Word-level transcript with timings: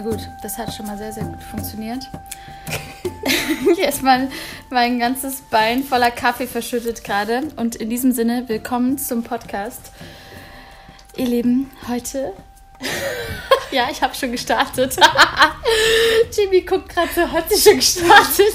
Na 0.00 0.04
gut, 0.04 0.28
das 0.42 0.56
hat 0.58 0.72
schon 0.72 0.86
mal 0.86 0.96
sehr, 0.96 1.12
sehr 1.12 1.24
gut 1.24 1.42
funktioniert. 1.42 2.08
Hier 3.74 3.88
ist 3.88 4.00
mal 4.00 4.30
mein 4.70 5.00
ganzes 5.00 5.40
Bein 5.40 5.82
voller 5.82 6.12
Kaffee 6.12 6.46
verschüttet 6.46 7.02
gerade. 7.02 7.48
Und 7.56 7.74
in 7.74 7.90
diesem 7.90 8.12
Sinne, 8.12 8.48
willkommen 8.48 8.96
zum 8.96 9.24
Podcast. 9.24 9.90
Ihr 11.16 11.26
Lieben, 11.26 11.68
heute. 11.88 12.32
ja, 13.72 13.88
ich 13.90 14.00
habe 14.00 14.14
schon 14.14 14.30
gestartet. 14.30 14.94
Jimmy 16.32 16.60
guckt 16.60 16.90
gerade 16.90 17.10
so, 17.12 17.32
hat 17.32 17.50
sie 17.50 17.60
schon 17.60 17.78
gestartet. 17.78 18.54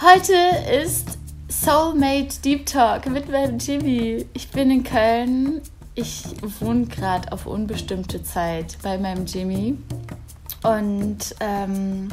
heute 0.00 0.36
ist 0.84 1.18
Soulmate 1.48 2.40
Deep 2.44 2.64
Talk 2.66 3.06
mit 3.06 3.28
meinem 3.28 3.58
Jimmy. 3.58 4.24
Ich 4.34 4.50
bin 4.50 4.70
in 4.70 4.84
Köln 4.84 5.62
ich 5.94 6.24
wohne 6.60 6.86
gerade 6.86 7.32
auf 7.32 7.46
unbestimmte 7.46 8.22
Zeit 8.22 8.78
bei 8.82 8.98
meinem 8.98 9.26
Jimmy. 9.26 9.76
Und 10.62 11.34
ähm, 11.40 12.08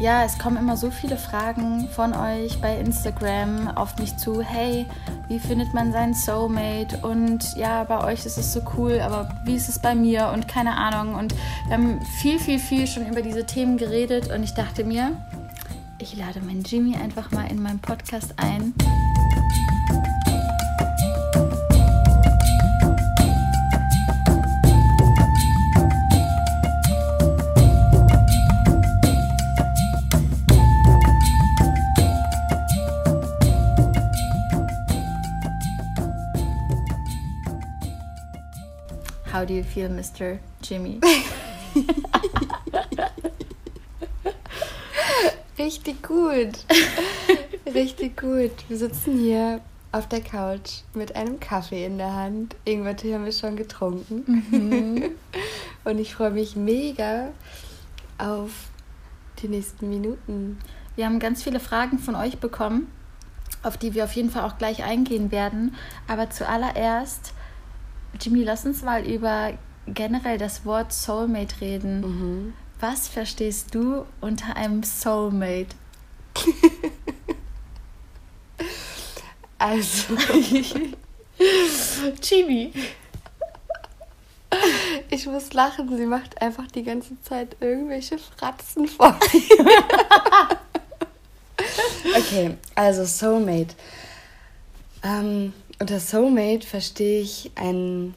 ja, 0.00 0.24
es 0.24 0.38
kommen 0.38 0.56
immer 0.56 0.76
so 0.76 0.90
viele 0.90 1.16
Fragen 1.16 1.88
von 1.94 2.12
euch 2.12 2.60
bei 2.60 2.76
Instagram 2.78 3.68
auf 3.68 3.98
mich 3.98 4.16
zu. 4.16 4.42
Hey, 4.42 4.86
wie 5.28 5.38
findet 5.38 5.72
man 5.74 5.92
seinen 5.92 6.14
Soulmate? 6.14 6.98
Und 6.98 7.44
ja, 7.56 7.84
bei 7.84 8.02
euch 8.04 8.26
ist 8.26 8.36
es 8.36 8.52
so 8.52 8.60
cool, 8.76 9.00
aber 9.00 9.28
wie 9.44 9.54
ist 9.54 9.68
es 9.68 9.80
bei 9.80 9.94
mir? 9.94 10.30
Und 10.34 10.48
keine 10.48 10.76
Ahnung. 10.76 11.14
Und 11.14 11.34
wir 11.66 11.76
haben 11.76 12.00
viel, 12.20 12.38
viel, 12.38 12.58
viel 12.58 12.86
schon 12.86 13.06
über 13.06 13.22
diese 13.22 13.46
Themen 13.46 13.76
geredet. 13.76 14.32
Und 14.32 14.42
ich 14.42 14.54
dachte 14.54 14.84
mir, 14.84 15.12
ich 15.98 16.16
lade 16.16 16.40
meinen 16.40 16.64
Jimmy 16.64 16.96
einfach 16.96 17.30
mal 17.30 17.50
in 17.50 17.62
meinen 17.62 17.78
Podcast 17.78 18.34
ein. 18.38 18.74
How 39.42 39.46
do 39.46 39.54
you 39.54 39.64
feel, 39.64 39.88
Mr. 39.88 40.38
Jimmy? 40.62 41.00
Richtig 45.58 46.00
gut. 46.00 46.64
Richtig 47.66 48.16
gut. 48.16 48.52
Wir 48.68 48.76
sitzen 48.76 49.18
hier 49.18 49.60
auf 49.90 50.06
der 50.06 50.20
Couch 50.20 50.82
mit 50.94 51.16
einem 51.16 51.40
Kaffee 51.40 51.84
in 51.84 51.98
der 51.98 52.14
Hand. 52.14 52.54
Irgendwas 52.64 53.02
haben 53.02 53.24
wir 53.24 53.32
schon 53.32 53.56
getrunken. 53.56 54.44
Mhm. 54.52 55.10
Und 55.82 55.98
ich 55.98 56.14
freue 56.14 56.30
mich 56.30 56.54
mega 56.54 57.32
auf 58.18 58.68
die 59.42 59.48
nächsten 59.48 59.88
Minuten. 59.88 60.60
Wir 60.94 61.06
haben 61.06 61.18
ganz 61.18 61.42
viele 61.42 61.58
Fragen 61.58 61.98
von 61.98 62.14
euch 62.14 62.38
bekommen, 62.38 62.86
auf 63.64 63.76
die 63.76 63.92
wir 63.94 64.04
auf 64.04 64.12
jeden 64.12 64.30
Fall 64.30 64.44
auch 64.44 64.56
gleich 64.56 64.84
eingehen 64.84 65.32
werden. 65.32 65.74
Aber 66.06 66.30
zuallererst 66.30 67.34
Jimmy, 68.20 68.44
lass 68.44 68.64
uns 68.64 68.82
mal 68.82 69.06
über 69.06 69.52
generell 69.86 70.38
das 70.38 70.64
Wort 70.64 70.92
Soulmate 70.92 71.60
reden. 71.60 72.00
Mhm. 72.00 72.54
Was 72.80 73.08
verstehst 73.08 73.74
du 73.74 74.04
unter 74.20 74.56
einem 74.56 74.82
Soulmate? 74.82 75.74
also, 79.58 80.16
Jimmy. 82.22 82.72
Ich 85.10 85.26
muss 85.26 85.52
lachen, 85.52 85.96
sie 85.96 86.06
macht 86.06 86.40
einfach 86.42 86.66
die 86.68 86.82
ganze 86.82 87.20
Zeit 87.22 87.56
irgendwelche 87.60 88.18
Fratzen 88.18 88.86
vor. 88.88 89.18
okay, 92.16 92.56
also 92.74 93.04
Soulmate. 93.04 93.74
Ähm, 95.02 95.52
unter 95.82 95.98
Soulmate 95.98 96.64
verstehe 96.64 97.20
ich 97.20 97.50
ein, 97.56 98.14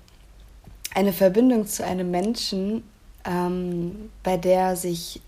eine 0.93 1.13
Verbindung 1.13 1.65
zu 1.65 1.83
einem 1.83 2.11
Menschen, 2.11 2.83
ähm, 3.25 4.11
bei 4.21 4.37
der 4.37 4.75
sich 4.75 5.19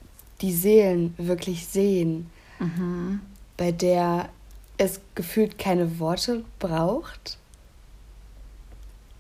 die 0.42 0.53
Seelen 0.53 1.16
wirklich 1.18 1.66
sehen, 1.66 2.30
mhm. 2.59 3.22
bei 3.58 3.72
der 3.72 4.30
es 4.78 5.02
gefühlt 5.16 5.58
keine 5.58 5.97
Worte 5.97 6.44
braucht 6.59 7.40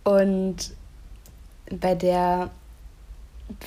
und 0.03 0.75
bei 1.71 1.95
der 1.95 2.51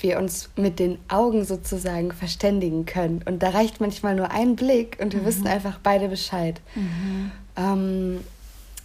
wir 0.00 0.20
uns 0.20 0.50
mit 0.54 0.78
den 0.78 0.98
Augen 1.08 1.44
sozusagen 1.44 2.12
verständigen 2.12 2.86
können. 2.86 3.20
Und 3.24 3.42
da 3.42 3.50
reicht 3.50 3.80
manchmal 3.80 4.14
nur 4.14 4.30
ein 4.30 4.54
Blick 4.54 4.96
und 5.00 5.12
wir 5.12 5.22
mhm. 5.22 5.26
wissen 5.26 5.46
einfach 5.48 5.80
beide 5.82 6.08
Bescheid. 6.08 6.60
Mhm. 6.76 7.32
Ähm, 7.56 8.20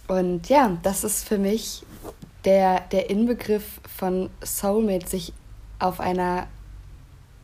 und 0.08 0.48
ja, 0.48 0.76
das 0.82 1.04
ist 1.04 1.26
für 1.26 1.38
mich 1.38 1.82
der, 2.44 2.80
der 2.92 3.10
Inbegriff 3.10 3.80
von 3.96 4.30
Soulmate, 4.44 5.08
sich 5.08 5.32
auf 5.78 6.00
einer 6.00 6.46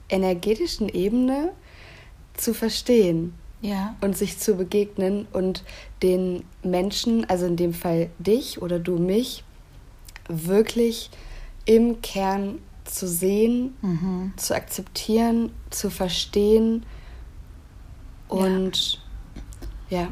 energetischen 0.09 0.89
Ebene 0.89 1.53
zu 2.35 2.55
verstehen. 2.55 3.35
Ja. 3.61 3.95
Und 4.01 4.17
sich 4.17 4.39
zu 4.39 4.57
begegnen 4.57 5.29
und 5.33 5.63
den 6.03 6.43
Menschen, 6.65 7.29
also 7.31 7.47
in 7.47 7.57
dem 7.57 7.73
Fall 7.73 8.11
dich 8.19 8.61
oder 8.61 8.81
du 8.81 8.99
mich, 8.99 9.45
wirklich 10.29 11.11
im 11.65 12.03
Kern 12.03 12.59
zu 12.85 13.07
sehen, 13.07 13.77
mhm. 13.83 14.33
zu 14.37 14.55
akzeptieren, 14.55 15.53
zu 15.71 15.91
verstehen 15.91 16.85
und 18.29 19.01
ja. 19.91 20.01
ja. 20.01 20.09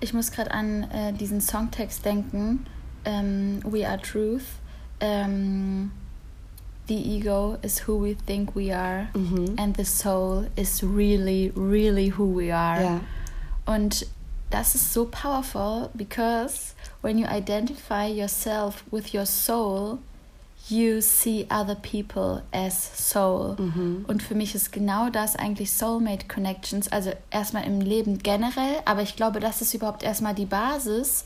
Ich 0.00 0.12
muss 0.12 0.30
gerade 0.30 0.50
an 0.50 0.84
äh, 0.90 1.12
diesen 1.12 1.40
Songtext 1.40 2.04
denken. 2.04 2.66
Ähm, 3.04 3.60
we 3.64 3.86
are 3.86 4.00
truth. 4.00 4.58
Ähm, 5.00 5.90
the 6.88 6.96
ego 6.96 7.56
is 7.62 7.86
who 7.86 8.02
we 8.02 8.14
think 8.26 8.54
we 8.54 8.74
are. 8.74 9.08
Mhm. 9.14 9.56
And 9.58 9.76
the 9.76 9.84
soul 9.84 10.48
is 10.56 10.82
really, 10.82 11.52
really 11.54 12.10
who 12.10 12.34
we 12.34 12.52
are. 12.52 12.82
Ja. 12.82 13.00
Und 13.66 14.06
das 14.50 14.74
ist 14.74 14.92
so 14.92 15.04
powerful 15.04 15.90
because 15.94 16.74
when 17.02 17.18
you 17.18 17.26
identify 17.26 18.06
yourself 18.06 18.84
with 18.90 19.14
your 19.14 19.26
soul, 19.26 19.98
you 20.68 21.00
see 21.00 21.46
other 21.50 21.74
people 21.74 22.42
as 22.52 22.90
soul. 22.94 23.56
Mhm. 23.58 24.04
Und 24.06 24.22
für 24.22 24.34
mich 24.34 24.54
ist 24.54 24.72
genau 24.72 25.10
das 25.10 25.36
eigentlich 25.36 25.72
Soulmate 25.72 26.28
Connections, 26.28 26.90
also 26.92 27.12
erstmal 27.30 27.64
im 27.64 27.80
Leben 27.80 28.18
generell, 28.18 28.76
aber 28.84 29.02
ich 29.02 29.16
glaube, 29.16 29.40
das 29.40 29.62
ist 29.62 29.74
überhaupt 29.74 30.02
erstmal 30.02 30.34
die 30.34 30.46
Basis, 30.46 31.24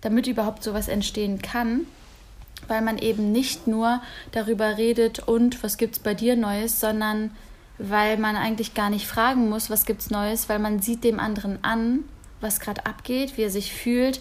damit 0.00 0.26
überhaupt 0.26 0.62
sowas 0.62 0.88
entstehen 0.88 1.40
kann, 1.40 1.86
weil 2.68 2.82
man 2.82 2.98
eben 2.98 3.32
nicht 3.32 3.66
nur 3.66 4.00
darüber 4.32 4.76
redet 4.76 5.20
und 5.20 5.62
was 5.62 5.76
gibt's 5.76 5.98
bei 5.98 6.14
dir 6.14 6.36
Neues, 6.36 6.78
sondern 6.78 7.30
weil 7.78 8.18
man 8.18 8.36
eigentlich 8.36 8.74
gar 8.74 8.90
nicht 8.90 9.06
fragen 9.06 9.48
muss, 9.48 9.70
was 9.70 9.86
gibt's 9.86 10.10
Neues, 10.10 10.48
weil 10.48 10.58
man 10.58 10.80
sieht 10.80 11.02
dem 11.02 11.18
anderen 11.18 11.58
an, 11.64 12.04
was 12.40 12.60
gerade 12.60 12.86
abgeht, 12.86 13.36
wie 13.36 13.42
er 13.42 13.50
sich 13.50 13.72
fühlt. 13.72 14.20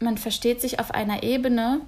Man 0.00 0.16
versteht 0.16 0.60
sich 0.60 0.80
auf 0.80 0.92
einer 0.92 1.22
Ebene, 1.22 1.80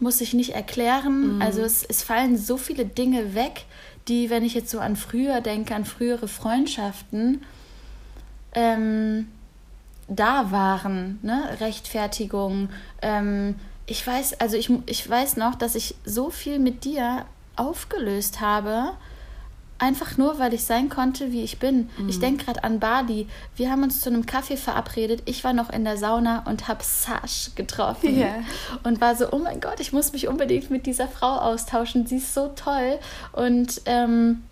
muss 0.00 0.20
ich 0.20 0.34
nicht 0.34 0.54
erklären. 0.54 1.36
Mhm. 1.36 1.42
Also 1.42 1.62
es, 1.62 1.84
es 1.84 2.02
fallen 2.02 2.36
so 2.36 2.56
viele 2.56 2.86
Dinge 2.86 3.34
weg, 3.34 3.64
die, 4.08 4.30
wenn 4.30 4.44
ich 4.44 4.54
jetzt 4.54 4.70
so 4.70 4.78
an 4.78 4.96
früher 4.96 5.40
denke, 5.40 5.74
an 5.74 5.84
frühere 5.84 6.28
Freundschaften, 6.28 7.42
ähm, 8.54 9.28
da 10.08 10.50
waren, 10.52 11.18
ne? 11.22 11.56
Rechtfertigung. 11.60 12.68
Ähm, 13.02 13.56
ich 13.86 14.06
weiß, 14.06 14.40
also 14.40 14.56
ich, 14.56 14.70
ich 14.86 15.08
weiß 15.08 15.36
noch, 15.36 15.54
dass 15.54 15.74
ich 15.74 15.96
so 16.04 16.30
viel 16.30 16.58
mit 16.58 16.84
dir 16.84 17.26
aufgelöst 17.56 18.40
habe, 18.40 18.92
Einfach 19.78 20.16
nur, 20.16 20.38
weil 20.38 20.54
ich 20.54 20.64
sein 20.64 20.88
konnte, 20.88 21.32
wie 21.32 21.42
ich 21.42 21.58
bin. 21.58 21.90
Mhm. 21.98 22.08
Ich 22.08 22.18
denke 22.18 22.44
gerade 22.44 22.64
an 22.64 22.80
Bali. 22.80 23.28
Wir 23.56 23.70
haben 23.70 23.82
uns 23.82 24.00
zu 24.00 24.08
einem 24.08 24.24
Kaffee 24.24 24.56
verabredet. 24.56 25.22
Ich 25.26 25.44
war 25.44 25.52
noch 25.52 25.70
in 25.70 25.84
der 25.84 25.98
Sauna 25.98 26.44
und 26.46 26.66
habe 26.68 26.82
Sash 26.82 27.50
getroffen. 27.54 28.16
Yeah. 28.16 28.42
Und 28.84 29.00
war 29.00 29.14
so, 29.14 29.30
oh 29.32 29.38
mein 29.38 29.60
Gott, 29.60 29.80
ich 29.80 29.92
muss 29.92 30.12
mich 30.12 30.28
unbedingt 30.28 30.70
mit 30.70 30.86
dieser 30.86 31.08
Frau 31.08 31.36
austauschen. 31.36 32.06
Sie 32.06 32.16
ist 32.16 32.32
so 32.32 32.48
toll. 32.56 32.98
Und 33.32 33.82
ähm, 33.84 34.42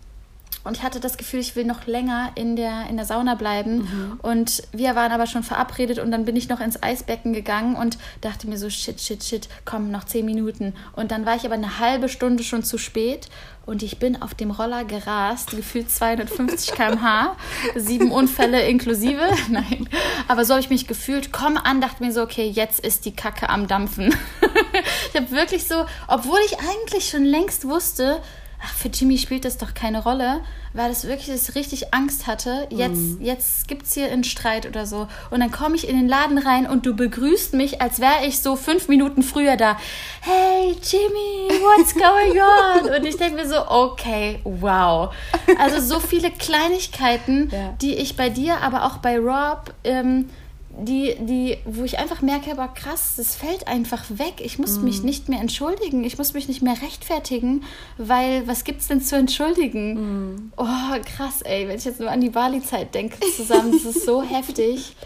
und 0.62 0.76
ich 0.76 0.82
hatte 0.82 1.00
das 1.00 1.16
Gefühl, 1.16 1.40
ich 1.40 1.56
will 1.56 1.64
noch 1.64 1.86
länger 1.86 2.30
in 2.36 2.56
der, 2.56 2.86
in 2.88 2.96
der 2.96 3.04
Sauna 3.04 3.34
bleiben. 3.34 3.76
Mhm. 3.76 4.20
Und 4.22 4.62
wir 4.72 4.94
waren 4.94 5.12
aber 5.12 5.26
schon 5.26 5.42
verabredet 5.42 5.98
und 5.98 6.10
dann 6.10 6.24
bin 6.24 6.36
ich 6.36 6.48
noch 6.48 6.60
ins 6.60 6.82
Eisbecken 6.82 7.32
gegangen 7.32 7.76
und 7.76 7.98
dachte 8.20 8.46
mir 8.46 8.56
so, 8.56 8.70
shit, 8.70 9.00
shit, 9.00 9.22
shit, 9.22 9.48
komm, 9.64 9.90
noch 9.90 10.04
zehn 10.04 10.24
Minuten. 10.24 10.74
Und 10.92 11.10
dann 11.10 11.26
war 11.26 11.36
ich 11.36 11.44
aber 11.44 11.54
eine 11.54 11.78
halbe 11.80 12.08
Stunde 12.08 12.44
schon 12.44 12.62
zu 12.62 12.78
spät 12.78 13.28
und 13.66 13.82
ich 13.82 13.98
bin 13.98 14.20
auf 14.20 14.34
dem 14.34 14.50
Roller 14.50 14.84
gerast, 14.84 15.50
gefühlt 15.50 15.90
250 15.90 16.72
km/h, 16.72 17.36
sieben 17.76 18.12
Unfälle 18.12 18.66
inklusive. 18.66 19.22
Nein, 19.48 19.88
aber 20.28 20.44
so 20.44 20.54
habe 20.54 20.60
ich 20.60 20.70
mich 20.70 20.86
gefühlt. 20.86 21.32
Komm 21.32 21.56
an, 21.56 21.80
dachte 21.80 22.02
mir 22.02 22.12
so, 22.12 22.22
okay, 22.22 22.46
jetzt 22.46 22.80
ist 22.80 23.06
die 23.06 23.16
Kacke 23.16 23.48
am 23.48 23.66
Dampfen. 23.66 24.14
ich 25.12 25.20
habe 25.20 25.30
wirklich 25.30 25.66
so, 25.66 25.86
obwohl 26.08 26.38
ich 26.46 26.58
eigentlich 26.58 27.08
schon 27.08 27.24
längst 27.24 27.66
wusste, 27.66 28.20
ach, 28.64 28.72
für 28.74 28.88
Jimmy 28.88 29.18
spielt 29.18 29.44
das 29.44 29.58
doch 29.58 29.74
keine 29.74 30.02
Rolle, 30.02 30.40
weil 30.72 30.88
das 30.88 31.06
wirklich 31.06 31.28
ich 31.28 31.54
richtig 31.54 31.92
Angst 31.92 32.26
hatte. 32.26 32.66
Jetzt, 32.70 32.96
mhm. 32.96 33.18
jetzt 33.20 33.68
gibt 33.68 33.84
es 33.84 33.94
hier 33.94 34.10
einen 34.10 34.24
Streit 34.24 34.66
oder 34.66 34.86
so. 34.86 35.06
Und 35.30 35.40
dann 35.40 35.50
komme 35.50 35.76
ich 35.76 35.88
in 35.88 35.96
den 35.96 36.08
Laden 36.08 36.38
rein 36.38 36.66
und 36.66 36.86
du 36.86 36.94
begrüßt 36.94 37.54
mich, 37.54 37.80
als 37.80 38.00
wäre 38.00 38.26
ich 38.26 38.40
so 38.40 38.56
fünf 38.56 38.88
Minuten 38.88 39.22
früher 39.22 39.56
da. 39.56 39.76
Hey, 40.20 40.74
Jimmy, 40.82 41.60
what's 41.62 41.94
going 41.94 42.40
on? 42.40 42.96
Und 42.96 43.06
ich 43.06 43.16
denke 43.16 43.36
mir 43.36 43.48
so, 43.48 43.68
okay, 43.68 44.40
wow. 44.44 45.14
Also 45.58 45.80
so 45.80 46.00
viele 46.00 46.30
Kleinigkeiten, 46.30 47.50
ja. 47.52 47.74
die 47.80 47.94
ich 47.94 48.16
bei 48.16 48.30
dir, 48.30 48.60
aber 48.62 48.84
auch 48.84 48.98
bei 48.98 49.18
Rob, 49.18 49.74
ähm, 49.84 50.30
die, 50.76 51.14
die, 51.20 51.58
wo 51.64 51.84
ich 51.84 51.98
einfach 51.98 52.20
merke, 52.20 52.50
aber 52.50 52.68
krass, 52.68 53.14
das 53.16 53.36
fällt 53.36 53.68
einfach 53.68 54.04
weg. 54.08 54.34
Ich 54.38 54.58
muss 54.58 54.78
mm. 54.78 54.84
mich 54.84 54.98
mhm. 55.00 55.04
nicht 55.04 55.28
mehr 55.28 55.40
entschuldigen. 55.40 56.02
Ich 56.04 56.18
muss 56.18 56.34
mich 56.34 56.48
nicht 56.48 56.62
mehr 56.62 56.80
rechtfertigen, 56.82 57.64
weil 57.96 58.46
was 58.48 58.64
gibt's 58.64 58.88
denn 58.88 59.00
zu 59.00 59.16
entschuldigen? 59.16 59.94
Mm. 60.34 60.52
Oh, 60.56 60.98
krass, 61.16 61.42
ey, 61.42 61.68
wenn 61.68 61.78
ich 61.78 61.84
jetzt 61.84 62.00
nur 62.00 62.10
an 62.10 62.20
die 62.20 62.30
Bali-Zeit 62.30 62.94
denke 62.94 63.18
zusammen, 63.36 63.72
das 63.72 63.84
ist 63.84 64.04
so 64.04 64.22
heftig. 64.28 64.96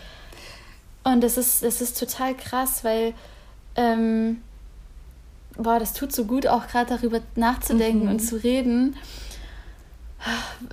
Und 1.05 1.23
das 1.23 1.37
ist, 1.37 1.63
das 1.63 1.81
ist 1.81 1.99
total 1.99 2.35
krass, 2.35 2.83
weil, 2.83 3.13
ähm, 3.77 4.43
boah, 5.57 5.79
das 5.79 5.93
tut 5.93 6.13
so 6.13 6.25
gut, 6.25 6.47
auch 6.47 6.67
gerade 6.69 6.97
darüber 6.97 7.21
nachzudenken 7.37 8.07
mm 8.07 8.11
und 8.11 8.21
zu 8.21 8.37
reden 8.37 8.97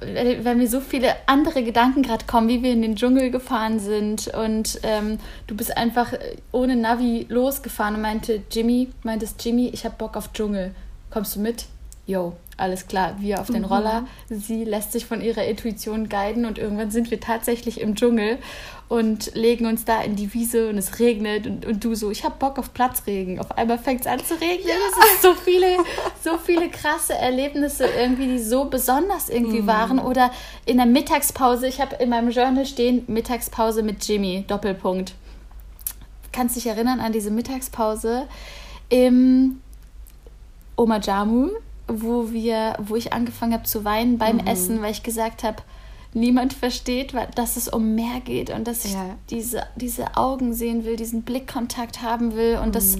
weil 0.01 0.55
mir 0.55 0.67
so 0.67 0.79
viele 0.81 1.15
andere 1.27 1.63
Gedanken 1.63 2.01
gerade 2.01 2.25
kommen, 2.25 2.47
wie 2.47 2.63
wir 2.63 2.71
in 2.71 2.81
den 2.81 2.95
Dschungel 2.95 3.29
gefahren 3.29 3.79
sind 3.79 4.27
und 4.27 4.79
ähm, 4.83 5.19
du 5.47 5.55
bist 5.55 5.77
einfach 5.77 6.13
ohne 6.51 6.75
Navi 6.75 7.27
losgefahren 7.29 7.95
und 7.95 8.01
meinte 8.01 8.41
Jimmy, 8.51 8.89
meintest 9.03 9.43
Jimmy, 9.45 9.67
ich 9.67 9.85
habe 9.85 9.95
Bock 9.97 10.17
auf 10.17 10.33
Dschungel. 10.33 10.73
Kommst 11.11 11.35
du 11.35 11.39
mit? 11.39 11.65
Yo, 12.07 12.33
alles 12.57 12.87
klar, 12.87 13.15
wir 13.19 13.41
auf 13.41 13.47
den 13.47 13.63
mhm. 13.63 13.65
Roller. 13.65 14.07
Sie 14.29 14.63
lässt 14.63 14.91
sich 14.91 15.07
von 15.07 15.21
ihrer 15.21 15.43
Intuition 15.45 16.07
guiden 16.07 16.45
und 16.45 16.59
irgendwann 16.59 16.91
sind 16.91 17.09
wir 17.09 17.19
tatsächlich 17.19 17.81
im 17.81 17.95
Dschungel 17.95 18.37
und 18.87 19.33
legen 19.33 19.65
uns 19.65 19.85
da 19.85 20.01
in 20.01 20.15
die 20.15 20.31
Wiese 20.33 20.69
und 20.69 20.77
es 20.77 20.99
regnet 20.99 21.47
und, 21.47 21.65
und 21.65 21.83
du 21.83 21.95
so, 21.95 22.11
ich 22.11 22.23
habe 22.23 22.35
Bock 22.37 22.59
auf 22.59 22.73
Platzregen. 22.73 23.39
Auf 23.39 23.57
einmal 23.57 23.79
fängt 23.79 24.01
es 24.01 24.07
an 24.07 24.19
zu 24.19 24.35
regnen. 24.35 24.67
Ja. 24.67 24.75
Es 24.89 25.13
ist 25.13 25.21
so 25.23 25.33
viele, 25.33 25.77
so 26.23 26.37
viele 26.37 26.69
krasse 26.69 27.15
Erlebnisse 27.15 27.85
irgendwie, 27.87 28.27
die 28.27 28.39
so 28.39 28.65
besonders 28.65 29.29
irgendwie 29.29 29.61
mhm. 29.61 29.67
waren. 29.67 29.99
Oder 29.99 30.31
in 30.65 30.77
der 30.77 30.85
Mittagspause, 30.85 31.67
ich 31.67 31.81
habe 31.81 31.95
in 31.95 32.09
meinem 32.09 32.29
Journal 32.29 32.67
stehen, 32.67 33.03
Mittagspause 33.07 33.81
mit 33.81 34.07
Jimmy, 34.07 34.45
Doppelpunkt. 34.47 35.15
Kannst 36.31 36.55
dich 36.55 36.67
erinnern 36.67 36.99
an 36.99 37.11
diese 37.11 37.31
Mittagspause 37.31 38.27
im 38.89 39.61
Omajamu? 40.75 41.49
Wo 41.87 42.31
wir, 42.31 42.75
wo 42.79 42.95
ich 42.95 43.13
angefangen 43.13 43.53
habe 43.53 43.63
zu 43.63 43.83
weinen 43.83 44.17
beim 44.17 44.37
mhm. 44.37 44.47
Essen, 44.47 44.81
weil 44.81 44.91
ich 44.91 45.03
gesagt 45.03 45.43
habe, 45.43 45.57
niemand 46.13 46.53
versteht, 46.53 47.13
dass 47.35 47.57
es 47.57 47.67
um 47.67 47.95
mehr 47.95 48.21
geht 48.23 48.49
und 48.49 48.67
dass 48.67 48.85
ich 48.85 48.93
ja. 48.93 49.17
diese, 49.29 49.63
diese 49.75 50.15
Augen 50.17 50.53
sehen 50.53 50.85
will, 50.85 50.95
diesen 50.95 51.23
Blickkontakt 51.23 52.01
haben 52.01 52.35
will 52.35 52.59
und 52.61 52.69
mhm. 52.69 52.73
das 52.73 52.97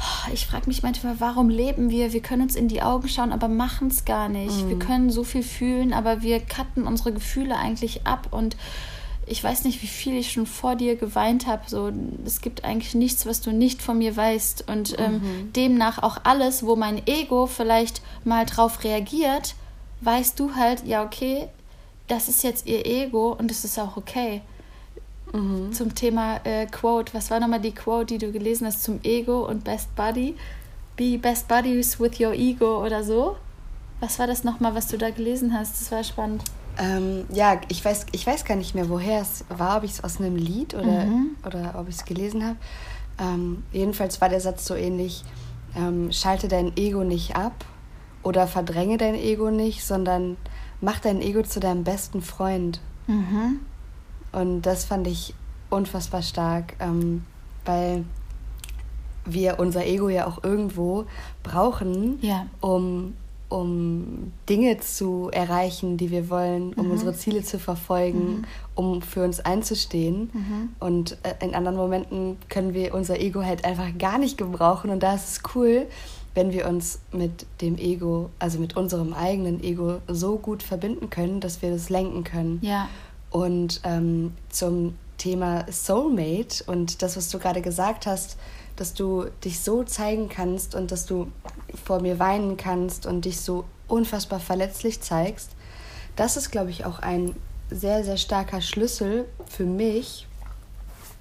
oh, 0.00 0.32
ich 0.32 0.46
frage 0.46 0.66
mich 0.66 0.82
manchmal, 0.82 1.20
warum 1.20 1.48
leben 1.48 1.90
wir? 1.90 2.12
Wir 2.12 2.22
können 2.22 2.42
uns 2.42 2.56
in 2.56 2.68
die 2.68 2.82
Augen 2.82 3.08
schauen, 3.08 3.32
aber 3.32 3.48
machen 3.48 3.88
es 3.88 4.04
gar 4.04 4.28
nicht. 4.28 4.64
Mhm. 4.64 4.68
Wir 4.68 4.78
können 4.78 5.10
so 5.10 5.24
viel 5.24 5.42
fühlen, 5.42 5.92
aber 5.92 6.22
wir 6.22 6.40
cutten 6.40 6.86
unsere 6.86 7.12
Gefühle 7.12 7.56
eigentlich 7.56 8.06
ab 8.06 8.28
und 8.30 8.56
ich 9.30 9.42
weiß 9.42 9.64
nicht, 9.64 9.82
wie 9.82 9.86
viel 9.86 10.16
ich 10.16 10.32
schon 10.32 10.46
vor 10.46 10.74
dir 10.74 10.96
geweint 10.96 11.46
habe. 11.46 11.62
So, 11.66 11.92
es 12.26 12.40
gibt 12.40 12.64
eigentlich 12.64 12.94
nichts, 12.94 13.26
was 13.26 13.40
du 13.40 13.52
nicht 13.52 13.80
von 13.80 13.98
mir 13.98 14.16
weißt. 14.16 14.68
Und 14.68 14.98
ähm, 14.98 15.12
mhm. 15.14 15.52
demnach 15.52 16.02
auch 16.02 16.18
alles, 16.24 16.66
wo 16.66 16.74
mein 16.74 17.06
Ego 17.06 17.46
vielleicht 17.46 18.02
mal 18.24 18.44
drauf 18.44 18.82
reagiert, 18.82 19.54
weißt 20.00 20.38
du 20.38 20.56
halt, 20.56 20.84
ja, 20.84 21.04
okay, 21.04 21.48
das 22.08 22.28
ist 22.28 22.42
jetzt 22.42 22.66
ihr 22.66 22.84
Ego 22.84 23.36
und 23.38 23.50
das 23.50 23.64
ist 23.64 23.78
auch 23.78 23.96
okay. 23.96 24.42
Mhm. 25.32 25.72
Zum 25.72 25.94
Thema 25.94 26.40
äh, 26.44 26.66
Quote. 26.66 27.14
Was 27.14 27.30
war 27.30 27.38
nochmal 27.38 27.60
die 27.60 27.74
Quote, 27.74 28.06
die 28.06 28.18
du 28.18 28.32
gelesen 28.32 28.66
hast 28.66 28.82
zum 28.82 28.98
Ego 29.04 29.46
und 29.46 29.62
Best 29.62 29.94
Buddy? 29.94 30.34
Be 30.96 31.18
Best 31.18 31.46
Buddies 31.46 32.00
with 32.00 32.18
your 32.18 32.32
Ego 32.32 32.84
oder 32.84 33.04
so? 33.04 33.36
Was 34.00 34.18
war 34.18 34.26
das 34.26 34.42
nochmal, 34.42 34.74
was 34.74 34.88
du 34.88 34.98
da 34.98 35.10
gelesen 35.10 35.56
hast? 35.56 35.80
Das 35.80 35.92
war 35.92 36.02
spannend. 36.02 36.42
Ähm, 36.78 37.24
ja, 37.32 37.60
ich 37.68 37.84
weiß, 37.84 38.06
ich 38.12 38.26
weiß 38.26 38.44
gar 38.44 38.56
nicht 38.56 38.74
mehr, 38.74 38.88
woher 38.88 39.20
es 39.20 39.44
war, 39.48 39.78
ob 39.78 39.84
ich 39.84 39.92
es 39.92 40.04
aus 40.04 40.18
einem 40.18 40.36
Lied 40.36 40.74
oder, 40.74 41.04
mhm. 41.04 41.36
oder 41.44 41.74
ob 41.76 41.88
ich 41.88 41.96
es 41.96 42.04
gelesen 42.04 42.44
habe. 42.44 42.56
Ähm, 43.18 43.62
jedenfalls 43.72 44.20
war 44.20 44.28
der 44.28 44.40
Satz 44.40 44.64
so 44.64 44.74
ähnlich, 44.74 45.24
ähm, 45.76 46.10
schalte 46.12 46.48
dein 46.48 46.76
Ego 46.76 47.04
nicht 47.04 47.36
ab 47.36 47.64
oder 48.22 48.46
verdränge 48.46 48.96
dein 48.96 49.14
Ego 49.14 49.50
nicht, 49.50 49.84
sondern 49.84 50.36
mach 50.80 51.00
dein 51.00 51.20
Ego 51.20 51.42
zu 51.42 51.60
deinem 51.60 51.84
besten 51.84 52.22
Freund. 52.22 52.80
Mhm. 53.06 53.60
Und 54.32 54.62
das 54.62 54.84
fand 54.84 55.06
ich 55.06 55.34
unfassbar 55.68 56.22
stark, 56.22 56.74
ähm, 56.80 57.24
weil 57.64 58.04
wir 59.24 59.58
unser 59.58 59.84
Ego 59.86 60.08
ja 60.08 60.26
auch 60.26 60.42
irgendwo 60.42 61.06
brauchen, 61.42 62.18
ja. 62.22 62.46
um 62.60 63.14
um 63.50 64.32
Dinge 64.48 64.78
zu 64.78 65.28
erreichen, 65.32 65.96
die 65.96 66.10
wir 66.10 66.30
wollen, 66.30 66.72
um 66.72 66.86
mhm. 66.86 66.92
unsere 66.92 67.12
Ziele 67.12 67.42
zu 67.42 67.58
verfolgen, 67.58 68.18
mhm. 68.18 68.44
um 68.74 69.02
für 69.02 69.22
uns 69.24 69.40
einzustehen. 69.40 70.30
Mhm. 70.32 70.68
Und 70.78 71.18
äh, 71.24 71.44
in 71.44 71.54
anderen 71.54 71.76
Momenten 71.76 72.38
können 72.48 72.72
wir 72.72 72.94
unser 72.94 73.20
Ego 73.20 73.42
halt 73.42 73.64
einfach 73.64 73.88
gar 73.98 74.18
nicht 74.18 74.38
gebrauchen. 74.38 74.88
Und 74.90 75.02
da 75.02 75.14
ist 75.14 75.28
es 75.28 75.54
cool, 75.54 75.86
wenn 76.34 76.52
wir 76.52 76.68
uns 76.68 77.00
mit 77.12 77.44
dem 77.60 77.76
Ego, 77.76 78.30
also 78.38 78.60
mit 78.60 78.76
unserem 78.76 79.12
eigenen 79.12 79.62
Ego 79.62 79.98
so 80.06 80.36
gut 80.36 80.62
verbinden 80.62 81.10
können, 81.10 81.40
dass 81.40 81.60
wir 81.60 81.72
das 81.72 81.90
lenken 81.90 82.22
können. 82.22 82.60
Ja. 82.62 82.88
Und 83.30 83.80
ähm, 83.84 84.32
zum 84.48 84.94
Thema 85.18 85.66
Soulmate 85.70 86.64
und 86.66 87.02
das, 87.02 87.16
was 87.16 87.28
du 87.28 87.38
gerade 87.38 87.62
gesagt 87.62 88.06
hast, 88.06 88.36
dass 88.76 88.94
du 88.94 89.26
dich 89.44 89.60
so 89.60 89.84
zeigen 89.84 90.28
kannst 90.28 90.74
und 90.74 90.90
dass 90.90 91.06
du 91.06 91.30
vor 91.84 92.00
mir 92.00 92.18
weinen 92.18 92.56
kannst 92.56 93.06
und 93.06 93.24
dich 93.24 93.40
so 93.40 93.64
unfassbar 93.88 94.40
verletzlich 94.40 95.00
zeigst, 95.00 95.50
das 96.16 96.36
ist, 96.36 96.50
glaube 96.50 96.70
ich, 96.70 96.84
auch 96.84 96.98
ein 96.98 97.34
sehr, 97.70 98.04
sehr 98.04 98.16
starker 98.16 98.60
Schlüssel 98.60 99.26
für 99.46 99.64
mich, 99.64 100.26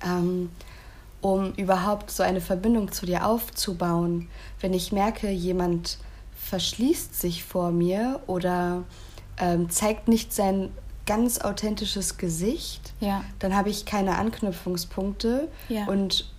ähm, 0.04 0.50
um 1.22 1.54
überhaupt 1.54 2.12
so 2.12 2.24
eine 2.24 2.42
Verbindung 2.42 2.92
zu 2.92 3.06
dir 3.06 3.26
aufzubauen. 3.26 4.30
Wenn 4.60 4.74
ich 4.74 4.92
merke, 4.92 5.30
jemand 5.30 5.98
verschließt 6.36 7.20
sich 7.20 7.44
vor 7.44 7.72
mir 7.72 8.22
oder 8.28 8.84
ähm, 9.38 9.70
zeigt 9.70 10.08
nicht 10.08 10.34
sein 10.34 10.72
ganz 11.06 11.40
authentisches 11.40 12.18
Gesicht, 12.18 12.94
ja. 13.00 13.24
dann 13.40 13.56
habe 13.56 13.70
ich 13.70 13.86
keine 13.86 14.18
Anknüpfungspunkte 14.18 15.48
ja. 15.68 15.86
und 15.86 16.32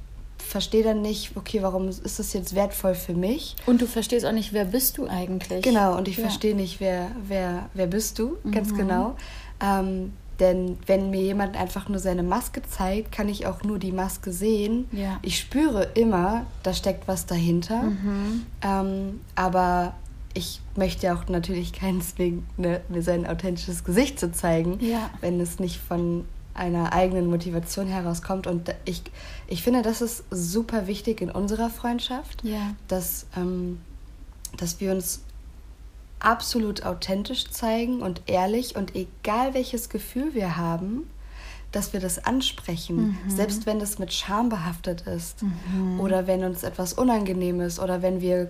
verstehe 0.51 0.83
dann 0.83 1.01
nicht, 1.01 1.37
okay, 1.37 1.63
warum 1.63 1.89
ist 1.89 2.19
das 2.19 2.33
jetzt 2.33 2.55
wertvoll 2.55 2.95
für 2.95 3.15
mich? 3.15 3.55
Und 3.67 3.81
du 3.81 3.87
verstehst 3.87 4.27
auch 4.27 4.33
nicht, 4.33 4.53
wer 4.53 4.65
bist 4.65 4.99
du 4.99 5.07
eigentlich? 5.07 5.63
Genau, 5.63 5.97
und 5.97 6.09
ich 6.09 6.17
ja. 6.17 6.23
verstehe 6.23 6.57
nicht, 6.57 6.81
wer, 6.81 7.13
wer, 7.27 7.71
wer 7.75 7.87
bist 7.87 8.19
du, 8.19 8.37
mhm. 8.43 8.51
ganz 8.51 8.75
genau. 8.75 9.17
Ähm, 9.63 10.13
denn 10.41 10.79
wenn 10.87 11.11
mir 11.11 11.21
jemand 11.21 11.57
einfach 11.57 11.89
nur 11.89 11.99
seine 11.99 12.23
Maske 12.23 12.63
zeigt, 12.63 13.13
kann 13.13 13.29
ich 13.29 13.47
auch 13.47 13.63
nur 13.63 13.79
die 13.79 13.93
Maske 13.93 14.33
sehen. 14.33 14.89
Ja. 14.91 15.21
Ich 15.23 15.39
spüre 15.39 15.89
immer, 15.95 16.47
da 16.63 16.73
steckt 16.73 17.07
was 17.07 17.27
dahinter. 17.27 17.83
Mhm. 17.83 18.47
Ähm, 18.63 19.21
aber 19.37 19.95
ich 20.35 20.61
möchte 20.75 21.15
auch 21.15 21.29
natürlich 21.29 21.73
keinen 21.81 22.01
zwingen, 22.01 22.47
ne, 22.57 22.81
mir 22.89 23.03
sein 23.03 23.27
authentisches 23.27 23.85
Gesicht 23.85 24.19
zu 24.19 24.33
zeigen, 24.33 24.79
ja. 24.81 25.11
wenn 25.21 25.41
es 25.41 25.61
nicht 25.61 25.79
von 25.79 26.25
einer 26.55 26.93
eigenen 26.93 27.27
Motivation 27.27 27.87
herauskommt. 27.87 28.47
Und 28.47 28.75
ich, 28.85 29.03
ich 29.51 29.63
finde, 29.63 29.83
das 29.83 30.01
ist 30.01 30.25
super 30.31 30.87
wichtig 30.87 31.21
in 31.21 31.31
unserer 31.31 31.71
Freundschaft, 31.71 32.43
ja. 32.45 32.75
dass, 32.89 33.27
ähm, 33.37 33.81
dass 34.57 34.81
wir 34.81 34.93
uns 34.93 35.21
absolut 36.21 36.87
authentisch 36.87 37.51
zeigen 37.51 38.01
und 38.01 38.23
ehrlich 38.27 38.77
und 38.77 38.95
egal 38.95 39.53
welches 39.53 39.89
Gefühl 39.89 40.35
wir 40.35 40.57
haben, 40.57 41.11
dass 41.73 41.93
wir 41.93 42.01
das 42.01 42.25
ansprechen, 42.25 43.19
mhm. 43.25 43.31
selbst 43.31 43.67
wenn 43.67 43.81
das 43.81 43.99
mit 43.99 44.13
Scham 44.13 44.49
behaftet 44.49 45.03
ist 45.03 45.43
mhm. 45.43 45.99
oder 46.01 46.27
wenn 46.27 46.45
uns 46.45 46.63
etwas 46.63 46.93
unangenehm 46.93 47.61
ist 47.61 47.81
oder 47.81 48.03
wenn 48.03 48.21
wir 48.21 48.49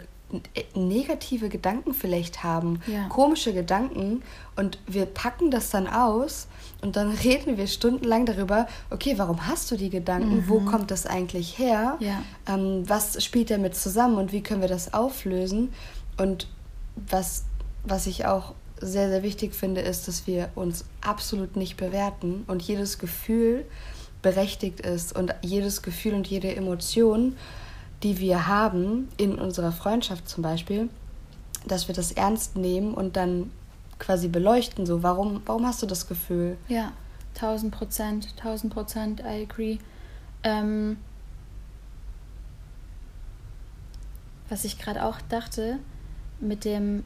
negative 0.74 1.48
Gedanken 1.48 1.94
vielleicht 1.94 2.42
haben, 2.42 2.80
ja. 2.86 3.08
komische 3.08 3.52
Gedanken 3.52 4.22
und 4.56 4.78
wir 4.86 5.06
packen 5.06 5.50
das 5.50 5.70
dann 5.70 5.86
aus 5.86 6.46
und 6.82 6.96
dann 6.96 7.10
reden 7.24 7.56
wir 7.56 7.66
stundenlang 7.66 8.26
darüber, 8.26 8.66
okay, 8.90 9.14
warum 9.16 9.46
hast 9.46 9.70
du 9.70 9.76
die 9.76 9.90
Gedanken, 9.90 10.36
mhm. 10.36 10.48
wo 10.48 10.60
kommt 10.60 10.90
das 10.90 11.06
eigentlich 11.06 11.58
her, 11.58 11.96
ja. 12.00 12.22
ähm, 12.46 12.88
was 12.88 13.22
spielt 13.22 13.50
damit 13.50 13.74
zusammen 13.74 14.16
und 14.16 14.32
wie 14.32 14.42
können 14.42 14.60
wir 14.60 14.68
das 14.68 14.94
auflösen 14.94 15.72
und 16.16 16.46
was, 16.96 17.44
was 17.84 18.06
ich 18.06 18.26
auch 18.26 18.54
sehr, 18.80 19.08
sehr 19.10 19.22
wichtig 19.22 19.54
finde, 19.54 19.80
ist, 19.82 20.08
dass 20.08 20.26
wir 20.26 20.50
uns 20.54 20.84
absolut 21.00 21.56
nicht 21.56 21.76
bewerten 21.76 22.44
und 22.46 22.62
jedes 22.62 22.98
Gefühl 22.98 23.66
berechtigt 24.22 24.80
ist 24.80 25.16
und 25.16 25.34
jedes 25.42 25.82
Gefühl 25.82 26.14
und 26.14 26.26
jede 26.26 26.54
Emotion 26.54 27.36
die 28.02 28.18
wir 28.18 28.46
haben 28.46 29.08
in 29.16 29.34
unserer 29.34 29.72
Freundschaft 29.72 30.28
zum 30.28 30.42
Beispiel, 30.42 30.88
dass 31.66 31.88
wir 31.88 31.94
das 31.94 32.12
ernst 32.12 32.56
nehmen 32.56 32.94
und 32.94 33.16
dann 33.16 33.50
quasi 33.98 34.28
beleuchten. 34.28 34.86
So, 34.86 35.02
warum, 35.02 35.42
warum 35.46 35.66
hast 35.66 35.82
du 35.82 35.86
das 35.86 36.08
Gefühl? 36.08 36.56
Ja, 36.68 36.92
tausend 37.34 37.72
Prozent, 37.72 38.36
tausend 38.36 38.72
Prozent, 38.72 39.20
I 39.20 39.42
agree. 39.42 39.78
Ähm, 40.42 40.96
was 44.48 44.64
ich 44.64 44.78
gerade 44.78 45.04
auch 45.04 45.20
dachte, 45.28 45.78
mit 46.40 46.64
dem 46.64 47.04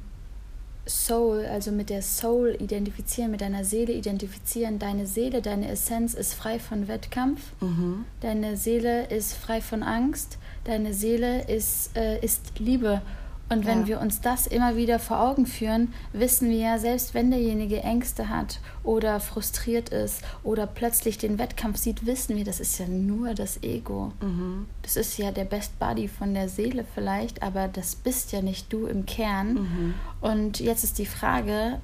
Soul, 0.86 1.46
also 1.46 1.72
mit 1.72 1.88
der 1.88 2.02
Soul 2.02 2.56
identifizieren, 2.60 3.30
mit 3.30 3.40
deiner 3.40 3.64
Seele 3.64 3.92
identifizieren. 3.92 4.78
Deine 4.78 5.06
Seele, 5.06 5.40
deine 5.40 5.68
Essenz 5.68 6.14
ist 6.14 6.34
frei 6.34 6.58
von 6.58 6.88
Wettkampf. 6.88 7.40
Mhm. 7.60 8.04
Deine 8.20 8.56
Seele 8.56 9.06
ist 9.06 9.34
frei 9.34 9.60
von 9.60 9.82
Angst. 9.82 10.38
Deine 10.64 10.94
Seele 10.94 11.42
ist, 11.42 11.96
äh, 11.96 12.18
ist 12.20 12.58
Liebe. 12.58 13.02
Und 13.50 13.66
wenn 13.66 13.82
ja. 13.82 13.86
wir 13.86 14.00
uns 14.00 14.20
das 14.22 14.46
immer 14.46 14.74
wieder 14.74 14.98
vor 14.98 15.20
Augen 15.20 15.44
führen, 15.44 15.92
wissen 16.12 16.48
wir 16.48 16.56
ja, 16.56 16.78
selbst 16.78 17.12
wenn 17.12 17.30
derjenige 17.30 17.82
Ängste 17.82 18.30
hat 18.30 18.58
oder 18.82 19.20
frustriert 19.20 19.90
ist 19.90 20.22
oder 20.42 20.66
plötzlich 20.66 21.18
den 21.18 21.38
Wettkampf 21.38 21.76
sieht, 21.76 22.06
wissen 22.06 22.36
wir, 22.36 22.44
das 22.44 22.58
ist 22.58 22.78
ja 22.78 22.86
nur 22.86 23.34
das 23.34 23.62
Ego. 23.62 24.12
Mhm. 24.22 24.66
Das 24.82 24.96
ist 24.96 25.18
ja 25.18 25.30
der 25.30 25.44
Best 25.44 25.78
Buddy 25.78 26.08
von 26.08 26.32
der 26.32 26.48
Seele 26.48 26.86
vielleicht, 26.94 27.42
aber 27.42 27.68
das 27.68 27.96
bist 27.96 28.32
ja 28.32 28.40
nicht 28.40 28.72
du 28.72 28.86
im 28.86 29.04
Kern. 29.04 29.54
Mhm. 29.54 29.94
Und 30.22 30.60
jetzt 30.60 30.82
ist 30.82 30.98
die 30.98 31.06
Frage, 31.06 31.80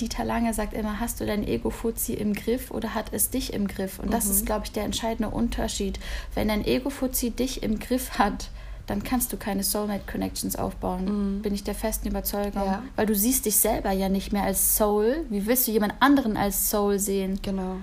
Dieter 0.00 0.24
Lange 0.24 0.54
sagt 0.54 0.74
immer, 0.74 1.00
hast 1.00 1.20
du 1.20 1.26
dein 1.26 1.46
Ego-Fuzzi 1.46 2.14
im 2.14 2.32
Griff 2.34 2.70
oder 2.70 2.94
hat 2.94 3.12
es 3.12 3.30
dich 3.30 3.52
im 3.52 3.68
Griff? 3.68 3.98
Und 3.98 4.12
das 4.12 4.26
mhm. 4.26 4.30
ist, 4.32 4.46
glaube 4.46 4.62
ich, 4.64 4.72
der 4.72 4.84
entscheidende 4.84 5.30
Unterschied. 5.30 5.98
Wenn 6.34 6.48
dein 6.48 6.64
Ego-Fuzzi 6.64 7.30
dich 7.30 7.62
im 7.62 7.78
Griff 7.78 8.18
hat, 8.18 8.50
dann 8.86 9.02
kannst 9.02 9.32
du 9.32 9.36
keine 9.36 9.62
Soulmate-Connections 9.62 10.56
aufbauen. 10.56 11.36
Mhm. 11.36 11.42
Bin 11.42 11.54
ich 11.54 11.64
der 11.64 11.74
festen 11.74 12.08
Überzeugung. 12.08 12.64
Ja. 12.64 12.82
Weil 12.96 13.06
du 13.06 13.14
siehst 13.14 13.46
dich 13.46 13.56
selber 13.56 13.92
ja 13.92 14.08
nicht 14.08 14.32
mehr 14.32 14.42
als 14.42 14.76
Soul. 14.76 15.24
Wie 15.30 15.46
willst 15.46 15.68
du 15.68 15.72
jemand 15.72 15.94
anderen 16.00 16.36
als 16.36 16.70
Soul 16.70 16.98
sehen? 16.98 17.38
Genau. 17.42 17.76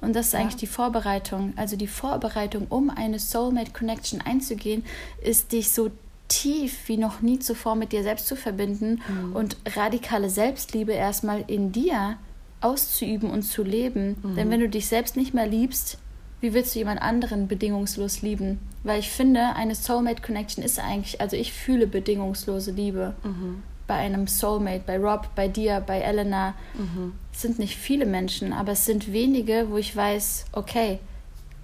Und 0.00 0.14
das 0.14 0.26
ist 0.26 0.32
ja. 0.32 0.40
eigentlich 0.40 0.56
die 0.56 0.66
Vorbereitung. 0.66 1.52
Also 1.56 1.76
die 1.76 1.86
Vorbereitung, 1.86 2.66
um 2.68 2.90
eine 2.90 3.18
Soulmate-Connection 3.18 4.20
einzugehen, 4.20 4.84
ist 5.22 5.52
dich 5.52 5.70
so 5.70 5.90
tief 6.32 6.88
wie 6.88 6.96
noch 6.96 7.20
nie 7.20 7.38
zuvor 7.38 7.74
mit 7.74 7.92
dir 7.92 8.02
selbst 8.02 8.26
zu 8.26 8.36
verbinden 8.36 9.02
mhm. 9.06 9.36
und 9.36 9.56
radikale 9.76 10.30
Selbstliebe 10.30 10.92
erstmal 10.92 11.44
in 11.46 11.72
dir 11.72 12.16
auszuüben 12.62 13.30
und 13.30 13.42
zu 13.42 13.62
leben. 13.62 14.16
Mhm. 14.22 14.36
Denn 14.36 14.50
wenn 14.50 14.60
du 14.60 14.68
dich 14.68 14.86
selbst 14.88 15.16
nicht 15.16 15.34
mehr 15.34 15.46
liebst, 15.46 15.98
wie 16.40 16.54
willst 16.54 16.74
du 16.74 16.78
jemand 16.78 17.02
anderen 17.02 17.48
bedingungslos 17.48 18.22
lieben? 18.22 18.58
Weil 18.82 18.98
ich 18.98 19.10
finde, 19.10 19.54
eine 19.54 19.74
Soulmate 19.74 20.22
Connection 20.22 20.64
ist 20.64 20.80
eigentlich, 20.80 21.20
also 21.20 21.36
ich 21.36 21.52
fühle 21.52 21.86
bedingungslose 21.86 22.72
Liebe. 22.72 23.14
Mhm. 23.22 23.62
Bei 23.86 23.96
einem 23.96 24.26
Soulmate, 24.26 24.84
bei 24.86 24.98
Rob, 24.98 25.28
bei 25.36 25.48
dir, 25.48 25.82
bei 25.86 26.00
Elena. 26.00 26.54
Mhm. 26.74 27.12
Es 27.32 27.42
sind 27.42 27.58
nicht 27.58 27.76
viele 27.76 28.06
Menschen, 28.06 28.52
aber 28.52 28.72
es 28.72 28.86
sind 28.86 29.12
wenige, 29.12 29.66
wo 29.70 29.76
ich 29.76 29.94
weiß, 29.94 30.46
okay, 30.52 30.98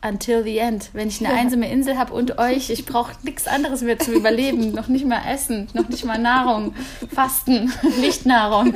until 0.00 0.42
the 0.42 0.58
end. 0.58 0.90
Wenn 0.92 1.08
ich 1.08 1.24
eine 1.24 1.34
einsame 1.34 1.70
Insel 1.70 1.98
habe 1.98 2.12
und 2.14 2.38
euch, 2.38 2.70
ich 2.70 2.86
brauche 2.86 3.12
nichts 3.22 3.46
anderes 3.46 3.82
mehr 3.82 3.98
zu 3.98 4.12
überleben. 4.12 4.70
noch 4.74 4.88
nicht 4.88 5.06
mal 5.06 5.22
Essen, 5.28 5.68
noch 5.74 5.88
nicht 5.88 6.04
mal 6.04 6.18
Nahrung. 6.18 6.74
Fasten, 7.12 7.72
nicht 8.00 8.26
Nahrung. 8.26 8.74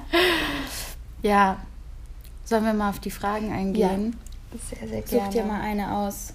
ja. 1.22 1.58
Sollen 2.44 2.64
wir 2.64 2.74
mal 2.74 2.90
auf 2.90 3.00
die 3.00 3.10
Fragen 3.10 3.52
eingehen? 3.52 4.16
Ja. 4.52 4.78
Sehr, 4.78 4.88
sehr 4.88 5.02
gerne. 5.02 5.24
Such 5.24 5.32
dir 5.32 5.44
mal 5.44 5.60
eine 5.60 5.96
aus. 5.96 6.34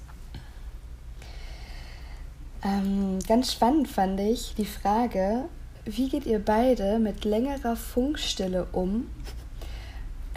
Ähm, 2.63 3.19
ganz 3.27 3.53
spannend 3.53 3.87
fand 3.87 4.19
ich 4.19 4.55
die 4.57 4.65
Frage, 4.65 5.45
wie 5.85 6.09
geht 6.09 6.25
ihr 6.25 6.39
beide 6.39 6.99
mit 6.99 7.23
längerer 7.23 7.75
Funkstille 7.75 8.67
um? 8.71 9.09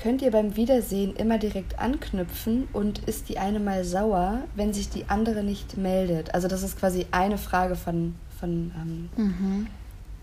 Könnt 0.03 0.21
ihr 0.21 0.33
beim 0.33 0.57
Wiedersehen 0.57 1.15
immer 1.15 1.39
direkt 1.39 1.79
anknüpfen 1.79 2.67
und 2.73 2.99
ist 3.07 3.29
die 3.29 3.39
eine 3.39 3.61
mal 3.61 3.85
sauer, 3.85 4.43
wenn 4.57 4.73
sich 4.73 4.89
die 4.89 5.09
andere 5.09 5.45
nicht 5.45 5.77
meldet? 5.77 6.35
Also 6.35 6.49
das 6.49 6.65
ist 6.65 6.77
quasi 6.77 7.07
eine 7.13 7.39
Frage 7.39 7.77
von... 7.77 8.17
von 8.41 8.73
ähm, 8.77 9.11
mhm. 9.17 9.67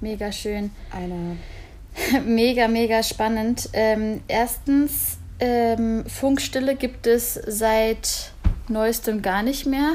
Mega 0.02 0.34
schön. 0.34 0.72
Eine... 0.92 1.38
mega, 2.26 2.68
mega 2.68 3.02
spannend. 3.04 3.70
Ähm, 3.72 4.20
erstens 4.28 5.18
ähm, 5.40 6.04
Funkstille 6.08 6.76
gibt 6.76 7.08
es 7.08 7.36
seit 7.48 8.34
neuestem 8.68 9.22
gar 9.22 9.44
nicht 9.44 9.66
mehr. 9.66 9.94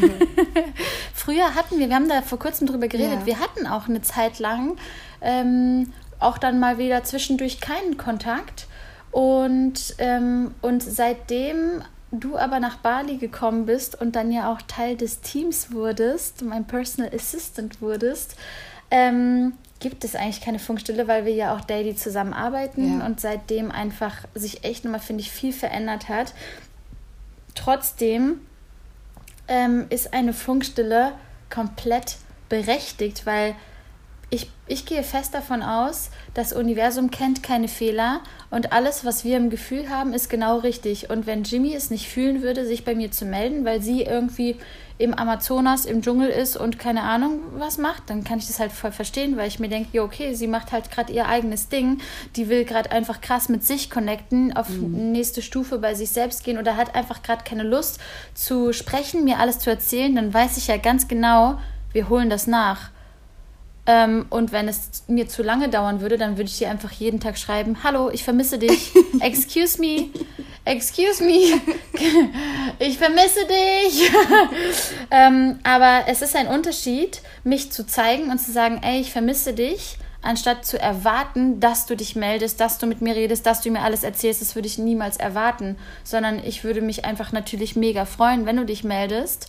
Früher 1.12 1.54
hatten 1.54 1.78
wir, 1.78 1.90
wir 1.90 1.94
haben 1.94 2.08
da 2.08 2.22
vor 2.22 2.38
kurzem 2.38 2.66
drüber 2.66 2.88
geredet, 2.88 3.20
ja. 3.20 3.26
wir 3.26 3.38
hatten 3.38 3.66
auch 3.66 3.86
eine 3.86 4.00
Zeit 4.00 4.38
lang 4.38 4.78
ähm, 5.20 5.92
auch 6.20 6.38
dann 6.38 6.58
mal 6.58 6.78
wieder 6.78 7.04
zwischendurch 7.04 7.60
keinen 7.60 7.98
Kontakt. 7.98 8.66
Und, 9.12 9.94
ähm, 9.98 10.54
und 10.60 10.82
seitdem 10.82 11.82
du 12.12 12.36
aber 12.36 12.60
nach 12.60 12.76
Bali 12.78 13.16
gekommen 13.16 13.66
bist 13.66 14.00
und 14.00 14.16
dann 14.16 14.32
ja 14.32 14.52
auch 14.52 14.62
Teil 14.62 14.96
des 14.96 15.20
Teams 15.20 15.72
wurdest, 15.72 16.42
mein 16.42 16.64
Personal 16.64 17.12
Assistant 17.14 17.80
wurdest, 17.80 18.36
ähm, 18.90 19.52
gibt 19.78 20.04
es 20.04 20.14
eigentlich 20.14 20.40
keine 20.40 20.58
Funkstille, 20.58 21.08
weil 21.08 21.24
wir 21.24 21.32
ja 21.32 21.54
auch 21.54 21.62
daily 21.62 21.94
zusammenarbeiten 21.94 22.98
ja. 22.98 23.06
und 23.06 23.20
seitdem 23.20 23.70
einfach 23.70 24.16
sich 24.34 24.64
echt 24.64 24.84
nochmal, 24.84 25.00
finde 25.00 25.22
ich, 25.22 25.30
viel 25.30 25.52
verändert 25.52 26.08
hat. 26.08 26.34
Trotzdem 27.54 28.40
ähm, 29.48 29.86
ist 29.90 30.12
eine 30.12 30.32
Funkstille 30.32 31.12
komplett 31.48 32.16
berechtigt, 32.48 33.26
weil 33.26 33.54
ich, 34.30 34.48
ich 34.68 34.86
gehe 34.86 35.02
fest 35.02 35.34
davon 35.34 35.62
aus, 35.62 36.10
das 36.34 36.52
Universum 36.52 37.10
kennt 37.10 37.42
keine 37.42 37.66
Fehler 37.66 38.20
und 38.50 38.72
alles, 38.72 39.04
was 39.04 39.24
wir 39.24 39.36
im 39.36 39.50
Gefühl 39.50 39.90
haben, 39.90 40.12
ist 40.12 40.30
genau 40.30 40.58
richtig. 40.58 41.10
Und 41.10 41.26
wenn 41.26 41.42
Jimmy 41.42 41.74
es 41.74 41.90
nicht 41.90 42.08
fühlen 42.08 42.40
würde, 42.40 42.64
sich 42.64 42.84
bei 42.84 42.94
mir 42.94 43.10
zu 43.10 43.24
melden, 43.24 43.64
weil 43.64 43.82
sie 43.82 44.02
irgendwie 44.02 44.56
im 44.98 45.14
Amazonas, 45.14 45.86
im 45.86 46.02
Dschungel 46.02 46.28
ist 46.28 46.56
und 46.56 46.78
keine 46.78 47.02
Ahnung 47.02 47.40
was 47.56 47.78
macht, 47.78 48.10
dann 48.10 48.22
kann 48.22 48.38
ich 48.38 48.46
das 48.46 48.60
halt 48.60 48.70
voll 48.70 48.92
verstehen, 48.92 49.36
weil 49.36 49.48
ich 49.48 49.58
mir 49.58 49.68
denke, 49.68 49.88
ja, 49.92 50.02
okay, 50.02 50.34
sie 50.34 50.46
macht 50.46 50.72
halt 50.72 50.90
gerade 50.90 51.12
ihr 51.12 51.26
eigenes 51.26 51.68
Ding, 51.68 52.00
die 52.36 52.48
will 52.48 52.64
gerade 52.64 52.92
einfach 52.92 53.22
krass 53.22 53.48
mit 53.48 53.64
sich 53.64 53.90
connecten, 53.90 54.54
auf 54.54 54.68
mhm. 54.68 55.10
nächste 55.10 55.40
Stufe 55.40 55.78
bei 55.78 55.94
sich 55.94 56.10
selbst 56.10 56.44
gehen 56.44 56.58
oder 56.58 56.76
hat 56.76 56.94
einfach 56.94 57.22
gerade 57.22 57.44
keine 57.44 57.62
Lust 57.62 57.98
zu 58.34 58.74
sprechen, 58.74 59.24
mir 59.24 59.38
alles 59.38 59.58
zu 59.58 59.70
erzählen, 59.70 60.14
dann 60.14 60.34
weiß 60.34 60.58
ich 60.58 60.66
ja 60.66 60.76
ganz 60.76 61.08
genau, 61.08 61.58
wir 61.92 62.10
holen 62.10 62.28
das 62.28 62.46
nach. 62.46 62.90
Ähm, 63.86 64.26
und 64.30 64.52
wenn 64.52 64.68
es 64.68 65.04
mir 65.08 65.28
zu 65.28 65.42
lange 65.42 65.68
dauern 65.68 66.00
würde, 66.00 66.18
dann 66.18 66.36
würde 66.36 66.48
ich 66.50 66.58
dir 66.58 66.70
einfach 66.70 66.92
jeden 66.92 67.20
Tag 67.20 67.38
schreiben: 67.38 67.82
Hallo, 67.82 68.10
ich 68.10 68.24
vermisse 68.24 68.58
dich. 68.58 68.92
Excuse 69.20 69.80
me. 69.80 70.10
Excuse 70.64 71.24
me. 71.24 71.60
ich 72.78 72.98
vermisse 72.98 73.40
dich. 73.46 74.10
ähm, 75.10 75.58
aber 75.62 76.04
es 76.06 76.22
ist 76.22 76.36
ein 76.36 76.46
Unterschied, 76.46 77.22
mich 77.44 77.72
zu 77.72 77.86
zeigen 77.86 78.30
und 78.30 78.38
zu 78.38 78.52
sagen: 78.52 78.80
Ey, 78.82 79.00
ich 79.00 79.12
vermisse 79.12 79.54
dich 79.54 79.96
anstatt 80.22 80.66
zu 80.66 80.78
erwarten, 80.78 81.60
dass 81.60 81.86
du 81.86 81.96
dich 81.96 82.14
meldest, 82.14 82.60
dass 82.60 82.78
du 82.78 82.86
mit 82.86 83.00
mir 83.00 83.16
redest, 83.16 83.46
dass 83.46 83.62
du 83.62 83.70
mir 83.70 83.80
alles 83.80 84.04
erzählst, 84.04 84.42
das 84.42 84.54
würde 84.54 84.68
ich 84.68 84.78
niemals 84.78 85.16
erwarten, 85.16 85.78
sondern 86.04 86.44
ich 86.44 86.62
würde 86.62 86.82
mich 86.82 87.04
einfach 87.04 87.32
natürlich 87.32 87.76
mega 87.76 88.04
freuen, 88.04 88.44
wenn 88.44 88.56
du 88.56 88.66
dich 88.66 88.84
meldest 88.84 89.48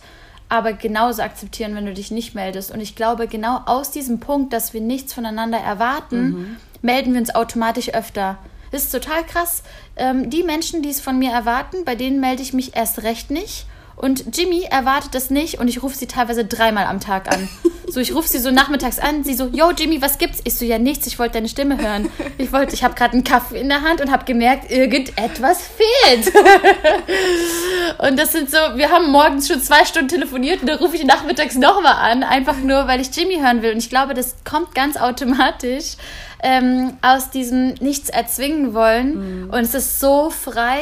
aber 0.52 0.74
genauso 0.74 1.22
akzeptieren, 1.22 1.74
wenn 1.74 1.86
du 1.86 1.94
dich 1.94 2.10
nicht 2.10 2.34
meldest. 2.34 2.72
Und 2.72 2.80
ich 2.80 2.94
glaube, 2.94 3.26
genau 3.26 3.62
aus 3.64 3.90
diesem 3.90 4.20
Punkt, 4.20 4.52
dass 4.52 4.74
wir 4.74 4.82
nichts 4.82 5.14
voneinander 5.14 5.56
erwarten, 5.56 6.24
mhm. 6.24 6.56
melden 6.82 7.14
wir 7.14 7.20
uns 7.20 7.34
automatisch 7.34 7.94
öfter. 7.94 8.36
Das 8.70 8.82
ist 8.82 8.92
total 8.92 9.24
krass. 9.24 9.62
Ähm, 9.96 10.28
die 10.28 10.42
Menschen, 10.42 10.82
die 10.82 10.90
es 10.90 11.00
von 11.00 11.18
mir 11.18 11.30
erwarten, 11.30 11.86
bei 11.86 11.94
denen 11.94 12.20
melde 12.20 12.42
ich 12.42 12.52
mich 12.52 12.76
erst 12.76 13.02
recht 13.02 13.30
nicht. 13.30 13.64
Und 13.96 14.36
Jimmy 14.36 14.64
erwartet 14.70 15.14
das 15.14 15.30
nicht 15.30 15.58
und 15.58 15.68
ich 15.68 15.82
rufe 15.82 15.96
sie 15.96 16.06
teilweise 16.06 16.44
dreimal 16.44 16.84
am 16.84 17.00
Tag 17.00 17.32
an. 17.32 17.48
So, 17.92 18.00
ich 18.00 18.14
rufe 18.14 18.26
sie 18.26 18.38
so 18.38 18.50
nachmittags 18.50 18.98
an, 18.98 19.22
sie 19.22 19.34
so, 19.34 19.48
yo 19.48 19.70
Jimmy, 19.70 20.00
was 20.00 20.16
gibt's? 20.16 20.40
Ich 20.44 20.54
so, 20.54 20.64
ja 20.64 20.78
nichts, 20.78 21.06
ich 21.06 21.18
wollte 21.18 21.34
deine 21.34 21.48
Stimme 21.50 21.76
hören. 21.76 22.08
Ich 22.38 22.50
wollte, 22.50 22.72
ich 22.72 22.82
habe 22.84 22.94
gerade 22.94 23.12
einen 23.12 23.22
Kaffee 23.22 23.60
in 23.60 23.68
der 23.68 23.82
Hand 23.82 24.00
und 24.00 24.10
habe 24.10 24.24
gemerkt, 24.24 24.70
irgendetwas 24.70 25.60
fehlt. 25.60 26.32
und 27.98 28.18
das 28.18 28.32
sind 28.32 28.50
so, 28.50 28.56
wir 28.76 28.90
haben 28.90 29.10
morgens 29.10 29.46
schon 29.46 29.60
zwei 29.60 29.84
Stunden 29.84 30.08
telefoniert 30.08 30.62
und 30.62 30.68
dann 30.68 30.78
rufe 30.78 30.96
ich 30.96 31.04
nachmittags 31.04 31.54
nochmal 31.56 31.96
an, 32.10 32.22
einfach 32.22 32.56
nur, 32.56 32.88
weil 32.88 33.02
ich 33.02 33.14
Jimmy 33.14 33.38
hören 33.38 33.60
will. 33.60 33.72
Und 33.72 33.78
ich 33.78 33.90
glaube, 33.90 34.14
das 34.14 34.36
kommt 34.42 34.74
ganz 34.74 34.96
automatisch 34.96 35.96
ähm, 36.42 36.94
aus 37.02 37.28
diesem 37.28 37.74
Nichts 37.74 38.08
erzwingen 38.08 38.72
wollen. 38.72 39.44
Mhm. 39.44 39.50
Und 39.50 39.60
es 39.60 39.74
ist 39.74 40.00
so 40.00 40.30
frei 40.30 40.80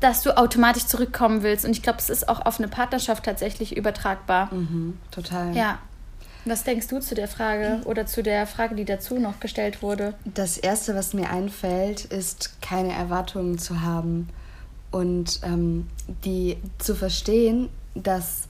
dass 0.00 0.22
du 0.22 0.34
automatisch 0.34 0.86
zurückkommen 0.86 1.42
willst. 1.42 1.66
Und 1.66 1.72
ich 1.72 1.82
glaube, 1.82 1.98
es 1.98 2.08
ist 2.08 2.26
auch 2.26 2.46
auf 2.46 2.58
eine 2.58 2.68
Partnerschaft 2.68 3.22
tatsächlich 3.22 3.76
übertragbar. 3.76 4.48
Mhm, 4.50 4.96
total. 5.10 5.54
Ja. 5.54 5.78
Was 6.44 6.64
denkst 6.64 6.88
du 6.88 7.00
zu 7.00 7.14
der 7.14 7.28
Frage 7.28 7.80
oder 7.84 8.06
zu 8.06 8.22
der 8.22 8.46
Frage, 8.46 8.74
die 8.74 8.84
dazu 8.84 9.18
noch 9.18 9.40
gestellt 9.40 9.82
wurde? 9.82 10.14
Das 10.24 10.56
Erste, 10.56 10.94
was 10.94 11.12
mir 11.14 11.30
einfällt, 11.30 12.04
ist, 12.06 12.60
keine 12.62 12.92
Erwartungen 12.92 13.58
zu 13.58 13.82
haben 13.82 14.28
und 14.90 15.40
ähm, 15.44 15.88
die 16.24 16.56
zu 16.78 16.94
verstehen, 16.94 17.68
dass 17.94 18.48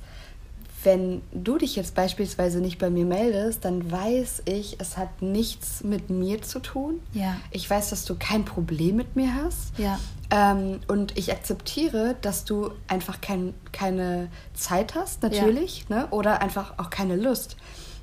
wenn 0.83 1.21
du 1.33 1.59
dich 1.59 1.77
jetzt 1.77 1.95
beispielsweise 1.95 2.61
nicht 2.61 2.79
bei 2.79 2.89
mir 2.89 3.05
meldest, 3.05 3.65
dann 3.65 3.91
weiß 3.91 4.43
ich, 4.47 4.77
es 4.81 4.97
hat 4.97 5.21
nichts 5.21 5.85
mit 5.85 6.09
mir 6.09 6.41
zu 6.41 6.59
tun. 6.61 7.01
Ja. 7.13 7.37
Ich 7.51 7.69
weiß, 7.69 7.91
dass 7.91 8.05
du 8.05 8.17
kein 8.19 8.45
Problem 8.45 8.97
mit 8.97 9.15
mir 9.15 9.35
hast. 9.35 9.79
Ja. 9.79 9.99
Ähm, 10.31 10.81
und 10.89 11.19
ich 11.19 11.33
akzeptiere, 11.33 12.17
dass 12.23 12.45
du 12.45 12.71
einfach 12.89 13.21
kein, 13.21 13.53
keine 13.73 14.29
Zeit 14.55 14.95
hast, 14.95 15.23
natürlich, 15.23 15.85
ja. 15.89 15.97
ne? 15.97 16.09
oder 16.11 16.41
einfach 16.41 16.79
auch 16.79 16.89
keine 16.89 17.17
Lust. 17.17 17.57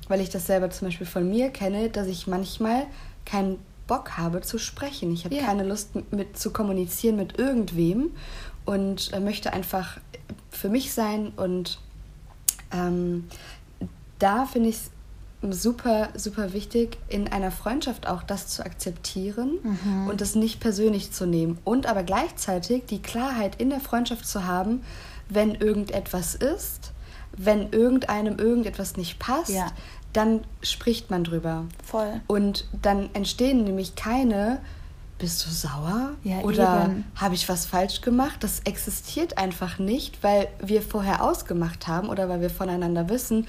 Weil 0.08 0.20
ich 0.20 0.30
das 0.30 0.46
selber 0.46 0.70
zum 0.70 0.88
Beispiel 0.88 1.06
von 1.06 1.28
mir 1.28 1.50
kenne, 1.50 1.90
dass 1.90 2.06
ich 2.06 2.26
manchmal 2.26 2.86
keinen 3.24 3.58
Bock 3.86 4.16
habe 4.16 4.42
zu 4.42 4.58
sprechen. 4.58 5.12
Ich 5.12 5.24
habe 5.24 5.34
ja. 5.34 5.42
keine 5.42 5.64
Lust 5.64 5.90
mit, 6.12 6.38
zu 6.38 6.52
kommunizieren 6.52 7.16
mit 7.16 7.38
irgendwem 7.38 8.10
und 8.64 9.12
äh, 9.12 9.20
möchte 9.20 9.52
einfach 9.52 9.98
für 10.50 10.68
mich 10.68 10.92
sein 10.92 11.32
und 11.36 11.78
ähm, 12.72 13.28
da 14.18 14.44
finde 14.46 14.70
ich 14.70 14.76
es 14.76 14.90
super, 15.62 16.08
super 16.14 16.52
wichtig, 16.52 16.98
in 17.08 17.28
einer 17.28 17.50
Freundschaft 17.50 18.08
auch 18.08 18.22
das 18.22 18.48
zu 18.48 18.64
akzeptieren 18.64 19.58
mhm. 19.62 20.08
und 20.08 20.20
es 20.20 20.34
nicht 20.34 20.60
persönlich 20.60 21.12
zu 21.12 21.26
nehmen. 21.26 21.58
Und 21.64 21.86
aber 21.86 22.02
gleichzeitig 22.02 22.86
die 22.86 23.00
Klarheit 23.00 23.60
in 23.60 23.70
der 23.70 23.80
Freundschaft 23.80 24.26
zu 24.26 24.46
haben, 24.46 24.82
wenn 25.28 25.54
irgendetwas 25.54 26.34
ist, 26.34 26.92
wenn 27.36 27.70
irgendeinem 27.70 28.38
irgendetwas 28.38 28.96
nicht 28.96 29.18
passt, 29.18 29.50
ja. 29.50 29.70
Dann 30.18 30.40
spricht 30.62 31.10
man 31.10 31.22
drüber. 31.22 31.64
Voll. 31.84 32.20
Und 32.26 32.66
dann 32.82 33.08
entstehen 33.14 33.64
nämlich 33.64 33.94
keine 33.94 34.60
bist 35.18 35.44
du 35.44 35.50
sauer? 35.50 36.12
Ja, 36.22 36.42
Oder 36.42 36.90
habe 37.16 37.34
ich 37.34 37.48
was 37.48 37.66
falsch 37.66 38.02
gemacht? 38.02 38.44
Das 38.44 38.60
existiert 38.60 39.36
einfach 39.36 39.80
nicht, 39.80 40.22
weil 40.22 40.46
wir 40.62 40.80
vorher 40.80 41.24
ausgemacht 41.24 41.88
haben 41.88 42.08
oder 42.08 42.28
weil 42.28 42.40
wir 42.40 42.50
voneinander 42.50 43.08
wissen, 43.08 43.48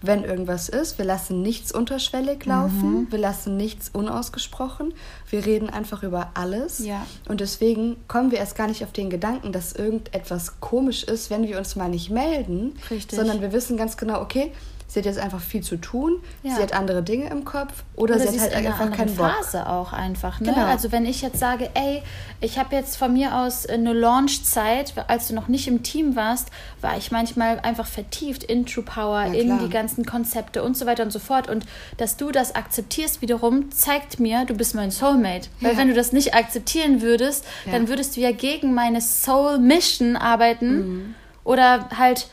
wenn 0.00 0.22
irgendwas 0.22 0.68
ist, 0.68 0.96
wir 0.98 1.04
lassen 1.04 1.42
nichts 1.42 1.72
unterschwellig 1.72 2.46
laufen, 2.46 3.02
mhm. 3.02 3.06
wir 3.10 3.18
lassen 3.18 3.56
nichts 3.56 3.88
unausgesprochen, 3.88 4.94
wir 5.28 5.44
reden 5.44 5.70
einfach 5.70 6.04
über 6.04 6.30
alles. 6.34 6.78
Ja. 6.78 7.04
Und 7.28 7.40
deswegen 7.40 7.96
kommen 8.06 8.30
wir 8.30 8.38
erst 8.38 8.54
gar 8.54 8.68
nicht 8.68 8.84
auf 8.84 8.92
den 8.92 9.10
Gedanken, 9.10 9.50
dass 9.50 9.72
irgendetwas 9.72 10.60
komisch 10.60 11.02
ist, 11.02 11.30
wenn 11.30 11.48
wir 11.48 11.58
uns 11.58 11.74
mal 11.74 11.88
nicht 11.88 12.10
melden, 12.10 12.76
Richtig. 12.90 13.18
sondern 13.18 13.40
wir 13.40 13.52
wissen 13.52 13.76
ganz 13.76 13.96
genau, 13.96 14.20
okay, 14.20 14.52
sie 14.88 15.00
hat 15.00 15.06
jetzt 15.06 15.18
einfach 15.18 15.40
viel 15.40 15.62
zu 15.62 15.76
tun, 15.76 16.16
ja. 16.42 16.56
sie 16.56 16.62
hat 16.62 16.72
andere 16.72 17.02
Dinge 17.02 17.28
im 17.28 17.44
Kopf 17.44 17.84
oder, 17.94 18.16
oder 18.16 18.26
sie 18.26 18.40
hat 18.40 18.54
halt 18.54 18.66
einfach 18.66 18.90
keinen 18.90 19.14
Bock. 19.14 19.30
Phase 19.30 19.68
auch 19.68 19.92
einfach. 19.92 20.40
Ne? 20.40 20.52
Genau. 20.52 20.66
Also 20.66 20.90
wenn 20.90 21.04
ich 21.04 21.20
jetzt 21.20 21.38
sage, 21.38 21.68
ey, 21.74 22.02
ich 22.40 22.58
habe 22.58 22.74
jetzt 22.74 22.96
von 22.96 23.12
mir 23.12 23.36
aus 23.36 23.66
eine 23.66 23.92
Launchzeit, 23.92 24.94
als 25.06 25.28
du 25.28 25.34
noch 25.34 25.48
nicht 25.48 25.68
im 25.68 25.82
Team 25.82 26.16
warst, 26.16 26.48
war 26.80 26.96
ich 26.96 27.12
manchmal 27.12 27.60
einfach 27.60 27.86
vertieft 27.86 28.42
in 28.44 28.64
True 28.64 28.82
Power, 28.82 29.26
ja, 29.26 29.34
in 29.34 29.58
die 29.58 29.68
ganzen 29.68 30.06
Konzepte 30.06 30.62
und 30.62 30.76
so 30.76 30.86
weiter 30.86 31.02
und 31.02 31.12
so 31.12 31.18
fort. 31.18 31.50
Und 31.50 31.66
dass 31.98 32.16
du 32.16 32.30
das 32.30 32.54
akzeptierst 32.54 33.20
wiederum, 33.20 33.70
zeigt 33.70 34.18
mir, 34.18 34.46
du 34.46 34.54
bist 34.54 34.74
mein 34.74 34.90
Soulmate. 34.90 35.50
Weil 35.60 35.76
wenn 35.76 35.88
du 35.88 35.94
das 35.94 36.12
nicht 36.12 36.34
akzeptieren 36.34 37.02
würdest, 37.02 37.44
dann 37.70 37.88
würdest 37.88 38.16
du 38.16 38.20
ja 38.22 38.32
gegen 38.32 38.72
meine 38.72 39.02
Soul 39.02 39.58
Mission 39.58 40.16
arbeiten 40.16 40.76
mhm. 40.76 41.14
oder 41.44 41.90
halt 41.90 42.28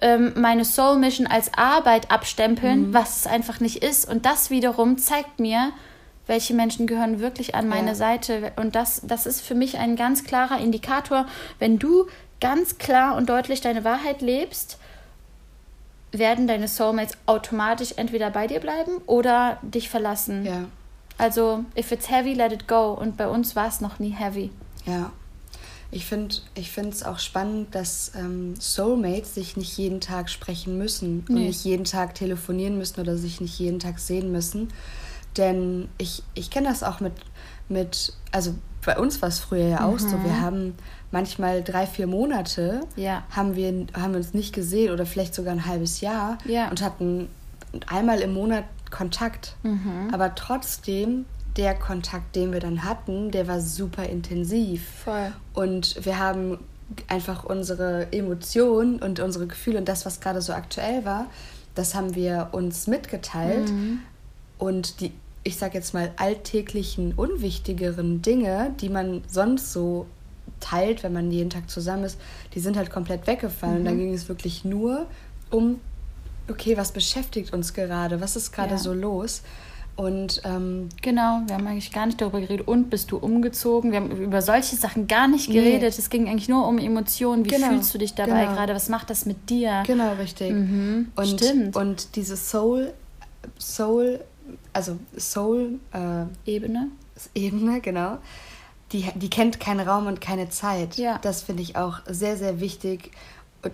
ähm, 0.00 0.32
meine 0.36 0.64
Soul 0.64 0.98
Mission 0.98 1.26
als 1.26 1.52
Arbeit 1.54 2.10
abstempeln, 2.10 2.88
mhm. 2.88 2.94
was 2.94 3.20
es 3.20 3.26
einfach 3.26 3.60
nicht 3.60 3.82
ist. 3.82 4.08
Und 4.08 4.26
das 4.26 4.50
wiederum 4.50 4.98
zeigt 4.98 5.40
mir, 5.40 5.72
welche 6.26 6.54
Menschen 6.54 6.86
gehören 6.86 7.20
wirklich 7.20 7.54
an 7.54 7.68
meine 7.68 7.88
ja. 7.88 7.94
Seite. 7.94 8.52
Und 8.56 8.74
das, 8.74 9.02
das 9.04 9.26
ist 9.26 9.40
für 9.40 9.54
mich 9.54 9.78
ein 9.78 9.96
ganz 9.96 10.24
klarer 10.24 10.58
Indikator. 10.58 11.26
Wenn 11.58 11.78
du 11.78 12.06
ganz 12.40 12.78
klar 12.78 13.16
und 13.16 13.28
deutlich 13.28 13.60
deine 13.60 13.84
Wahrheit 13.84 14.22
lebst, 14.22 14.78
werden 16.12 16.46
deine 16.46 16.68
Soulmates 16.68 17.16
automatisch 17.26 17.94
entweder 17.96 18.30
bei 18.30 18.46
dir 18.46 18.60
bleiben 18.60 18.98
oder 19.06 19.58
dich 19.62 19.88
verlassen. 19.88 20.44
Ja. 20.44 20.64
Also, 21.18 21.64
if 21.76 21.92
it's 21.92 22.10
heavy, 22.10 22.34
let 22.34 22.52
it 22.52 22.68
go. 22.68 22.92
Und 22.92 23.16
bei 23.16 23.28
uns 23.28 23.56
war 23.56 23.68
es 23.68 23.80
noch 23.80 23.98
nie 23.98 24.10
heavy. 24.10 24.50
Ja. 24.84 25.12
Ich 25.90 26.06
finde 26.06 26.36
ich 26.54 26.76
es 26.76 27.02
auch 27.02 27.18
spannend, 27.18 27.74
dass 27.74 28.12
ähm, 28.16 28.54
Soulmates 28.58 29.34
sich 29.34 29.56
nicht 29.56 29.76
jeden 29.78 30.00
Tag 30.00 30.28
sprechen 30.30 30.78
müssen 30.78 31.24
nee. 31.28 31.34
und 31.34 31.46
nicht 31.46 31.64
jeden 31.64 31.84
Tag 31.84 32.14
telefonieren 32.14 32.76
müssen 32.76 33.00
oder 33.00 33.16
sich 33.16 33.40
nicht 33.40 33.58
jeden 33.58 33.78
Tag 33.78 33.98
sehen 33.98 34.32
müssen. 34.32 34.68
Denn 35.36 35.88
ich, 35.98 36.22
ich 36.34 36.50
kenne 36.50 36.68
das 36.68 36.82
auch 36.82 37.00
mit, 37.00 37.12
mit, 37.68 38.12
also 38.32 38.54
bei 38.84 38.98
uns 38.98 39.20
war 39.22 39.28
es 39.28 39.38
früher 39.38 39.68
ja 39.68 39.84
auch 39.86 40.00
mhm. 40.00 40.10
so, 40.10 40.24
wir 40.24 40.40
haben 40.40 40.74
manchmal 41.10 41.62
drei, 41.62 41.86
vier 41.86 42.06
Monate, 42.06 42.80
ja. 42.96 43.24
haben, 43.30 43.54
wir, 43.54 43.86
haben 43.94 44.12
wir 44.12 44.18
uns 44.18 44.34
nicht 44.34 44.54
gesehen 44.54 44.92
oder 44.92 45.06
vielleicht 45.06 45.34
sogar 45.34 45.52
ein 45.52 45.66
halbes 45.66 46.00
Jahr 46.00 46.38
ja. 46.46 46.68
und 46.68 46.82
hatten 46.82 47.28
einmal 47.86 48.20
im 48.20 48.32
Monat 48.32 48.64
Kontakt. 48.90 49.56
Mhm. 49.62 50.10
Aber 50.12 50.34
trotzdem 50.34 51.26
der 51.56 51.74
Kontakt, 51.74 52.36
den 52.36 52.52
wir 52.52 52.60
dann 52.60 52.84
hatten, 52.84 53.30
der 53.30 53.48
war 53.48 53.60
super 53.60 54.04
intensiv. 54.04 54.86
Voll. 55.04 55.32
Und 55.54 56.04
wir 56.04 56.18
haben 56.18 56.58
einfach 57.08 57.44
unsere 57.44 58.12
Emotionen 58.12 59.00
und 59.02 59.20
unsere 59.20 59.46
Gefühle 59.46 59.78
und 59.78 59.88
das, 59.88 60.06
was 60.06 60.20
gerade 60.20 60.42
so 60.42 60.52
aktuell 60.52 61.04
war, 61.04 61.26
das 61.74 61.94
haben 61.94 62.14
wir 62.14 62.48
uns 62.52 62.86
mitgeteilt. 62.86 63.70
Mhm. 63.70 64.00
Und 64.58 65.00
die, 65.00 65.12
ich 65.42 65.56
sag 65.56 65.74
jetzt 65.74 65.94
mal, 65.94 66.12
alltäglichen, 66.16 67.12
unwichtigeren 67.14 68.22
Dinge, 68.22 68.74
die 68.80 68.88
man 68.88 69.22
sonst 69.28 69.72
so 69.72 70.06
teilt, 70.60 71.02
wenn 71.02 71.12
man 71.12 71.30
jeden 71.30 71.50
Tag 71.50 71.68
zusammen 71.68 72.04
ist, 72.04 72.18
die 72.54 72.60
sind 72.60 72.76
halt 72.76 72.90
komplett 72.90 73.26
weggefallen. 73.26 73.74
Mhm. 73.74 73.80
Und 73.80 73.84
dann 73.86 73.98
ging 73.98 74.14
es 74.14 74.28
wirklich 74.28 74.64
nur 74.64 75.06
um, 75.50 75.80
okay, 76.48 76.76
was 76.76 76.92
beschäftigt 76.92 77.52
uns 77.52 77.74
gerade? 77.74 78.20
Was 78.20 78.36
ist 78.36 78.52
gerade 78.52 78.72
ja. 78.72 78.78
so 78.78 78.92
los? 78.92 79.42
Und 79.96 80.42
ähm, 80.44 80.90
genau, 81.00 81.40
wir 81.46 81.54
haben 81.54 81.66
eigentlich 81.66 81.90
gar 81.90 82.04
nicht 82.04 82.20
darüber 82.20 82.40
geredet. 82.40 82.68
Und 82.68 82.90
bist 82.90 83.10
du 83.10 83.16
umgezogen? 83.16 83.92
Wir 83.92 84.00
haben 84.00 84.10
über 84.10 84.42
solche 84.42 84.76
Sachen 84.76 85.06
gar 85.06 85.26
nicht 85.26 85.50
geredet. 85.50 85.80
Nee. 85.80 85.86
Es 85.86 86.10
ging 86.10 86.28
eigentlich 86.28 86.50
nur 86.50 86.68
um 86.68 86.76
Emotionen. 86.76 87.46
Wie 87.46 87.48
genau, 87.48 87.68
fühlst 87.68 87.94
du 87.94 87.98
dich 87.98 88.14
dabei 88.14 88.44
genau. 88.44 88.54
gerade? 88.54 88.74
Was 88.74 88.90
macht 88.90 89.08
das 89.08 89.24
mit 89.24 89.48
dir? 89.48 89.82
Genau, 89.86 90.12
richtig. 90.14 90.52
Mhm, 90.52 91.12
und, 91.16 91.26
stimmt. 91.26 91.76
Und 91.76 92.14
diese 92.14 92.36
Soul, 92.36 92.92
Soul, 93.58 94.20
also 94.74 94.98
Soul 95.18 95.80
äh, 95.92 96.50
Ebene. 96.50 96.88
Ebene, 97.34 97.80
genau. 97.80 98.18
Die, 98.92 99.06
die 99.14 99.30
kennt 99.30 99.60
keinen 99.60 99.80
Raum 99.80 100.06
und 100.06 100.20
keine 100.20 100.50
Zeit. 100.50 100.96
Ja. 100.96 101.18
Das 101.22 101.42
finde 101.42 101.62
ich 101.62 101.76
auch 101.76 102.00
sehr, 102.06 102.36
sehr 102.36 102.60
wichtig 102.60 103.12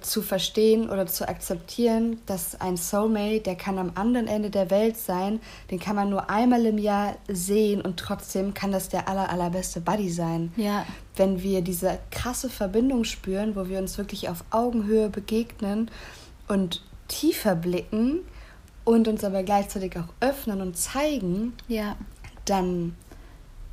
zu 0.00 0.22
verstehen 0.22 0.88
oder 0.90 1.07
zu 1.07 1.28
akzeptieren, 1.28 2.20
dass 2.26 2.61
ein 2.61 2.76
Soulmate, 2.76 3.40
der 3.40 3.57
kann 3.57 3.78
am 3.78 3.92
anderen 3.94 4.26
Ende 4.26 4.50
der 4.50 4.70
Welt 4.70 4.96
sein, 4.96 5.40
den 5.70 5.78
kann 5.78 5.96
man 5.96 6.11
nur 6.11 6.31
einmal 6.31 6.64
im 6.66 6.78
Jahr 6.78 7.16
sehen 7.28 7.81
und 7.81 7.98
trotzdem 7.98 8.55
kann 8.55 8.72
das 8.72 8.88
der 8.88 9.09
aller, 9.09 9.31
allerbeste 9.31 9.81
Buddy 9.81 10.11
sein. 10.11 10.52
Ja. 10.57 10.87
Wenn 11.16 11.42
wir 11.42 11.62
diese 11.62 11.98
krasse 12.11 12.48
Verbindung 12.48 13.05
spüren, 13.05 13.57
wo 13.57 13.68
wir 13.68 13.78
uns 13.78 13.98
wirklich 13.98 14.28
auf 14.28 14.44
Augenhöhe 14.50 15.09
begegnen 15.09 15.90
und 16.48 16.83
tiefer 17.09 17.55
blicken 17.55 18.20
und 18.85 19.09
uns 19.09 19.24
aber 19.24 19.42
gleichzeitig 19.42 19.96
auch 19.98 20.09
öffnen 20.20 20.61
und 20.61 20.76
zeigen, 20.76 21.55
ja. 21.68 21.96
dann 22.46 22.96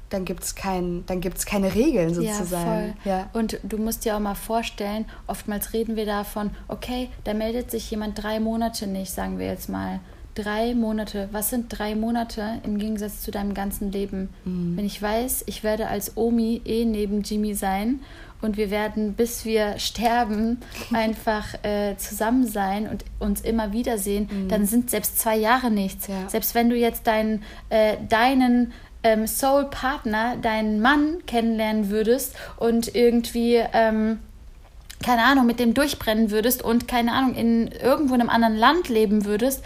dann 0.10 0.26
gibt 0.26 0.44
es 0.44 0.56
kein, 0.56 1.04
keine 1.46 1.76
Regeln 1.76 2.14
sozusagen. 2.14 2.52
Ja, 2.52 2.74
voll. 2.74 2.94
Ja. 3.06 3.30
Und 3.34 3.60
du 3.64 3.78
musst 3.78 4.06
dir 4.06 4.16
auch 4.16 4.20
mal 4.20 4.36
vorstellen, 4.36 5.06
oftmals 5.28 5.74
reden 5.74 5.96
wir 5.96 6.06
davon, 6.06 6.52
okay, 6.68 7.10
da 7.24 7.34
meldet 7.34 7.72
sich 7.72 7.90
jemand 7.92 8.22
drei 8.22 8.40
Monate 8.40 8.88
nicht, 8.88 9.12
sagen 9.12 9.40
wir 9.40 9.48
jetzt 9.48 9.70
mal. 9.70 10.00
Drei 10.36 10.74
Monate, 10.74 11.28
was 11.32 11.50
sind 11.50 11.66
drei 11.70 11.96
Monate 11.96 12.60
im 12.64 12.78
Gegensatz 12.78 13.22
zu 13.22 13.32
deinem 13.32 13.54
ganzen 13.54 13.92
Leben? 13.92 14.30
Mhm. 14.46 14.78
Wenn 14.78 14.86
ich 14.86 15.02
weiß, 15.02 15.44
ich 15.48 15.64
werde 15.64 15.88
als 15.88 16.18
Omi 16.18 16.62
eh 16.66 16.86
neben 16.86 17.24
Jimmy 17.24 17.56
sein 17.56 18.00
und 18.42 18.56
wir 18.56 18.72
werden, 18.72 19.14
bis 19.14 19.44
wir 19.44 19.78
sterben, 19.80 20.60
einfach 20.94 21.62
äh, 21.64 21.98
zusammen 21.98 22.48
sein 22.48 22.88
und 22.88 23.04
uns 23.20 23.42
immer 23.42 23.74
wiedersehen, 23.74 24.30
mhm. 24.32 24.48
dann 24.48 24.66
sind 24.66 24.90
selbst 24.90 25.20
zwei 25.20 25.36
Jahre 25.36 25.72
nichts. 25.72 26.08
Ja. 26.08 26.30
Selbst 26.30 26.56
wenn 26.56 26.70
du 26.70 26.76
jetzt 26.76 27.06
dein, 27.06 27.44
äh, 27.70 27.98
deinen 28.08 28.72
ähm, 29.04 29.28
Soul-Partner, 29.28 30.38
deinen 30.38 30.82
Mann 30.82 31.26
kennenlernen 31.26 31.90
würdest 31.90 32.36
und 32.58 32.96
irgendwie, 32.96 33.64
ähm, 33.74 34.20
keine 35.04 35.24
Ahnung, 35.24 35.46
mit 35.46 35.60
dem 35.60 35.74
durchbrennen 35.74 36.32
würdest 36.32 36.62
und 36.62 36.88
keine 36.88 37.14
Ahnung, 37.14 37.36
in 37.36 37.68
irgendwo 37.68 38.16
in 38.16 38.22
einem 38.22 38.30
anderen 38.30 38.58
Land 38.58 38.90
leben 38.90 39.26
würdest, 39.26 39.64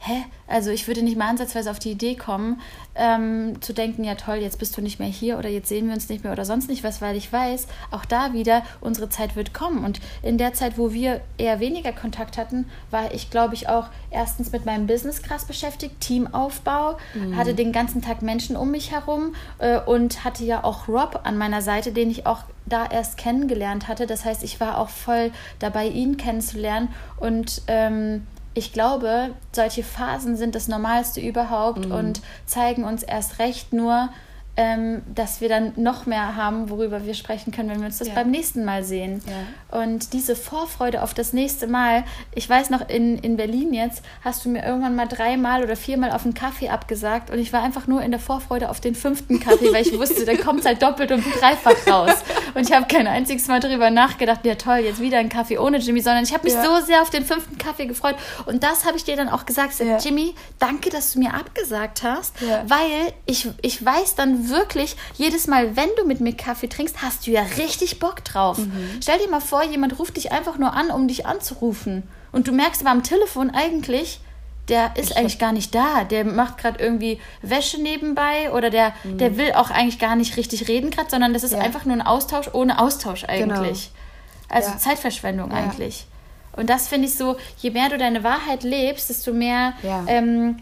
hä? 0.00 0.24
Also 0.46 0.70
ich 0.70 0.86
würde 0.86 1.02
nicht 1.02 1.18
mal 1.18 1.28
ansatzweise 1.28 1.70
auf 1.70 1.78
die 1.78 1.90
Idee 1.90 2.14
kommen, 2.14 2.60
ähm, 2.94 3.60
zu 3.60 3.72
denken, 3.74 4.04
ja 4.04 4.14
toll, 4.14 4.36
jetzt 4.36 4.58
bist 4.58 4.76
du 4.76 4.80
nicht 4.80 4.98
mehr 4.98 5.08
hier 5.08 5.38
oder 5.38 5.48
jetzt 5.48 5.68
sehen 5.68 5.86
wir 5.86 5.94
uns 5.94 6.08
nicht 6.08 6.24
mehr 6.24 6.32
oder 6.32 6.44
sonst 6.44 6.68
nicht 6.68 6.84
was, 6.84 7.02
weil 7.02 7.16
ich 7.16 7.32
weiß, 7.32 7.66
auch 7.90 8.04
da 8.04 8.32
wieder, 8.32 8.62
unsere 8.80 9.08
Zeit 9.08 9.36
wird 9.36 9.52
kommen. 9.52 9.84
Und 9.84 10.00
in 10.22 10.38
der 10.38 10.54
Zeit, 10.54 10.78
wo 10.78 10.92
wir 10.92 11.20
eher 11.36 11.60
weniger 11.60 11.92
Kontakt 11.92 12.38
hatten, 12.38 12.66
war 12.90 13.12
ich, 13.12 13.30
glaube 13.30 13.54
ich, 13.54 13.68
auch 13.68 13.88
erstens 14.10 14.52
mit 14.52 14.64
meinem 14.64 14.86
Business 14.86 15.22
krass 15.22 15.44
beschäftigt, 15.44 16.00
Teamaufbau, 16.00 16.96
mhm. 17.14 17.36
hatte 17.36 17.54
den 17.54 17.72
ganzen 17.72 18.00
Tag 18.00 18.22
Menschen 18.22 18.56
um 18.56 18.70
mich 18.70 18.90
herum 18.92 19.34
äh, 19.58 19.78
und 19.78 20.24
hatte 20.24 20.44
ja 20.44 20.64
auch 20.64 20.88
Rob 20.88 21.20
an 21.24 21.36
meiner 21.36 21.60
Seite, 21.60 21.92
den 21.92 22.10
ich 22.10 22.26
auch 22.26 22.40
da 22.66 22.86
erst 22.86 23.18
kennengelernt 23.18 23.88
hatte. 23.88 24.06
Das 24.06 24.24
heißt, 24.24 24.42
ich 24.44 24.60
war 24.60 24.78
auch 24.78 24.88
voll 24.88 25.30
dabei, 25.58 25.88
ihn 25.88 26.16
kennenzulernen 26.16 26.88
und 27.18 27.62
ähm, 27.66 28.26
ich 28.58 28.72
glaube, 28.72 29.30
solche 29.52 29.84
Phasen 29.84 30.36
sind 30.36 30.54
das 30.54 30.68
Normalste 30.68 31.20
überhaupt 31.20 31.86
mhm. 31.86 31.92
und 31.92 32.20
zeigen 32.44 32.84
uns 32.84 33.02
erst 33.02 33.38
recht 33.38 33.72
nur, 33.72 34.10
ähm, 34.58 35.02
dass 35.14 35.40
wir 35.40 35.48
dann 35.48 35.72
noch 35.76 36.04
mehr 36.06 36.34
haben, 36.34 36.68
worüber 36.68 37.06
wir 37.06 37.14
sprechen 37.14 37.52
können, 37.52 37.70
wenn 37.70 37.78
wir 37.78 37.86
uns 37.86 37.98
das 37.98 38.08
ja. 38.08 38.14
beim 38.14 38.32
nächsten 38.32 38.64
Mal 38.64 38.82
sehen. 38.82 39.22
Ja. 39.70 39.80
Und 39.80 40.12
diese 40.12 40.34
Vorfreude 40.34 41.04
auf 41.04 41.14
das 41.14 41.32
nächste 41.32 41.68
Mal, 41.68 42.02
ich 42.34 42.50
weiß 42.50 42.70
noch, 42.70 42.88
in, 42.88 43.18
in 43.18 43.36
Berlin 43.36 43.72
jetzt 43.72 44.02
hast 44.24 44.44
du 44.44 44.48
mir 44.48 44.64
irgendwann 44.64 44.96
mal 44.96 45.06
dreimal 45.06 45.62
oder 45.62 45.76
viermal 45.76 46.10
auf 46.10 46.24
einen 46.24 46.34
Kaffee 46.34 46.70
abgesagt 46.70 47.30
und 47.30 47.38
ich 47.38 47.52
war 47.52 47.62
einfach 47.62 47.86
nur 47.86 48.02
in 48.02 48.10
der 48.10 48.18
Vorfreude 48.18 48.68
auf 48.68 48.80
den 48.80 48.96
fünften 48.96 49.38
Kaffee, 49.38 49.72
weil 49.72 49.86
ich 49.86 49.96
wusste, 49.96 50.24
da 50.24 50.34
kommt 50.34 50.60
es 50.60 50.66
halt 50.66 50.82
doppelt 50.82 51.12
und 51.12 51.24
dreifach 51.40 51.86
raus. 51.86 52.16
Und 52.54 52.68
ich 52.68 52.74
habe 52.74 52.86
kein 52.88 53.06
einziges 53.06 53.46
Mal 53.46 53.60
darüber 53.60 53.90
nachgedacht, 53.90 54.44
ja 54.44 54.56
toll, 54.56 54.78
jetzt 54.78 55.00
wieder 55.00 55.18
ein 55.18 55.28
Kaffee 55.28 55.58
ohne 55.58 55.78
Jimmy, 55.78 56.00
sondern 56.00 56.24
ich 56.24 56.34
habe 56.34 56.42
mich 56.42 56.54
ja. 56.54 56.64
so 56.64 56.84
sehr 56.84 57.00
auf 57.02 57.10
den 57.10 57.24
fünften 57.24 57.58
Kaffee 57.58 57.86
gefreut. 57.86 58.16
Und 58.46 58.64
das 58.64 58.84
habe 58.84 58.96
ich 58.96 59.04
dir 59.04 59.14
dann 59.14 59.28
auch 59.28 59.46
gesagt, 59.46 59.74
Jimmy, 60.02 60.34
danke, 60.58 60.90
dass 60.90 61.12
du 61.12 61.20
mir 61.20 61.34
abgesagt 61.34 62.02
hast, 62.02 62.34
weil 62.66 63.12
ich, 63.24 63.48
ich 63.62 63.84
weiß 63.84 64.16
dann 64.16 64.47
wirklich, 64.48 64.96
jedes 65.16 65.46
Mal, 65.46 65.76
wenn 65.76 65.88
du 65.96 66.04
mit 66.04 66.20
mir 66.20 66.34
Kaffee 66.36 66.68
trinkst, 66.68 67.02
hast 67.02 67.26
du 67.26 67.30
ja 67.30 67.42
richtig 67.56 67.98
Bock 67.98 68.24
drauf. 68.24 68.58
Mhm. 68.58 68.98
Stell 69.02 69.18
dir 69.18 69.28
mal 69.28 69.40
vor, 69.40 69.62
jemand 69.64 69.98
ruft 69.98 70.16
dich 70.16 70.32
einfach 70.32 70.58
nur 70.58 70.72
an, 70.72 70.90
um 70.90 71.08
dich 71.08 71.26
anzurufen. 71.26 72.02
Und 72.32 72.48
du 72.48 72.52
merkst 72.52 72.82
aber 72.82 72.90
am 72.90 73.02
Telefon 73.02 73.50
eigentlich, 73.50 74.20
der 74.68 74.96
ist 74.96 75.12
ich 75.12 75.16
eigentlich 75.16 75.38
gar 75.38 75.52
nicht 75.52 75.74
da. 75.74 76.04
Der 76.04 76.24
macht 76.24 76.58
gerade 76.58 76.82
irgendwie 76.82 77.20
Wäsche 77.42 77.80
nebenbei 77.80 78.52
oder 78.52 78.70
der, 78.70 78.92
mhm. 79.04 79.18
der 79.18 79.36
will 79.36 79.52
auch 79.52 79.70
eigentlich 79.70 79.98
gar 79.98 80.16
nicht 80.16 80.36
richtig 80.36 80.68
reden 80.68 80.90
gerade, 80.90 81.10
sondern 81.10 81.32
das 81.32 81.42
ist 81.42 81.52
ja. 81.52 81.60
einfach 81.60 81.84
nur 81.84 81.96
ein 81.96 82.02
Austausch 82.02 82.50
ohne 82.52 82.78
Austausch 82.78 83.24
eigentlich. 83.24 83.90
Genau. 83.90 84.56
Also 84.56 84.70
ja. 84.70 84.78
Zeitverschwendung 84.78 85.50
ja. 85.50 85.56
eigentlich. 85.56 86.06
Und 86.52 86.68
das 86.68 86.88
finde 86.88 87.06
ich 87.06 87.14
so, 87.14 87.36
je 87.58 87.70
mehr 87.70 87.88
du 87.88 87.98
deine 87.98 88.24
Wahrheit 88.24 88.64
lebst, 88.64 89.10
desto 89.10 89.32
mehr 89.32 89.74
ähm, 90.06 90.56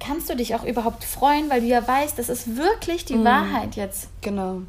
kannst 0.00 0.28
du 0.30 0.36
dich 0.36 0.54
auch 0.54 0.64
überhaupt 0.64 1.04
freuen, 1.04 1.50
weil 1.50 1.60
du 1.60 1.66
ja 1.66 1.86
weißt, 1.86 2.18
das 2.18 2.28
ist 2.28 2.56
wirklich 2.56 3.04
die 3.04 3.16
mhm. 3.16 3.24
Wahrheit 3.24 3.76
jetzt. 3.76 4.08
Genau. 4.20 4.62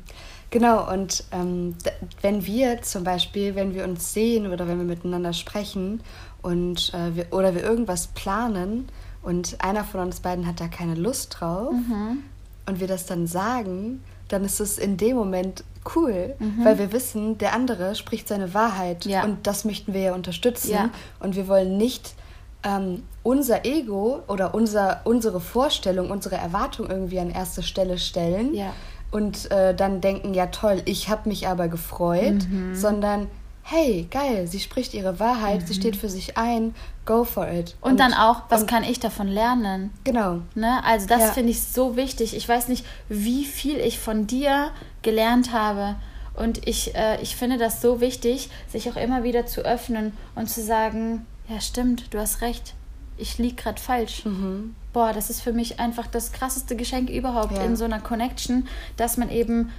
Genau, 0.51 0.91
und 0.91 1.23
ähm, 1.31 1.75
wenn 2.21 2.45
wir 2.45 2.81
zum 2.81 3.03
Beispiel, 3.03 3.53
wenn 3.53 3.75
wir 3.75 3.83
uns 3.83 4.13
sehen 4.13 4.51
oder 4.51 4.67
wenn 4.67 4.79
wir 4.79 4.85
miteinander 4.85 5.33
sprechen 5.33 6.01
und 6.41 6.91
äh, 6.93 7.15
wir, 7.15 7.27
oder 7.31 7.53
wir 7.53 7.63
irgendwas 7.63 8.07
planen 8.07 8.89
und 9.21 9.57
einer 9.63 9.83
von 9.83 9.99
uns 10.01 10.21
beiden 10.21 10.47
hat 10.47 10.59
da 10.59 10.67
keine 10.67 10.95
Lust 10.95 11.37
drauf 11.39 11.71
mhm. 11.71 12.23
und 12.65 12.79
wir 12.79 12.87
das 12.87 13.05
dann 13.05 13.27
sagen, 13.27 14.03
dann 14.29 14.43
ist 14.43 14.59
es 14.59 14.79
in 14.79 14.97
dem 14.97 15.15
Moment 15.15 15.63
cool, 15.95 16.35
mhm. 16.39 16.65
weil 16.65 16.79
wir 16.79 16.91
wissen, 16.91 17.37
der 17.37 17.53
andere 17.53 17.93
spricht 17.93 18.27
seine 18.27 18.53
Wahrheit 18.55 19.05
ja. 19.05 19.23
und 19.23 19.45
das 19.45 19.65
möchten 19.65 19.93
wir 19.93 20.01
ja 20.01 20.13
unterstützen 20.15 20.71
ja. 20.71 20.89
und 21.19 21.35
wir 21.35 21.47
wollen 21.47 21.77
nicht 21.77 22.15
ähm, 22.63 23.03
unser 23.23 23.65
Ego 23.65 24.21
oder 24.27 24.53
unser, 24.53 25.01
unsere 25.05 25.39
Vorstellung, 25.39 26.11
unsere 26.11 26.35
Erwartung 26.35 26.89
irgendwie 26.89 27.19
an 27.19 27.29
erste 27.29 27.63
Stelle 27.63 27.97
stellen 27.97 28.53
ja. 28.53 28.73
und 29.11 29.49
äh, 29.51 29.73
dann 29.73 30.01
denken, 30.01 30.33
ja 30.33 30.47
toll, 30.47 30.81
ich 30.85 31.09
habe 31.09 31.29
mich 31.29 31.47
aber 31.47 31.67
gefreut, 31.67 32.47
mhm. 32.49 32.75
sondern 32.75 33.27
hey, 33.69 34.07
geil, 34.09 34.47
sie 34.47 34.59
spricht 34.59 34.93
ihre 34.95 35.19
Wahrheit, 35.19 35.61
mhm. 35.61 35.67
sie 35.67 35.73
steht 35.75 35.95
für 35.95 36.09
sich 36.09 36.37
ein, 36.37 36.73
go 37.05 37.23
for 37.23 37.47
it. 37.47 37.75
Und, 37.81 37.91
und 37.91 37.99
dann 37.99 38.13
auch, 38.13 38.43
was 38.49 38.65
kann 38.65 38.83
ich 38.83 38.99
davon 38.99 39.27
lernen? 39.27 39.91
Genau. 40.03 40.39
Ne? 40.55 40.83
Also 40.83 41.07
das 41.07 41.19
ja. 41.19 41.27
finde 41.27 41.51
ich 41.51 41.61
so 41.61 41.95
wichtig. 41.95 42.35
Ich 42.35 42.49
weiß 42.49 42.67
nicht, 42.67 42.83
wie 43.09 43.45
viel 43.45 43.77
ich 43.77 43.99
von 43.99 44.25
dir 44.25 44.71
gelernt 45.03 45.53
habe. 45.53 45.95
Und 46.35 46.67
ich, 46.67 46.95
äh, 46.95 47.21
ich 47.21 47.35
finde 47.35 47.57
das 47.57 47.81
so 47.81 48.01
wichtig, 48.01 48.49
sich 48.67 48.89
auch 48.89 48.95
immer 48.95 49.23
wieder 49.23 49.45
zu 49.45 49.61
öffnen 49.61 50.13
und 50.35 50.49
zu 50.49 50.63
sagen, 50.63 51.27
ja 51.49 51.59
stimmt, 51.59 52.13
du 52.13 52.19
hast 52.19 52.41
recht, 52.41 52.75
ich 53.17 53.37
liege 53.37 53.55
gerade 53.55 53.81
falsch. 53.81 54.25
Mhm. 54.25 54.75
Boah, 54.93 55.13
das 55.13 55.29
ist 55.29 55.41
für 55.41 55.53
mich 55.53 55.79
einfach 55.79 56.07
das 56.07 56.31
krasseste 56.31 56.75
Geschenk 56.75 57.09
überhaupt 57.09 57.57
ja. 57.57 57.63
in 57.63 57.75
so 57.75 57.85
einer 57.85 57.99
Connection, 57.99 58.67
dass 58.97 59.17
man 59.17 59.29
eben 59.29 59.71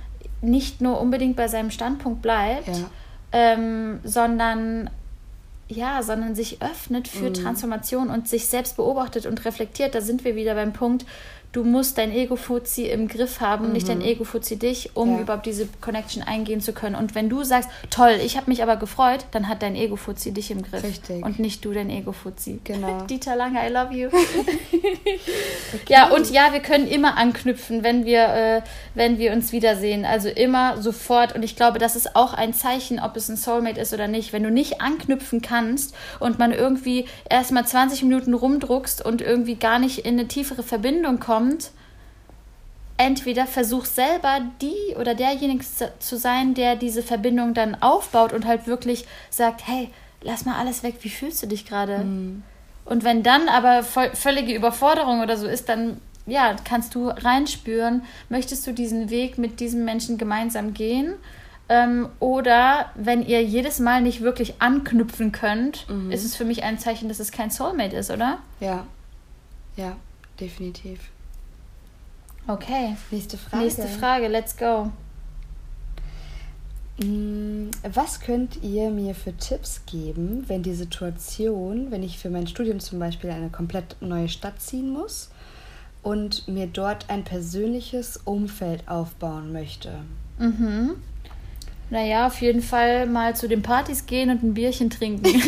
nicht 0.42 0.80
nur 0.80 1.00
unbedingt 1.00 1.36
bei 1.36 1.48
seinem 1.48 1.70
Standpunkt 1.70 2.22
bleibt, 2.22 2.68
ja. 2.68 2.90
ähm, 3.32 4.00
sondern 4.04 4.90
ja, 5.68 6.02
sondern 6.02 6.34
sich 6.34 6.60
öffnet 6.62 7.06
für 7.06 7.28
mhm. 7.28 7.34
Transformation 7.34 8.10
und 8.10 8.28
sich 8.28 8.48
selbst 8.48 8.76
beobachtet 8.76 9.26
und 9.26 9.44
reflektiert. 9.44 9.94
Da 9.94 10.00
sind 10.00 10.24
wir 10.24 10.34
wieder 10.34 10.54
beim 10.56 10.72
Punkt, 10.72 11.06
du 11.52 11.64
musst 11.64 11.98
dein 11.98 12.12
Ego-Fuzzi 12.12 12.84
im 12.84 13.08
Griff 13.08 13.40
haben, 13.40 13.68
mhm. 13.68 13.72
nicht 13.72 13.88
dein 13.88 13.98
mhm. 13.98 14.04
Ego-Fuzzi 14.04 14.56
dich, 14.56 14.90
um 14.94 15.16
ja. 15.16 15.20
überhaupt 15.22 15.46
diese 15.46 15.66
Connection 15.80 16.22
eingehen 16.22 16.60
zu 16.60 16.72
können. 16.72 16.94
Und 16.94 17.14
wenn 17.14 17.28
du 17.28 17.42
sagst, 17.42 17.68
toll, 17.90 18.18
ich 18.24 18.36
habe 18.36 18.48
mich 18.50 18.62
aber 18.62 18.76
gefreut, 18.76 19.26
dann 19.32 19.48
hat 19.48 19.62
dein 19.62 19.74
Ego-Fuzzi 19.74 20.32
dich 20.32 20.50
im 20.52 20.62
Griff. 20.62 20.84
Richtig. 20.84 21.24
Und 21.24 21.40
nicht 21.40 21.64
du 21.64 21.72
dein 21.72 21.90
Ego-Fuzzi. 21.90 22.60
Genau. 22.62 23.02
Dieter 23.10 23.34
Lange, 23.34 23.66
I 23.66 23.72
love 23.72 23.92
you. 23.92 24.08
okay. 24.12 25.80
Ja, 25.88 26.10
und 26.10 26.30
ja, 26.30 26.52
wir 26.52 26.60
können 26.60 26.86
immer 26.86 27.16
anknüpfen, 27.16 27.82
wenn 27.82 28.04
wir, 28.04 28.28
äh, 28.28 28.62
wenn 28.94 29.18
wir 29.18 29.32
uns 29.32 29.50
wiedersehen. 29.50 30.04
Also 30.04 30.28
immer 30.28 30.80
sofort. 30.80 31.34
Und 31.34 31.42
ich 31.42 31.56
glaube, 31.56 31.80
das 31.80 31.96
ist 31.96 32.14
auch 32.14 32.32
ein 32.32 32.54
Zeichen, 32.54 33.00
ob 33.00 33.16
es 33.16 33.28
ein 33.28 33.36
Soulmate 33.36 33.80
ist 33.80 33.92
oder 33.92 34.06
nicht. 34.06 34.32
Wenn 34.32 34.44
du 34.44 34.50
nicht 34.52 34.80
anknüpfen 34.80 35.42
kannst 35.42 35.96
und 36.20 36.38
man 36.38 36.52
irgendwie 36.52 37.06
erstmal 37.28 37.66
20 37.66 38.04
Minuten 38.04 38.34
rumdruckst 38.34 39.04
und 39.04 39.20
irgendwie 39.20 39.56
gar 39.56 39.80
nicht 39.80 39.98
in 40.06 40.18
eine 40.18 40.28
tiefere 40.28 40.62
Verbindung 40.62 41.18
kommt, 41.18 41.39
kommt, 41.40 41.70
entweder 42.96 43.46
versuch 43.46 43.86
selber 43.86 44.40
die 44.60 44.94
oder 44.98 45.14
derjenige 45.14 45.64
zu 45.98 46.18
sein, 46.18 46.54
der 46.54 46.76
diese 46.76 47.02
Verbindung 47.02 47.54
dann 47.54 47.80
aufbaut 47.80 48.32
und 48.32 48.46
halt 48.46 48.66
wirklich 48.66 49.06
sagt, 49.30 49.66
hey, 49.66 49.88
lass 50.22 50.44
mal 50.44 50.58
alles 50.58 50.82
weg, 50.82 50.96
wie 51.00 51.08
fühlst 51.08 51.42
du 51.42 51.46
dich 51.46 51.64
gerade? 51.64 51.98
Mhm. 51.98 52.42
Und 52.84 53.04
wenn 53.04 53.22
dann 53.22 53.48
aber 53.48 53.82
völlige 53.82 54.54
Überforderung 54.54 55.20
oder 55.20 55.36
so 55.36 55.46
ist, 55.46 55.68
dann 55.68 56.00
ja, 56.26 56.56
kannst 56.64 56.94
du 56.94 57.08
reinspüren, 57.08 58.02
möchtest 58.28 58.66
du 58.66 58.72
diesen 58.72 59.10
Weg 59.10 59.38
mit 59.38 59.60
diesem 59.60 59.84
Menschen 59.84 60.18
gemeinsam 60.18 60.74
gehen? 60.74 61.14
Ähm, 61.68 62.08
oder 62.18 62.90
wenn 62.96 63.24
ihr 63.24 63.42
jedes 63.42 63.78
Mal 63.78 64.02
nicht 64.02 64.20
wirklich 64.20 64.54
anknüpfen 64.60 65.32
könnt, 65.32 65.88
mhm. 65.88 66.10
ist 66.10 66.24
es 66.24 66.36
für 66.36 66.44
mich 66.44 66.62
ein 66.64 66.78
Zeichen, 66.78 67.08
dass 67.08 67.20
es 67.20 67.32
kein 67.32 67.50
Soulmate 67.50 67.96
ist, 67.96 68.10
oder? 68.10 68.38
Ja, 68.60 68.86
ja, 69.76 69.96
definitiv. 70.38 71.00
Okay. 72.50 72.96
Nächste 73.12 73.38
Frage. 73.38 73.64
Nächste 73.64 73.86
Frage, 73.86 74.26
let's 74.26 74.56
go. 74.56 74.90
Mm, 76.98 77.70
was 77.82 78.20
könnt 78.20 78.62
ihr 78.62 78.90
mir 78.90 79.14
für 79.14 79.32
Tipps 79.36 79.86
geben, 79.86 80.44
wenn 80.48 80.62
die 80.62 80.74
Situation, 80.74 81.90
wenn 81.90 82.02
ich 82.02 82.18
für 82.18 82.28
mein 82.28 82.48
Studium 82.48 82.80
zum 82.80 82.98
Beispiel 82.98 83.30
eine 83.30 83.50
komplett 83.50 83.96
neue 84.00 84.28
Stadt 84.28 84.60
ziehen 84.60 84.90
muss 84.90 85.30
und 86.02 86.48
mir 86.48 86.66
dort 86.66 87.08
ein 87.08 87.22
persönliches 87.22 88.16
Umfeld 88.24 88.88
aufbauen 88.88 89.52
möchte? 89.52 89.92
Mhm. 90.38 90.96
Naja, 91.90 92.28
auf 92.28 92.40
jeden 92.40 92.62
Fall 92.62 93.06
mal 93.06 93.34
zu 93.34 93.48
den 93.48 93.62
Partys 93.62 94.06
gehen 94.06 94.30
und 94.30 94.44
ein 94.44 94.54
Bierchen 94.54 94.90
trinken. 94.90 95.26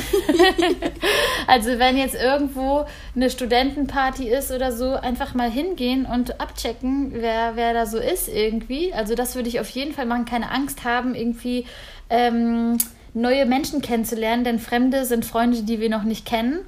also 1.46 1.78
wenn 1.78 1.96
jetzt 1.96 2.16
irgendwo 2.16 2.85
eine 3.14 3.31
Studentenparty 3.31 4.28
ist 4.28 4.50
oder 4.50 4.72
so, 4.72 4.94
einfach 4.94 5.35
mal 5.35 5.48
hingehen 5.48 6.05
und 6.05 6.40
abchecken, 6.40 7.12
wer, 7.14 7.55
wer 7.55 7.74
da 7.74 7.87
so 7.87 7.98
ist 7.98 8.28
irgendwie. 8.28 8.92
Also 8.92 9.14
das 9.14 9.37
würde 9.37 9.48
ich 9.48 9.61
auf 9.61 9.68
jeden 9.70 9.94
Fall 9.94 10.05
machen. 10.05 10.24
Keine 10.24 10.50
Angst 10.50 10.83
haben, 10.83 11.14
irgendwie 11.14 11.64
ähm, 12.11 12.76
neue 13.14 13.46
Menschen 13.46 13.81
kennenzulernen, 13.81 14.42
denn 14.42 14.59
Fremde 14.59 15.05
sind 15.05 15.24
Freunde, 15.24 15.62
die 15.62 15.78
wir 15.78 15.90
noch 15.90 16.02
nicht 16.02 16.26
kennen. 16.26 16.61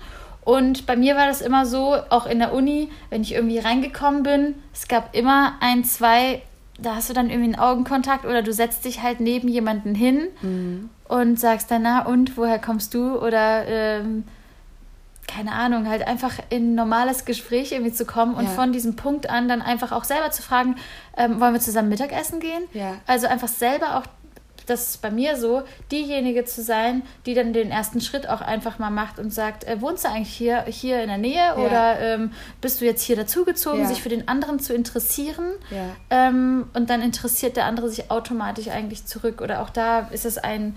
Und 0.45 0.87
bei 0.87 0.95
mir 0.95 1.17
war 1.17 1.27
das 1.27 1.41
immer 1.41 1.67
so, 1.67 1.97
auch 2.11 2.27
in 2.27 2.39
der 2.39 2.53
Uni, 2.53 2.91
wenn 3.11 3.23
ich 3.23 3.33
irgendwie 3.33 3.59
reingekommen 3.59 4.23
bin, 4.23 4.55
es 4.73 4.87
gab 4.87 5.17
immer 5.17 5.55
ein, 5.61 5.83
zwei 5.85 6.43
da 6.79 6.97
hast 6.97 7.09
du 7.09 7.15
dann 7.15 7.31
irgendwie 7.31 7.55
einen 7.55 7.59
Augenkontakt 7.59 8.25
oder 8.25 8.43
du 8.43 8.53
setzt 8.53 8.85
dich 8.85 9.03
halt 9.03 9.21
neben 9.21 9.49
jemanden 9.49 9.95
hin 9.95 10.29
mhm. 10.43 10.91
und 11.09 11.39
sagst 11.39 11.71
dann, 11.71 11.83
na 11.83 12.05
und, 12.07 12.37
woher 12.37 12.59
kommst 12.59 12.95
du? 12.95 13.17
Oder 13.17 13.67
ähm, 13.67 14.25
keine 15.27 15.53
Ahnung, 15.53 15.89
halt 15.89 16.07
einfach 16.07 16.35
in 16.51 16.73
ein 16.73 16.75
normales 16.75 17.25
Gespräch 17.25 17.73
irgendwie 17.73 17.93
zu 17.93 18.05
kommen 18.05 18.35
und 18.35 18.45
ja. 18.45 18.51
von 18.51 18.73
diesem 18.73 18.97
Punkt 18.97 19.31
an 19.31 19.49
dann 19.49 19.63
einfach 19.63 19.93
auch 19.93 20.05
selber 20.05 20.31
zu 20.31 20.43
fragen, 20.43 20.77
ähm, 21.17 21.41
wollen 21.41 21.55
wir 21.55 21.61
zusammen 21.61 21.89
Mittagessen 21.89 22.41
gehen? 22.41 22.65
Ja. 22.73 22.97
Also 23.07 23.27
einfach 23.27 23.49
selber 23.49 23.99
auch 23.99 24.05
das 24.67 24.91
ist 24.91 25.03
bei 25.03 25.11
mir 25.11 25.37
so, 25.37 25.63
diejenige 25.91 26.45
zu 26.45 26.63
sein, 26.63 27.03
die 27.27 27.35
dann 27.35 27.53
den 27.53 27.71
ersten 27.71 28.01
Schritt 28.01 28.29
auch 28.29 28.41
einfach 28.41 28.79
mal 28.79 28.91
macht 28.91 29.19
und 29.19 29.33
sagt, 29.33 29.65
äh, 29.65 29.81
wohnst 29.81 30.05
du 30.05 30.09
eigentlich 30.09 30.35
hier, 30.35 30.65
hier 30.65 31.03
in 31.03 31.09
der 31.09 31.19
Nähe 31.19 31.37
ja. 31.37 31.57
oder 31.57 32.01
ähm, 32.01 32.33
bist 32.61 32.81
du 32.81 32.85
jetzt 32.85 33.03
hier 33.03 33.17
dazugezogen, 33.17 33.81
ja. 33.81 33.87
sich 33.87 34.03
für 34.03 34.09
den 34.09 34.29
anderen 34.29 34.59
zu 34.59 34.75
interessieren 34.75 35.53
ja. 35.71 35.97
ähm, 36.11 36.69
und 36.75 36.91
dann 36.91 37.03
interessiert 37.03 37.57
der 37.57 37.67
andere 37.67 37.89
sich 37.89 38.11
automatisch 38.11 38.69
eigentlich 38.69 39.07
zurück 39.07 39.41
oder 39.41 39.63
auch 39.63 39.71
da 39.71 40.09
ist 40.11 40.25
es 40.25 40.39
ein, 40.39 40.77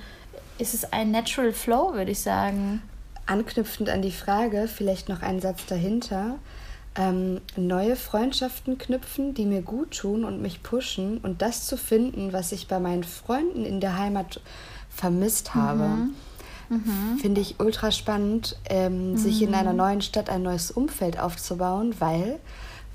ist 0.58 0.74
es 0.74 0.92
ein 0.92 1.12
Natural 1.12 1.54
Flow, 1.54 1.94
würde 1.94 2.12
ich 2.12 2.20
sagen. 2.20 2.82
Anknüpfend 3.26 3.90
an 3.90 4.02
die 4.02 4.12
Frage, 4.12 4.68
vielleicht 4.68 5.10
noch 5.10 5.22
ein 5.22 5.42
Satz 5.42 5.66
dahinter 5.66 6.40
ähm, 6.98 7.42
neue 7.56 7.96
Freundschaften 7.96 8.78
knüpfen, 8.78 9.34
die 9.34 9.46
mir 9.46 9.62
gut 9.62 9.98
tun 9.98 10.24
und 10.24 10.42
mich 10.42 10.64
pushen 10.64 11.20
und 11.20 11.42
das 11.42 11.66
zu 11.68 11.78
finden, 11.78 12.34
was 12.34 12.52
ich 12.52 12.68
bei 12.68 12.80
meinen 12.80 13.04
Freunden 13.04 13.66
in 13.66 13.80
der 13.80 13.98
Heimat 13.98 14.42
vermisst 14.90 15.54
habe. 15.56 15.88
Mhm. 15.88 16.16
Mhm. 16.70 17.18
Finde 17.20 17.40
ich 17.40 17.60
ultra 17.60 17.92
spannend, 17.92 18.58
ähm, 18.70 19.12
mhm. 19.12 19.18
sich 19.18 19.42
in 19.42 19.54
einer 19.54 19.72
mhm. 19.72 19.78
neuen 19.78 20.02
Stadt 20.02 20.30
ein 20.30 20.42
neues 20.42 20.72
Umfeld 20.72 21.20
aufzubauen, 21.20 21.96
weil 22.00 22.40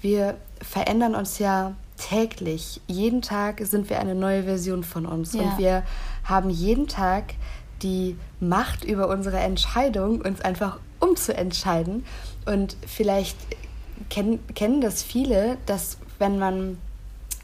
wir 0.01 0.37
verändern 0.61 1.15
uns 1.15 1.39
ja 1.39 1.75
täglich. 1.97 2.81
Jeden 2.89 3.23
Tag 3.23 3.61
sind 3.65 3.89
wir 3.89 4.01
eine 4.01 4.15
neue 4.15 4.43
Version 4.43 4.83
von 4.83 5.07
uns 5.07 5.33
ja. 5.33 5.43
und 5.43 5.59
wir 5.59 5.85
haben 6.25 6.51
jeden 6.51 6.89
Tag 6.89 7.35
die 7.83 8.17
Macht 8.41 8.85
über 8.85 9.09
unsere 9.09 9.39
Entscheidung, 9.39 10.21
uns 10.21 10.41
einfach 10.41 10.79
umzuentscheiden. 11.01 12.05
Und 12.45 12.77
vielleicht 12.87 13.37
kennen, 14.09 14.41
kennen 14.55 14.81
das 14.81 15.03
viele, 15.03 15.57
dass 15.67 15.99
wenn 16.19 16.39
man 16.39 16.79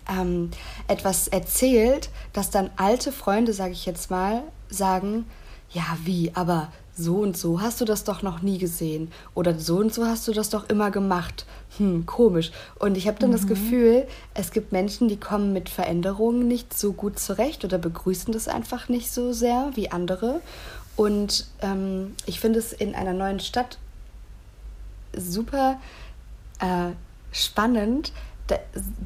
ähm, 0.09 0.51
etwas 0.87 1.29
erzählt, 1.29 2.11
dass 2.33 2.51
dann 2.51 2.71
alte 2.77 3.13
Freunde, 3.13 3.53
sage 3.53 3.73
ich 3.73 3.87
jetzt 3.87 4.11
mal, 4.11 4.43
sagen, 4.71 5.27
ja, 5.71 5.85
wie, 6.05 6.33
aber 6.35 6.69
so 6.99 7.17
und 7.17 7.37
so 7.37 7.61
hast 7.61 7.81
du 7.81 7.85
das 7.85 8.03
doch 8.03 8.23
noch 8.23 8.43
nie 8.43 8.59
gesehen 8.59 9.13
oder 9.35 9.57
so 9.59 9.77
und 9.77 9.95
so 9.95 10.05
hast 10.05 10.27
du 10.27 10.33
das 10.33 10.51
doch 10.51 10.69
immer 10.69 10.91
gemacht. 10.91 11.47
Hm, 11.77 12.07
komisch. 12.07 12.51
Und 12.79 12.97
ich 12.97 13.07
habe 13.07 13.19
dann 13.21 13.31
mhm. 13.31 13.35
das 13.35 13.47
Gefühl, 13.47 14.07
es 14.35 14.51
gibt 14.51 14.73
Menschen, 14.73 15.07
die 15.09 15.19
kommen 15.19 15.53
mit 15.53 15.69
Veränderungen 15.69 16.49
nicht 16.49 16.77
so 16.77 16.93
gut 16.93 17.19
zurecht 17.19 17.65
oder 17.65 17.79
begrüßen 17.79 18.33
das 18.33 18.49
einfach 18.49 18.89
nicht 18.89 19.13
so 19.13 19.33
sehr 19.33 19.71
wie 19.75 19.91
andere. 19.91 20.41
Und 20.97 21.47
ähm, 21.63 22.15
ich 22.27 22.41
finde 22.41 22.59
es 22.59 22.73
in 22.73 22.97
einer 22.97 23.13
neuen 23.13 23.39
Stadt 23.39 23.79
super 25.17 25.79
äh, 26.61 26.93
spannend, 27.33 28.13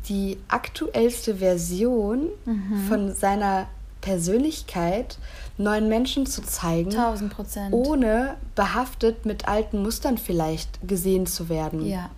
die 0.09 0.39
aktuellste 0.49 1.37
Version 1.37 2.29
mhm. 2.45 2.87
von 2.89 3.15
seiner 3.15 3.67
Persönlichkeit 4.01 5.19
neuen 5.59 5.89
Menschen 5.89 6.27
zu 6.27 6.43
zeigen, 6.43 6.91
1000 6.91 7.33
Prozent. 7.33 7.73
ohne 7.73 8.35
behaftet 8.55 9.25
mit 9.25 9.49
alten 9.49 9.83
Mustern 9.83 10.19
vielleicht 10.19 10.87
gesehen 10.87 11.27
zu 11.27 11.49
werden. 11.49 11.87
Ja. 11.87 12.11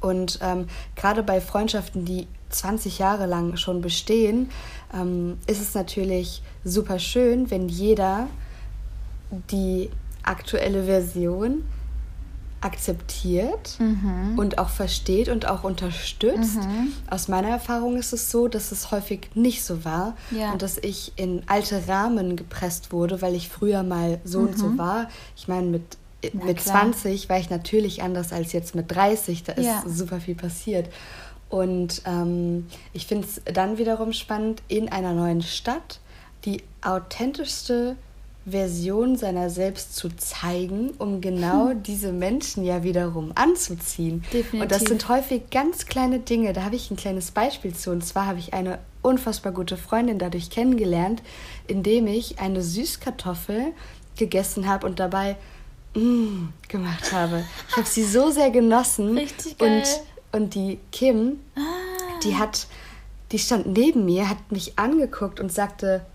Und 0.00 0.38
ähm, 0.42 0.68
gerade 0.96 1.22
bei 1.22 1.40
Freundschaften, 1.40 2.04
die 2.04 2.26
20 2.50 2.98
Jahre 2.98 3.26
lang 3.26 3.56
schon 3.56 3.80
bestehen, 3.80 4.50
ähm, 4.94 5.38
ist 5.46 5.60
es 5.60 5.74
natürlich 5.74 6.42
super 6.64 6.98
schön, 6.98 7.50
wenn 7.50 7.68
jeder 7.68 8.28
die 9.50 9.90
aktuelle 10.22 10.84
Version 10.84 11.64
akzeptiert 12.60 13.76
mhm. 13.78 14.38
und 14.38 14.58
auch 14.58 14.68
versteht 14.68 15.28
und 15.28 15.46
auch 15.46 15.64
unterstützt. 15.64 16.56
Mhm. 16.56 16.92
Aus 17.08 17.28
meiner 17.28 17.48
Erfahrung 17.48 17.96
ist 17.96 18.12
es 18.12 18.30
so, 18.30 18.48
dass 18.48 18.70
es 18.70 18.90
häufig 18.90 19.30
nicht 19.34 19.64
so 19.64 19.84
war 19.84 20.14
ja. 20.30 20.52
und 20.52 20.60
dass 20.62 20.76
ich 20.78 21.12
in 21.16 21.42
alte 21.46 21.88
Rahmen 21.88 22.36
gepresst 22.36 22.92
wurde, 22.92 23.22
weil 23.22 23.34
ich 23.34 23.48
früher 23.48 23.82
mal 23.82 24.20
so 24.24 24.40
mhm. 24.40 24.46
und 24.48 24.58
so 24.58 24.66
mhm. 24.66 24.78
war. 24.78 25.08
Ich 25.36 25.48
meine, 25.48 25.66
mit, 25.68 25.96
mit 26.34 26.60
20 26.60 27.30
war 27.30 27.38
ich 27.38 27.48
natürlich 27.48 28.02
anders 28.02 28.32
als 28.32 28.52
jetzt 28.52 28.74
mit 28.74 28.90
30. 28.94 29.44
Da 29.44 29.52
ist 29.52 29.66
ja. 29.66 29.82
super 29.86 30.20
viel 30.20 30.34
passiert. 30.34 30.90
Und 31.48 32.02
ähm, 32.04 32.66
ich 32.92 33.06
finde 33.06 33.26
es 33.26 33.42
dann 33.52 33.78
wiederum 33.78 34.12
spannend, 34.12 34.62
in 34.68 34.90
einer 34.90 35.14
neuen 35.14 35.42
Stadt 35.42 36.00
die 36.44 36.62
authentischste 36.82 37.96
Version 38.46 39.16
seiner 39.16 39.50
selbst 39.50 39.96
zu 39.96 40.08
zeigen, 40.08 40.90
um 40.98 41.20
genau 41.20 41.70
hm. 41.70 41.82
diese 41.82 42.12
Menschen 42.12 42.64
ja 42.64 42.82
wiederum 42.82 43.32
anzuziehen. 43.34 44.24
Definitiv. 44.32 44.62
Und 44.62 44.72
das 44.72 44.82
sind 44.82 45.08
häufig 45.08 45.50
ganz 45.50 45.86
kleine 45.86 46.20
Dinge. 46.20 46.52
Da 46.52 46.64
habe 46.64 46.76
ich 46.76 46.90
ein 46.90 46.96
kleines 46.96 47.32
Beispiel 47.32 47.74
zu. 47.74 47.90
Und 47.90 48.04
zwar 48.04 48.26
habe 48.26 48.38
ich 48.38 48.54
eine 48.54 48.78
unfassbar 49.02 49.52
gute 49.52 49.76
Freundin 49.76 50.18
dadurch 50.18 50.50
kennengelernt, 50.50 51.22
indem 51.66 52.06
ich 52.06 52.38
eine 52.38 52.62
Süßkartoffel 52.62 53.72
gegessen 54.16 54.66
habe 54.66 54.86
und 54.86 54.98
dabei 55.00 55.36
mm, 55.94 56.48
gemacht 56.68 57.12
habe. 57.12 57.44
Ich 57.68 57.76
habe 57.76 57.86
sie 57.86 58.04
so 58.04 58.30
sehr 58.30 58.50
genossen. 58.50 59.18
Richtig 59.18 59.58
geil. 59.58 59.82
Und, 60.32 60.40
und 60.40 60.54
die 60.54 60.78
Kim, 60.92 61.40
ah. 61.56 61.60
die 62.24 62.36
hat, 62.36 62.66
die 63.32 63.38
stand 63.38 63.66
neben 63.66 64.06
mir, 64.06 64.30
hat 64.30 64.50
mich 64.50 64.78
angeguckt 64.78 65.40
und 65.40 65.52
sagte, 65.52 66.06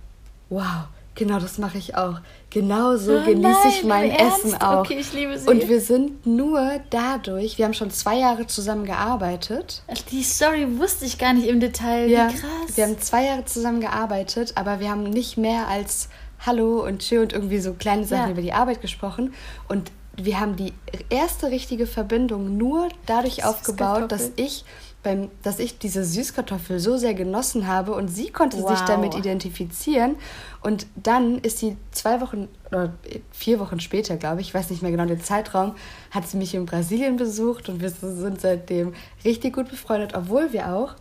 wow, 0.50 0.88
Genau, 1.16 1.40
das 1.40 1.58
mache 1.58 1.78
ich 1.78 1.96
auch. 1.96 2.20
Genau 2.50 2.98
so 2.98 3.18
oh, 3.18 3.24
genieße 3.26 3.68
ich 3.70 3.84
mein 3.86 4.12
Essen 4.12 4.54
auch. 4.56 4.82
Okay, 4.82 4.98
ich 5.00 5.14
liebe 5.14 5.38
sie. 5.38 5.48
Und 5.50 5.68
wir 5.68 5.80
sind 5.80 6.26
nur 6.28 6.80
dadurch, 6.90 7.58
wir 7.58 7.66
haben 7.66 7.74
schon 7.74 7.90
zwei 7.90 8.18
Jahre 8.20 8.48
zusammen 8.48 8.86
gearbeitet. 8.86 9.84
Die 10.12 10.24
Story 10.24 10.68
wusste 10.78 11.06
ich 11.06 11.18
gar 11.18 11.34
nicht 11.34 11.48
im 11.48 11.62
Detail. 11.62 12.10
Ja, 12.10 12.30
Wie 12.30 12.36
krass. 12.36 12.76
Wir 12.76 12.84
haben 12.84 13.00
zwei 13.00 13.26
Jahre 13.26 13.46
zusammen 13.46 13.80
gearbeitet, 13.80 14.54
aber 14.56 14.82
wir 14.82 14.90
haben 14.90 15.04
nicht 15.04 15.38
mehr 15.38 15.70
als 15.70 16.10
Hallo 16.46 16.86
und 16.86 17.00
Tschö 17.00 17.22
und 17.22 17.32
irgendwie 17.32 17.60
so 17.60 17.74
kleine 17.74 18.04
Sachen 18.04 18.26
ja. 18.26 18.32
über 18.32 18.42
die 18.42 18.54
Arbeit 18.54 18.82
gesprochen. 18.82 19.34
Und 19.70 19.92
wir 20.18 20.40
haben 20.40 20.58
die 20.58 20.74
erste 21.10 21.48
richtige 21.50 21.88
Verbindung 21.88 22.58
nur 22.58 22.90
dadurch 23.06 23.46
aufgebaut, 23.46 24.12
dass 24.12 24.32
ich 24.36 24.66
beim, 25.06 25.30
dass 25.44 25.60
ich 25.60 25.78
diese 25.78 26.04
Süßkartoffel 26.04 26.80
so 26.80 26.98
sehr 26.98 27.14
genossen 27.14 27.68
habe 27.68 27.94
und 27.94 28.10
sie 28.10 28.32
konnte 28.32 28.62
wow. 28.62 28.72
sich 28.72 28.82
damit 28.82 29.16
identifizieren. 29.16 30.16
Und 30.62 30.88
dann 30.96 31.38
ist 31.38 31.60
sie 31.60 31.78
zwei 31.92 32.20
Wochen 32.22 32.50
oder 32.68 32.92
vier 33.32 33.60
Wochen 33.60 33.80
später, 33.80 34.18
glaube 34.18 34.42
ich, 34.42 34.48
ich 34.48 34.54
weiß 34.54 34.72
nicht 34.72 34.82
mehr 34.82 34.92
genau 34.92 35.06
den 35.06 35.22
Zeitraum, 35.22 35.76
hat 36.10 36.28
sie 36.28 36.38
mich 36.38 36.56
in 36.56 36.66
Brasilien 36.66 37.16
besucht 37.18 37.70
und 37.70 37.82
wir 37.82 37.92
sind 37.92 38.42
seitdem 38.42 38.94
richtig 39.24 39.54
gut 39.54 39.70
befreundet, 39.70 40.16
obwohl 40.16 40.52
wir 40.52 40.74
auch 40.74 40.96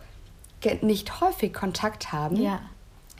nicht 0.81 1.19
häufig 1.19 1.53
Kontakt 1.53 2.13
haben. 2.13 2.41
Ja. 2.41 2.61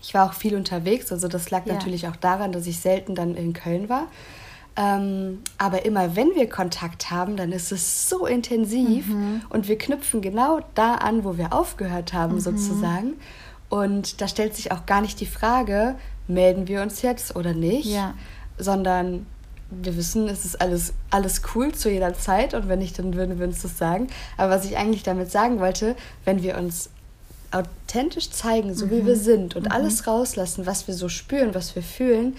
Ich 0.02 0.14
war 0.14 0.30
auch 0.30 0.34
viel 0.34 0.56
unterwegs, 0.56 1.12
also 1.12 1.28
das 1.28 1.50
lag 1.50 1.66
ja. 1.66 1.74
natürlich 1.74 2.08
auch 2.08 2.16
daran, 2.16 2.52
dass 2.52 2.68
ich 2.68 2.80
selten 2.80 3.16
dann 3.16 3.36
in 3.36 3.54
Köln 3.54 3.90
war. 3.90 4.08
Ähm, 4.78 5.40
aber 5.58 5.86
immer 5.86 6.16
wenn 6.18 6.36
wir 6.36 6.50
Kontakt 6.50 7.10
haben, 7.10 7.38
dann 7.38 7.54
ist 7.54 7.72
es 7.72 8.10
so 8.10 8.26
intensiv 8.26 9.08
mhm. 9.08 9.42
und 9.50 9.70
wir 9.70 9.78
knüpfen 9.78 10.22
genau 10.22 10.60
da 10.76 10.96
an, 10.96 11.24
wo 11.24 11.38
wir 11.38 11.54
aufgehört 11.54 12.12
haben, 12.12 12.36
mhm. 12.36 12.40
sozusagen. 12.42 13.14
Und 13.70 14.22
da 14.22 14.28
stellt 14.28 14.56
sich 14.56 14.72
auch 14.72 14.86
gar 14.86 15.02
nicht 15.02 15.20
die 15.22 15.26
Frage, 15.26 15.96
melden 16.28 16.68
wir 16.68 16.82
uns 16.82 17.02
jetzt 17.02 17.36
oder 17.36 17.54
nicht, 17.54 17.86
ja. 17.86 18.14
sondern 18.58 19.26
wir 19.70 19.98
wissen, 19.98 20.28
es 20.28 20.46
ist 20.46 20.62
alles, 20.62 20.94
alles 21.10 21.42
cool 21.56 21.74
zu 21.74 21.90
jeder 21.90 22.14
Zeit 22.14 22.54
und 22.54 22.68
wenn 22.70 22.80
nicht, 22.80 23.00
dann 23.00 23.16
würden 23.16 23.40
wir 23.40 23.48
uns 23.48 23.62
das 23.62 23.78
sagen. 23.78 24.08
Aber 24.38 24.54
was 24.54 24.66
ich 24.66 24.78
eigentlich 24.78 25.04
damit 25.04 25.32
sagen 25.32 25.60
wollte, 25.60 25.96
wenn 26.24 26.44
wir 26.44 26.58
uns 26.58 26.90
authentisch 27.52 28.30
zeigen, 28.32 28.74
so 28.74 28.88
mhm. 28.88 28.92
wie 28.92 29.06
wir 29.06 29.16
sind 29.16 29.56
und 29.56 29.66
mhm. 29.66 29.72
alles 29.72 30.08
rauslassen, 30.08 30.66
was 30.66 30.88
wir 30.88 30.94
so 30.94 31.10
spüren, 31.10 31.56
was 31.56 31.76
wir 31.76 31.84
fühlen, 31.84 32.36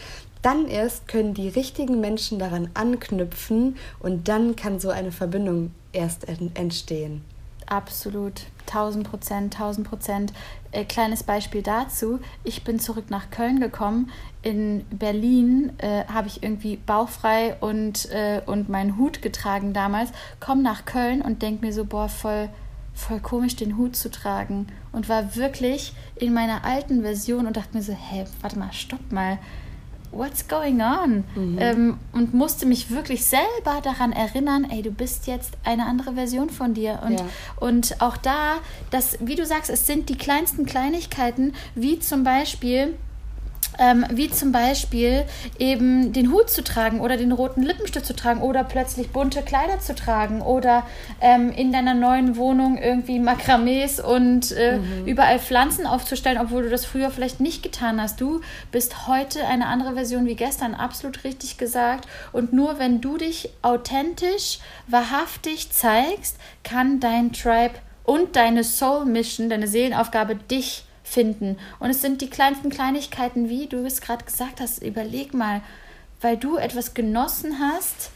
dann 0.46 0.68
erst 0.68 1.08
können 1.08 1.34
die 1.34 1.48
richtigen 1.48 2.00
Menschen 2.00 2.38
daran 2.38 2.70
anknüpfen 2.74 3.76
und 3.98 4.28
dann 4.28 4.54
kann 4.54 4.78
so 4.78 4.90
eine 4.90 5.10
Verbindung 5.10 5.72
erst 5.92 6.28
entstehen. 6.54 7.24
Absolut, 7.66 8.42
1000 8.68 9.10
Prozent, 9.10 9.54
1000 9.56 9.88
Prozent. 9.88 10.32
Äh, 10.70 10.84
kleines 10.84 11.24
Beispiel 11.24 11.62
dazu. 11.62 12.20
Ich 12.44 12.62
bin 12.62 12.78
zurück 12.78 13.06
nach 13.08 13.32
Köln 13.32 13.58
gekommen. 13.58 14.12
In 14.42 14.84
Berlin 14.90 15.72
äh, 15.78 16.04
habe 16.04 16.28
ich 16.28 16.44
irgendwie 16.44 16.76
bauchfrei 16.76 17.56
und, 17.58 18.08
äh, 18.12 18.40
und 18.46 18.68
meinen 18.68 18.98
Hut 18.98 19.22
getragen 19.22 19.72
damals. 19.72 20.12
Komme 20.38 20.62
nach 20.62 20.84
Köln 20.84 21.22
und 21.22 21.42
denke 21.42 21.66
mir 21.66 21.72
so, 21.72 21.84
boah, 21.84 22.08
voll, 22.08 22.50
voll 22.94 23.18
komisch, 23.18 23.56
den 23.56 23.76
Hut 23.76 23.96
zu 23.96 24.12
tragen. 24.12 24.68
Und 24.92 25.08
war 25.08 25.34
wirklich 25.34 25.92
in 26.14 26.32
meiner 26.32 26.64
alten 26.64 27.02
Version 27.02 27.48
und 27.48 27.56
dachte 27.56 27.76
mir 27.76 27.82
so, 27.82 27.94
hä, 27.94 28.26
warte 28.42 28.60
mal, 28.60 28.72
stopp 28.72 29.10
mal 29.10 29.40
what's 30.16 30.48
going 30.48 30.80
on? 30.80 31.24
Mhm. 31.34 31.58
Ähm, 31.60 31.98
und 32.12 32.34
musste 32.34 32.66
mich 32.66 32.90
wirklich 32.90 33.24
selber 33.24 33.80
daran 33.82 34.12
erinnern, 34.12 34.66
ey, 34.70 34.82
du 34.82 34.90
bist 34.90 35.26
jetzt 35.26 35.56
eine 35.64 35.86
andere 35.86 36.14
Version 36.14 36.50
von 36.50 36.74
dir. 36.74 37.00
Und, 37.04 37.20
ja. 37.20 37.26
und 37.56 38.00
auch 38.00 38.16
da, 38.16 38.56
das, 38.90 39.18
wie 39.20 39.34
du 39.34 39.44
sagst, 39.44 39.70
es 39.70 39.86
sind 39.86 40.08
die 40.08 40.16
kleinsten 40.16 40.66
Kleinigkeiten, 40.66 41.54
wie 41.74 41.98
zum 41.98 42.24
Beispiel, 42.24 42.94
ähm, 43.78 44.06
wie 44.10 44.30
zum 44.30 44.52
Beispiel 44.52 45.24
eben 45.58 46.12
den 46.12 46.32
Hut 46.32 46.50
zu 46.50 46.62
tragen 46.62 47.00
oder 47.00 47.16
den 47.16 47.32
roten 47.32 47.62
Lippenstift 47.62 48.06
zu 48.06 48.16
tragen 48.16 48.40
oder 48.40 48.64
plötzlich 48.64 49.10
bunte 49.10 49.42
Kleider 49.42 49.80
zu 49.80 49.94
tragen 49.94 50.42
oder 50.42 50.86
ähm, 51.20 51.50
in 51.52 51.72
deiner 51.72 51.94
neuen 51.94 52.36
Wohnung 52.36 52.78
irgendwie 52.78 53.18
Makramees 53.18 54.00
und 54.00 54.52
äh, 54.52 54.78
mhm. 54.78 55.06
überall 55.06 55.38
Pflanzen 55.38 55.86
aufzustellen, 55.86 56.38
obwohl 56.38 56.64
du 56.64 56.70
das 56.70 56.84
früher 56.84 57.10
vielleicht 57.10 57.40
nicht 57.40 57.62
getan 57.62 58.00
hast. 58.00 58.20
Du 58.20 58.40
bist 58.72 59.06
heute 59.06 59.46
eine 59.46 59.66
andere 59.66 59.94
Version 59.94 60.26
wie 60.26 60.36
gestern, 60.36 60.74
absolut 60.74 61.24
richtig 61.24 61.58
gesagt. 61.58 62.08
Und 62.32 62.52
nur 62.52 62.78
wenn 62.78 63.00
du 63.00 63.16
dich 63.16 63.50
authentisch, 63.62 64.58
wahrhaftig 64.86 65.70
zeigst, 65.70 66.36
kann 66.62 67.00
dein 67.00 67.32
Tribe 67.32 67.74
und 68.04 68.36
deine 68.36 68.64
Soul 68.64 69.04
Mission, 69.04 69.48
deine 69.48 69.66
Seelenaufgabe 69.66 70.36
dich 70.36 70.85
finden. 71.06 71.56
Und 71.78 71.90
es 71.90 72.02
sind 72.02 72.20
die 72.20 72.28
kleinsten 72.28 72.68
Kleinigkeiten, 72.68 73.48
wie 73.48 73.66
du 73.66 73.86
es 73.86 74.00
gerade 74.00 74.24
gesagt 74.24 74.60
hast. 74.60 74.82
Überleg 74.82 75.32
mal, 75.32 75.62
weil 76.20 76.36
du 76.36 76.56
etwas 76.56 76.94
genossen 76.94 77.58
hast, 77.60 78.10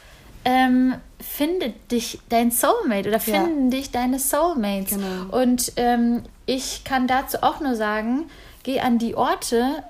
ähm, 0.45 0.95
findet 1.21 1.93
dich 1.93 2.19
dein 2.31 2.51
Soulmate 2.51 3.09
oder 3.09 3.21
finden 3.21 3.71
ja. 3.71 3.79
dich 3.79 3.91
deine 3.91 4.19
Soulmates. 4.19 4.97
Genau. 4.97 5.41
Und 5.41 5.73
ähm, 5.77 6.23
ich 6.47 6.85
kann 6.85 7.07
dazu 7.07 7.43
auch 7.43 7.61
nur 7.61 7.77
sagen, 7.77 8.29
geh 8.63 8.81
an 8.81 8.99
die 8.99 9.15
Orte, 9.15 9.85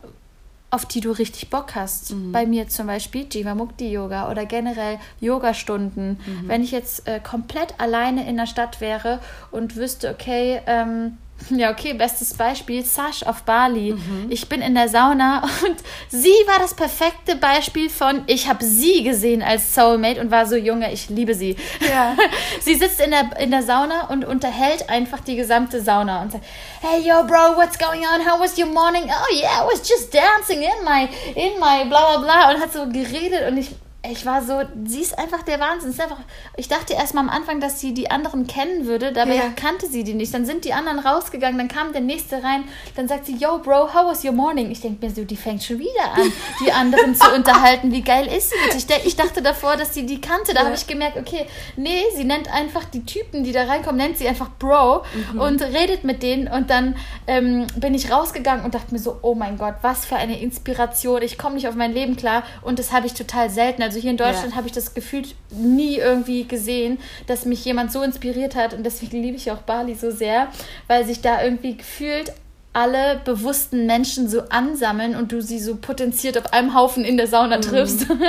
auf 0.70 0.86
die 0.86 1.00
du 1.00 1.10
richtig 1.12 1.50
Bock 1.50 1.74
hast. 1.74 2.12
Mhm. 2.12 2.32
Bei 2.32 2.46
mir 2.46 2.68
zum 2.68 2.86
Beispiel 2.86 3.26
Jivamukti 3.30 3.90
Yoga 3.90 4.30
oder 4.30 4.44
generell 4.44 4.98
Yogastunden. 5.20 6.10
Mhm. 6.24 6.48
Wenn 6.48 6.62
ich 6.62 6.70
jetzt 6.70 7.08
äh, 7.08 7.20
komplett 7.20 7.74
alleine 7.78 8.28
in 8.28 8.36
der 8.36 8.46
Stadt 8.46 8.80
wäre 8.80 9.20
und 9.50 9.76
wüsste, 9.76 10.10
okay, 10.10 10.60
ähm, 10.66 11.18
ja, 11.50 11.70
okay, 11.70 11.94
bestes 11.94 12.34
Beispiel, 12.34 12.84
Sash 12.84 13.22
auf 13.22 13.42
Bali. 13.42 13.92
Mhm. 13.92 14.26
Ich 14.28 14.48
bin 14.48 14.62
in 14.62 14.74
der 14.74 14.88
Sauna 14.88 15.42
und 15.66 15.76
sie 16.08 16.34
war 16.46 16.58
das 16.58 16.74
perfekte 16.74 17.36
Beispiel 17.36 17.90
von, 17.90 18.22
ich 18.26 18.48
habe 18.48 18.64
sie 18.64 19.02
gesehen 19.02 19.42
als 19.42 19.74
Soulmate 19.74 20.20
und 20.20 20.30
war 20.30 20.46
so, 20.46 20.56
Junge, 20.56 20.92
ich 20.92 21.08
liebe 21.08 21.34
sie. 21.34 21.56
Ja. 21.80 22.16
sie 22.60 22.74
sitzt 22.74 23.00
in 23.00 23.10
der, 23.10 23.30
in 23.40 23.50
der 23.50 23.62
Sauna 23.62 24.08
und 24.08 24.24
unterhält 24.24 24.88
einfach 24.88 25.20
die 25.20 25.36
gesamte 25.36 25.80
Sauna 25.80 26.22
und 26.22 26.32
sagt, 26.32 26.44
hey, 26.80 27.00
yo, 27.00 27.24
bro, 27.24 27.56
what's 27.56 27.78
going 27.78 28.00
on? 28.00 28.24
How 28.26 28.40
was 28.40 28.58
your 28.58 28.68
morning? 28.68 29.04
Oh, 29.04 29.34
yeah, 29.34 29.62
I 29.62 29.66
was 29.66 29.80
just 29.88 30.12
dancing 30.12 30.62
in 30.62 30.84
my, 30.84 31.08
in 31.34 31.58
my 31.58 31.84
bla 31.88 32.16
bla 32.16 32.18
bla 32.18 32.50
und 32.50 32.60
hat 32.60 32.72
so 32.72 32.86
geredet 32.86 33.48
und 33.48 33.58
ich 33.58 33.70
ich 34.02 34.24
war 34.24 34.42
so, 34.42 34.62
sie 34.86 35.02
ist 35.02 35.18
einfach 35.18 35.42
der 35.42 35.60
Wahnsinn. 35.60 35.90
Ist 35.90 36.00
einfach, 36.00 36.20
ich 36.56 36.68
dachte 36.68 36.94
erst 36.94 37.14
mal 37.14 37.20
am 37.20 37.28
Anfang, 37.28 37.60
dass 37.60 37.80
sie 37.80 37.92
die 37.92 38.10
anderen 38.10 38.46
kennen 38.46 38.86
würde, 38.86 39.12
dabei 39.12 39.36
ja. 39.36 39.42
kannte 39.54 39.86
sie 39.86 40.04
die 40.04 40.14
nicht. 40.14 40.32
Dann 40.32 40.46
sind 40.46 40.64
die 40.64 40.72
anderen 40.72 41.00
rausgegangen, 41.00 41.58
dann 41.58 41.68
kam 41.68 41.92
der 41.92 42.00
nächste 42.00 42.42
rein, 42.42 42.64
dann 42.96 43.08
sagt 43.08 43.26
sie, 43.26 43.36
yo, 43.36 43.58
Bro, 43.58 43.92
how 43.92 44.06
was 44.06 44.24
your 44.24 44.32
morning? 44.32 44.70
Ich 44.70 44.80
denke 44.80 45.04
mir 45.04 45.12
so, 45.12 45.24
die 45.24 45.36
fängt 45.36 45.62
schon 45.62 45.80
wieder 45.80 46.14
an, 46.14 46.32
die 46.64 46.72
anderen 46.72 47.14
zu 47.14 47.30
unterhalten. 47.34 47.92
Wie 47.92 48.00
geil 48.00 48.26
ist 48.26 48.50
sie 48.50 48.56
bitte? 48.64 48.94
Ich, 49.00 49.06
ich 49.06 49.16
dachte 49.16 49.42
davor, 49.42 49.76
dass 49.76 49.92
sie 49.92 50.06
die 50.06 50.20
kannte. 50.20 50.54
Da 50.54 50.60
ja. 50.60 50.66
habe 50.66 50.76
ich 50.76 50.86
gemerkt, 50.86 51.18
okay, 51.18 51.46
nee, 51.76 52.02
sie 52.16 52.24
nennt 52.24 52.50
einfach 52.52 52.86
die 52.86 53.04
Typen, 53.04 53.44
die 53.44 53.52
da 53.52 53.64
reinkommen, 53.64 53.98
nennt 53.98 54.16
sie 54.16 54.26
einfach 54.26 54.48
Bro 54.58 55.04
mhm. 55.32 55.40
und 55.40 55.62
redet 55.62 56.04
mit 56.04 56.22
denen. 56.22 56.48
Und 56.48 56.70
dann 56.70 56.96
ähm, 57.26 57.66
bin 57.76 57.94
ich 57.94 58.10
rausgegangen 58.10 58.64
und 58.64 58.74
dachte 58.74 58.94
mir 58.94 58.98
so, 58.98 59.18
oh 59.20 59.34
mein 59.34 59.58
Gott, 59.58 59.74
was 59.82 60.06
für 60.06 60.16
eine 60.16 60.40
Inspiration. 60.40 61.20
Ich 61.20 61.36
komme 61.36 61.56
nicht 61.56 61.68
auf 61.68 61.74
mein 61.74 61.92
Leben 61.92 62.16
klar 62.16 62.44
und 62.62 62.78
das 62.78 62.92
habe 62.92 63.06
ich 63.06 63.12
total 63.12 63.50
selten. 63.50 63.89
Also 63.90 63.98
hier 63.98 64.12
in 64.12 64.16
Deutschland 64.16 64.50
ja. 64.50 64.56
habe 64.56 64.68
ich 64.68 64.72
das 64.72 64.94
Gefühl 64.94 65.24
nie 65.50 65.96
irgendwie 65.96 66.44
gesehen, 66.44 66.98
dass 67.26 67.44
mich 67.44 67.64
jemand 67.64 67.90
so 67.90 68.04
inspiriert 68.04 68.54
hat. 68.54 68.72
Und 68.72 68.84
deswegen 68.84 69.20
liebe 69.20 69.36
ich 69.36 69.50
auch 69.50 69.62
Bali 69.62 69.96
so 69.96 70.12
sehr, 70.12 70.46
weil 70.86 71.04
sich 71.04 71.22
da 71.22 71.42
irgendwie 71.42 71.76
gefühlt 71.76 72.32
alle 72.72 73.20
bewussten 73.24 73.86
Menschen 73.86 74.28
so 74.28 74.42
ansammeln 74.42 75.16
und 75.16 75.32
du 75.32 75.42
sie 75.42 75.58
so 75.58 75.74
potenziert 75.74 76.38
auf 76.38 76.52
einem 76.52 76.72
Haufen 76.72 77.04
in 77.04 77.16
der 77.16 77.26
Sauna 77.26 77.56
mhm. 77.56 77.62
triffst. 77.62 78.08
Mhm. 78.08 78.22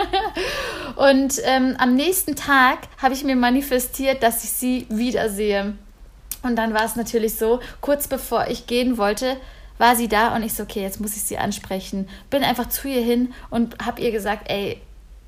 und 0.96 1.36
ähm, 1.44 1.76
am 1.78 1.94
nächsten 1.94 2.36
Tag 2.36 2.80
habe 3.00 3.14
ich 3.14 3.24
mir 3.24 3.36
manifestiert, 3.36 4.24
dass 4.24 4.44
ich 4.44 4.50
sie 4.50 4.88
wiedersehe. 4.90 5.74
Und 6.42 6.56
dann 6.56 6.74
war 6.74 6.86
es 6.86 6.96
natürlich 6.96 7.36
so, 7.36 7.60
kurz 7.82 8.08
bevor 8.08 8.48
ich 8.48 8.66
gehen 8.66 8.98
wollte, 8.98 9.38
war 9.78 9.96
sie 9.96 10.08
da 10.08 10.36
und 10.36 10.42
ich 10.42 10.56
so, 10.56 10.64
okay, 10.64 10.82
jetzt 10.82 11.00
muss 11.00 11.16
ich 11.16 11.22
sie 11.22 11.38
ansprechen. 11.38 12.10
Bin 12.32 12.44
einfach 12.44 12.68
zu 12.68 12.88
ihr 12.88 13.04
hin 13.04 13.32
und 13.52 13.78
habe 13.86 14.02
ihr 14.02 14.12
gesagt, 14.12 14.50
ey, 14.50 14.82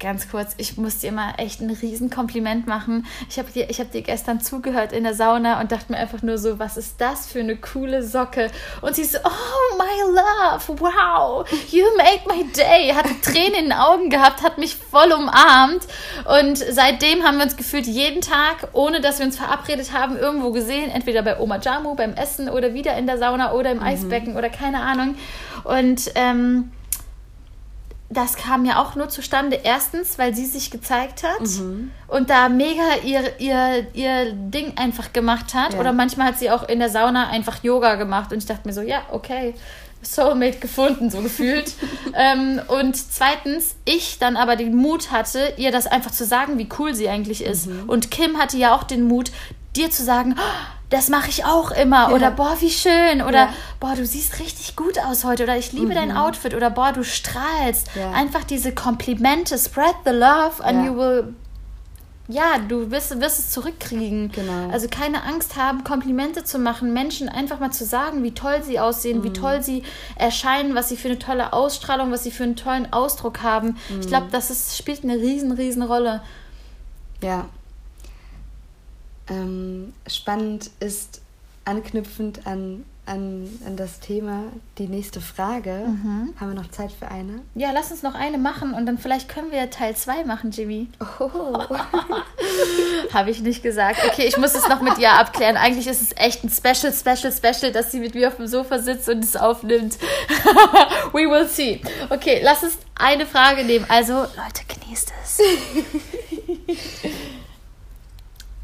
ganz 0.04 0.30
kurz, 0.30 0.54
ich 0.58 0.78
muss 0.78 1.00
dir 1.00 1.14
mal 1.14 1.34
echt 1.38 1.62
ein 1.62 1.70
Riesenkompliment 1.70 2.68
machen. 2.68 3.08
Ich 3.30 3.40
habe 3.40 3.50
dir, 3.50 3.66
hab 3.68 3.92
dir 3.92 4.02
gestern 4.02 4.42
zugehört 4.42 4.92
in 4.92 5.06
der 5.06 5.14
Sauna 5.14 5.62
und 5.62 5.72
dachte 5.72 5.94
mir 5.94 5.98
einfach 5.98 6.22
nur 6.22 6.38
so, 6.38 6.60
was 6.60 6.76
ist 6.76 7.00
das 7.00 7.32
für 7.32 7.40
eine 7.40 7.56
coole 7.56 8.04
Socke? 8.04 8.52
Und 8.82 8.96
sie 8.96 9.06
so, 9.06 9.18
oh 9.24 9.78
my 9.78 10.14
love, 10.14 10.82
wow, 10.82 11.50
you 11.72 11.86
made 11.96 12.22
my 12.28 12.44
day. 12.52 12.94
Hatte 12.94 13.20
Tränen 13.22 13.54
in 13.54 13.64
den 13.70 13.74
Augen 13.74 14.10
gehabt, 14.10 14.44
hat 14.44 14.58
mich 14.58 14.76
voll 14.76 15.14
umarmt. 15.14 15.88
Und 16.26 16.58
seitdem 16.58 17.24
haben 17.24 17.38
wir 17.38 17.46
uns 17.46 17.56
gefühlt 17.56 17.88
jeden 17.88 18.20
Tag, 18.20 18.68
ohne 18.74 19.00
dass 19.00 19.20
wir 19.20 19.26
uns 19.26 19.38
verabredet 19.38 19.94
haben, 19.94 20.18
irgendwo 20.18 20.52
gesehen. 20.52 20.92
Entweder 20.92 21.22
bei 21.22 21.40
Oma 21.40 21.60
Jamu, 21.60 21.96
beim 21.96 22.14
Essen 22.14 22.50
oder 22.50 22.74
wieder 22.74 22.98
in 22.98 23.08
der 23.08 23.18
Sauna 23.18 23.54
oder 23.54 23.72
im 23.72 23.78
mhm. 23.78 23.86
Eisbecken 23.86 24.36
oder 24.36 24.50
keine 24.50 24.82
Ahnung. 24.82 25.16
Und 25.64 26.12
ähm, 26.16 26.72
das 28.14 28.36
kam 28.36 28.66
ja 28.66 28.82
auch 28.82 28.96
nur 28.96 29.10
zustande, 29.10 29.60
erstens, 29.64 30.18
weil 30.18 30.34
sie 30.34 30.46
sich 30.46 30.72
gezeigt 30.72 31.24
hat 31.24 31.42
mhm. 31.42 31.92
und 32.08 32.30
da 32.30 32.50
mega 32.50 32.84
ihr, 33.04 33.40
ihr, 33.40 33.88
ihr 33.94 34.34
Ding 34.34 34.74
einfach 34.78 35.14
gemacht 35.14 35.54
hat. 35.54 35.74
Ja. 35.74 35.80
Oder 35.80 35.94
manchmal 35.94 36.28
hat 36.28 36.40
sie 36.40 36.52
auch 36.52 36.68
in 36.68 36.80
der 36.80 36.90
Sauna 36.90 37.30
einfach 37.30 37.64
Yoga 37.64 37.96
gemacht 37.96 38.32
und 38.32 38.40
ich 38.40 38.46
dachte 38.46 38.68
mir 38.68 38.74
so, 38.74 38.82
ja, 38.82 39.02
okay, 39.12 39.56
Soulmate 40.02 40.60
gefunden, 40.60 41.10
so 41.10 41.22
gefühlt. 41.22 41.74
ähm, 42.14 42.62
und 42.68 42.96
zweitens, 42.96 43.76
ich 43.86 44.20
dann 44.20 44.36
aber 44.36 44.56
den 44.56 44.76
Mut 44.76 45.12
hatte, 45.12 45.54
ihr 45.58 45.72
das 45.72 45.88
einfach 45.88 46.12
zu 46.12 46.26
sagen, 46.26 46.58
wie 46.58 46.68
cool 46.80 46.94
sie 46.94 47.10
eigentlich 47.10 47.44
ist. 47.44 47.68
Mhm. 47.68 47.84
Und 47.88 48.12
Kim 48.12 48.38
hatte 48.38 48.58
ja 48.58 48.76
auch 48.76 48.84
den 48.84 49.04
Mut, 49.04 49.32
dir 49.76 49.90
zu 49.90 50.04
sagen, 50.04 50.36
oh, 50.38 50.84
das 50.90 51.10
mache 51.10 51.30
ich 51.30 51.44
auch 51.44 51.72
immer. 51.72 52.10
Ja. 52.10 52.16
Oder 52.16 52.32
boah, 52.32 52.56
wie 52.60 52.70
schön. 52.70 53.22
Oder 53.22 53.46
ja. 53.46 53.54
boah, 53.80 53.96
du 53.96 54.06
siehst 54.06 54.40
richtig 54.40 54.76
gut 54.76 55.00
aus 55.00 55.24
heute. 55.24 55.44
Oder 55.44 55.58
ich 55.58 55.72
liebe 55.72 55.88
mhm. 55.88 55.96
dein 55.96 56.16
Outfit. 56.16 56.54
Oder 56.54 56.70
boah, 56.70 56.92
du 56.92 57.04
strahlst. 57.04 57.88
Ja. 57.96 58.12
Einfach 58.12 58.44
diese 58.44 58.74
Komplimente. 58.74 59.58
Spread 59.58 59.96
the 60.06 60.12
love 60.12 60.64
and 60.64 60.86
you 60.86 60.96
will. 60.96 61.34
Ja, 62.30 62.58
du 62.58 62.90
wirst, 62.90 63.20
wirst 63.20 63.40
es 63.40 63.50
zurückkriegen. 63.50 64.32
Genau. 64.32 64.70
Also 64.72 64.88
keine 64.88 65.24
Angst 65.24 65.58
haben, 65.58 65.84
Komplimente 65.84 66.46
zu 66.46 66.58
machen, 66.58 66.94
Menschen 66.94 67.28
einfach 67.28 67.60
mal 67.60 67.72
zu 67.72 67.86
sagen, 67.86 68.24
wie 68.24 68.34
toll 68.34 68.64
sie 68.64 68.80
aussehen, 68.80 69.20
mhm. 69.20 69.24
wie 69.26 69.34
toll 69.34 69.62
sie 69.62 69.84
erscheinen, 70.16 70.74
was 70.74 70.88
sie 70.88 70.96
für 70.96 71.10
eine 71.10 71.20
tolle 71.20 71.52
Ausstrahlung, 71.52 72.12
was 72.12 72.24
sie 72.24 72.32
für 72.32 72.44
einen 72.44 72.56
tollen 72.56 72.94
Ausdruck 72.94 73.42
haben. 73.42 73.78
Mhm. 73.90 74.00
Ich 74.00 74.08
glaube, 74.08 74.28
das 74.32 74.52
ist, 74.52 74.78
spielt 74.78 75.04
eine 75.04 75.16
riesen, 75.16 75.52
riesen 75.52 75.82
Rolle. 75.82 76.22
Ja, 77.22 77.50
ähm, 79.30 79.94
spannend 80.08 80.70
ist, 80.80 81.22
anknüpfend 81.66 82.46
an, 82.46 82.86
an, 83.06 83.48
an 83.66 83.76
das 83.78 84.00
Thema, 84.00 84.44
die 84.78 84.88
nächste 84.88 85.22
Frage. 85.22 85.86
Mhm. 85.88 86.34
Haben 86.40 86.54
wir 86.54 86.62
noch 86.62 86.72
Zeit 86.72 86.92
für 86.92 87.08
eine? 87.08 87.42
Ja, 87.56 87.72
lass 87.74 87.92
uns 87.92 88.04
noch 88.04 88.16
eine 88.16 88.38
machen 88.38 88.74
und 88.74 88.86
dann 88.86 88.98
vielleicht 88.98 89.30
können 89.30 89.52
wir 89.52 89.70
Teil 89.70 89.96
2 89.96 90.26
machen, 90.26 90.52
Jimmy. 90.52 90.88
Oh. 91.20 91.30
Habe 93.14 93.30
ich 93.30 93.42
nicht 93.42 93.64
gesagt. 93.64 94.00
Okay, 94.06 94.26
ich 94.28 94.38
muss 94.38 94.56
es 94.56 94.68
noch 94.68 94.82
mit 94.82 94.98
ihr 94.98 95.12
abklären. 95.12 95.58
Eigentlich 95.58 95.88
ist 95.88 96.02
es 96.02 96.16
echt 96.16 96.44
ein 96.44 96.50
Special, 96.50 96.94
Special, 96.94 97.32
Special, 97.32 97.72
dass 97.72 97.92
sie 97.92 98.00
mit 98.00 98.16
mir 98.16 98.28
auf 98.28 98.38
dem 98.38 98.48
Sofa 98.48 98.80
sitzt 98.80 99.08
und 99.10 99.24
es 99.24 99.36
aufnimmt. 99.36 99.98
We 101.14 101.30
will 101.30 101.48
see. 101.48 101.82
Okay, 102.10 102.42
lass 102.44 102.64
uns 102.64 102.78
eine 102.96 103.26
Frage 103.26 103.64
nehmen. 103.64 103.86
Also, 103.90 104.14
Leute, 104.14 104.64
genießt 104.68 105.14
es. 105.24 105.40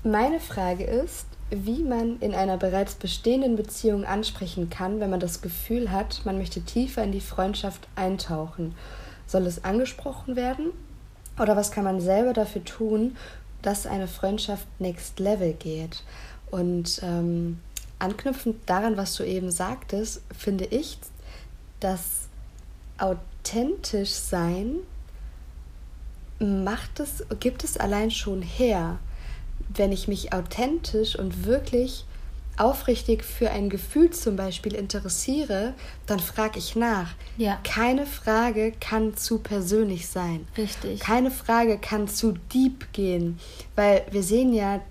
Meine 0.03 0.39
Frage 0.39 0.85
ist, 0.85 1.25
wie 1.49 1.83
man 1.83 2.19
in 2.19 2.33
einer 2.33 2.55
bereits 2.55 2.95
bestehenden 2.95 3.57
Beziehung 3.57 4.05
ansprechen 4.05 4.69
kann, 4.69 5.01
wenn 5.01 5.09
man 5.09 5.19
das 5.19 5.41
Gefühl 5.41 5.91
hat, 5.91 6.21
man 6.23 6.37
möchte 6.37 6.61
tiefer 6.61 7.03
in 7.03 7.11
die 7.11 7.19
Freundschaft 7.19 7.85
eintauchen. 7.95 8.75
Soll 9.27 9.45
es 9.45 9.65
angesprochen 9.65 10.37
werden? 10.37 10.67
Oder 11.37 11.57
was 11.57 11.71
kann 11.71 11.83
man 11.83 11.99
selber 11.99 12.31
dafür 12.31 12.63
tun, 12.63 13.17
dass 13.61 13.85
eine 13.85 14.07
Freundschaft 14.07 14.67
next 14.79 15.19
level 15.19 15.51
geht? 15.53 16.03
Und 16.49 17.01
ähm, 17.03 17.59
anknüpfend 17.99 18.57
daran, 18.67 18.95
was 18.95 19.15
du 19.15 19.23
eben 19.23 19.51
sagtest, 19.51 20.21
finde 20.33 20.65
ich, 20.65 20.97
dass 21.81 22.29
authentisch 22.97 24.11
sein 24.11 24.75
macht 26.39 27.01
es, 27.01 27.25
gibt 27.41 27.65
es 27.65 27.75
allein 27.75 28.11
schon 28.11 28.41
her 28.41 28.97
wenn 29.69 29.91
ich 29.91 30.07
mich 30.07 30.33
authentisch 30.33 31.17
und 31.17 31.45
wirklich 31.45 32.05
aufrichtig 32.57 33.23
für 33.23 33.51
ein 33.51 33.69
Gefühl 33.69 34.11
zum 34.11 34.35
Beispiel 34.35 34.75
interessiere, 34.75 35.73
dann 36.05 36.19
frage 36.19 36.59
ich 36.59 36.75
nach. 36.75 37.11
Ja. 37.37 37.57
Keine 37.63 38.05
Frage 38.05 38.73
kann 38.79 39.15
zu 39.15 39.39
persönlich 39.39 40.07
sein. 40.07 40.45
Richtig. 40.57 40.99
Keine 40.99 41.31
Frage 41.31 41.77
kann 41.77 42.07
zu 42.07 42.33
deep 42.53 42.91
gehen, 42.91 43.39
weil 43.75 44.05
wir 44.11 44.23
sehen 44.23 44.53
ja 44.53 44.81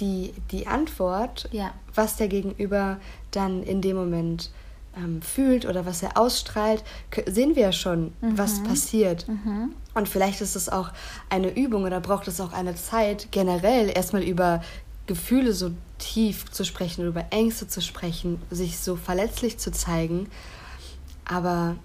die, 0.00 0.34
die 0.50 0.66
Antwort, 0.66 1.48
ja. 1.50 1.72
was 1.94 2.16
der 2.16 2.28
Gegenüber 2.28 2.98
dann 3.30 3.62
in 3.62 3.80
dem 3.80 3.96
Moment 3.96 4.50
ähm, 4.96 5.22
fühlt 5.22 5.66
oder 5.66 5.86
was 5.86 6.02
er 6.02 6.18
ausstrahlt, 6.18 6.84
sehen 7.26 7.56
wir 7.56 7.62
ja 7.64 7.72
schon, 7.72 8.12
mhm. 8.20 8.36
was 8.36 8.62
passiert. 8.62 9.26
Mhm. 9.28 9.74
Und 9.94 10.08
vielleicht 10.08 10.40
ist 10.40 10.56
es 10.56 10.68
auch 10.68 10.90
eine 11.30 11.56
Übung 11.56 11.84
oder 11.84 12.00
braucht 12.00 12.28
es 12.28 12.40
auch 12.40 12.52
eine 12.52 12.74
Zeit, 12.74 13.28
generell 13.30 13.90
erstmal 13.94 14.22
über 14.22 14.62
Gefühle 15.06 15.52
so 15.52 15.70
tief 15.98 16.50
zu 16.50 16.64
sprechen, 16.64 17.06
über 17.06 17.26
Ängste 17.30 17.68
zu 17.68 17.80
sprechen, 17.80 18.42
sich 18.50 18.78
so 18.78 18.96
verletzlich 18.96 19.58
zu 19.58 19.70
zeigen. 19.70 20.28
Aber 21.24 21.76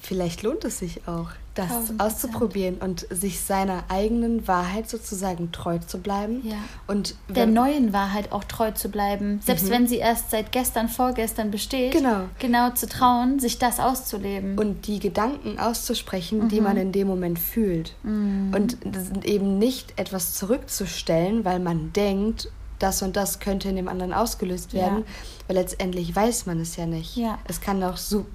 vielleicht 0.00 0.42
lohnt 0.42 0.64
es 0.64 0.78
sich 0.78 1.06
auch, 1.06 1.30
das 1.54 1.92
auszuprobieren 1.98 2.76
und 2.76 3.06
sich 3.10 3.40
seiner 3.40 3.84
eigenen 3.88 4.48
Wahrheit 4.48 4.88
sozusagen 4.88 5.52
treu 5.52 5.78
zu 5.78 5.98
bleiben. 5.98 6.40
Ja. 6.44 6.56
Und 6.86 7.14
der 7.28 7.46
neuen 7.46 7.92
Wahrheit 7.92 8.32
auch 8.32 8.44
treu 8.44 8.70
zu 8.70 8.88
bleiben, 8.88 9.40
selbst 9.44 9.66
mhm. 9.66 9.70
wenn 9.70 9.86
sie 9.86 9.96
erst 9.96 10.30
seit 10.30 10.50
gestern, 10.52 10.88
vorgestern 10.88 11.50
besteht. 11.50 11.92
Genau. 11.92 12.24
Genau 12.38 12.70
zu 12.70 12.88
trauen, 12.88 13.38
sich 13.38 13.58
das 13.58 13.80
auszuleben. 13.80 14.58
Und 14.58 14.86
die 14.86 14.98
Gedanken 14.98 15.58
auszusprechen, 15.58 16.44
mhm. 16.44 16.48
die 16.48 16.60
man 16.60 16.76
in 16.76 16.92
dem 16.92 17.06
Moment 17.06 17.38
fühlt. 17.38 17.94
Mhm. 18.02 18.54
Und 18.54 18.78
eben 19.26 19.58
nicht 19.58 19.98
etwas 19.98 20.34
zurückzustellen, 20.34 21.44
weil 21.44 21.60
man 21.60 21.92
denkt, 21.92 22.48
das 22.78 23.02
und 23.02 23.16
das 23.16 23.38
könnte 23.38 23.68
in 23.68 23.76
dem 23.76 23.88
anderen 23.88 24.12
ausgelöst 24.12 24.74
werden, 24.74 24.98
ja. 24.98 25.04
weil 25.46 25.56
letztendlich 25.56 26.14
weiß 26.14 26.46
man 26.46 26.60
es 26.60 26.76
ja 26.76 26.86
nicht. 26.86 27.16
Ja. 27.16 27.38
Es 27.46 27.60
kann 27.60 27.82
auch 27.82 27.96
so 27.96 28.26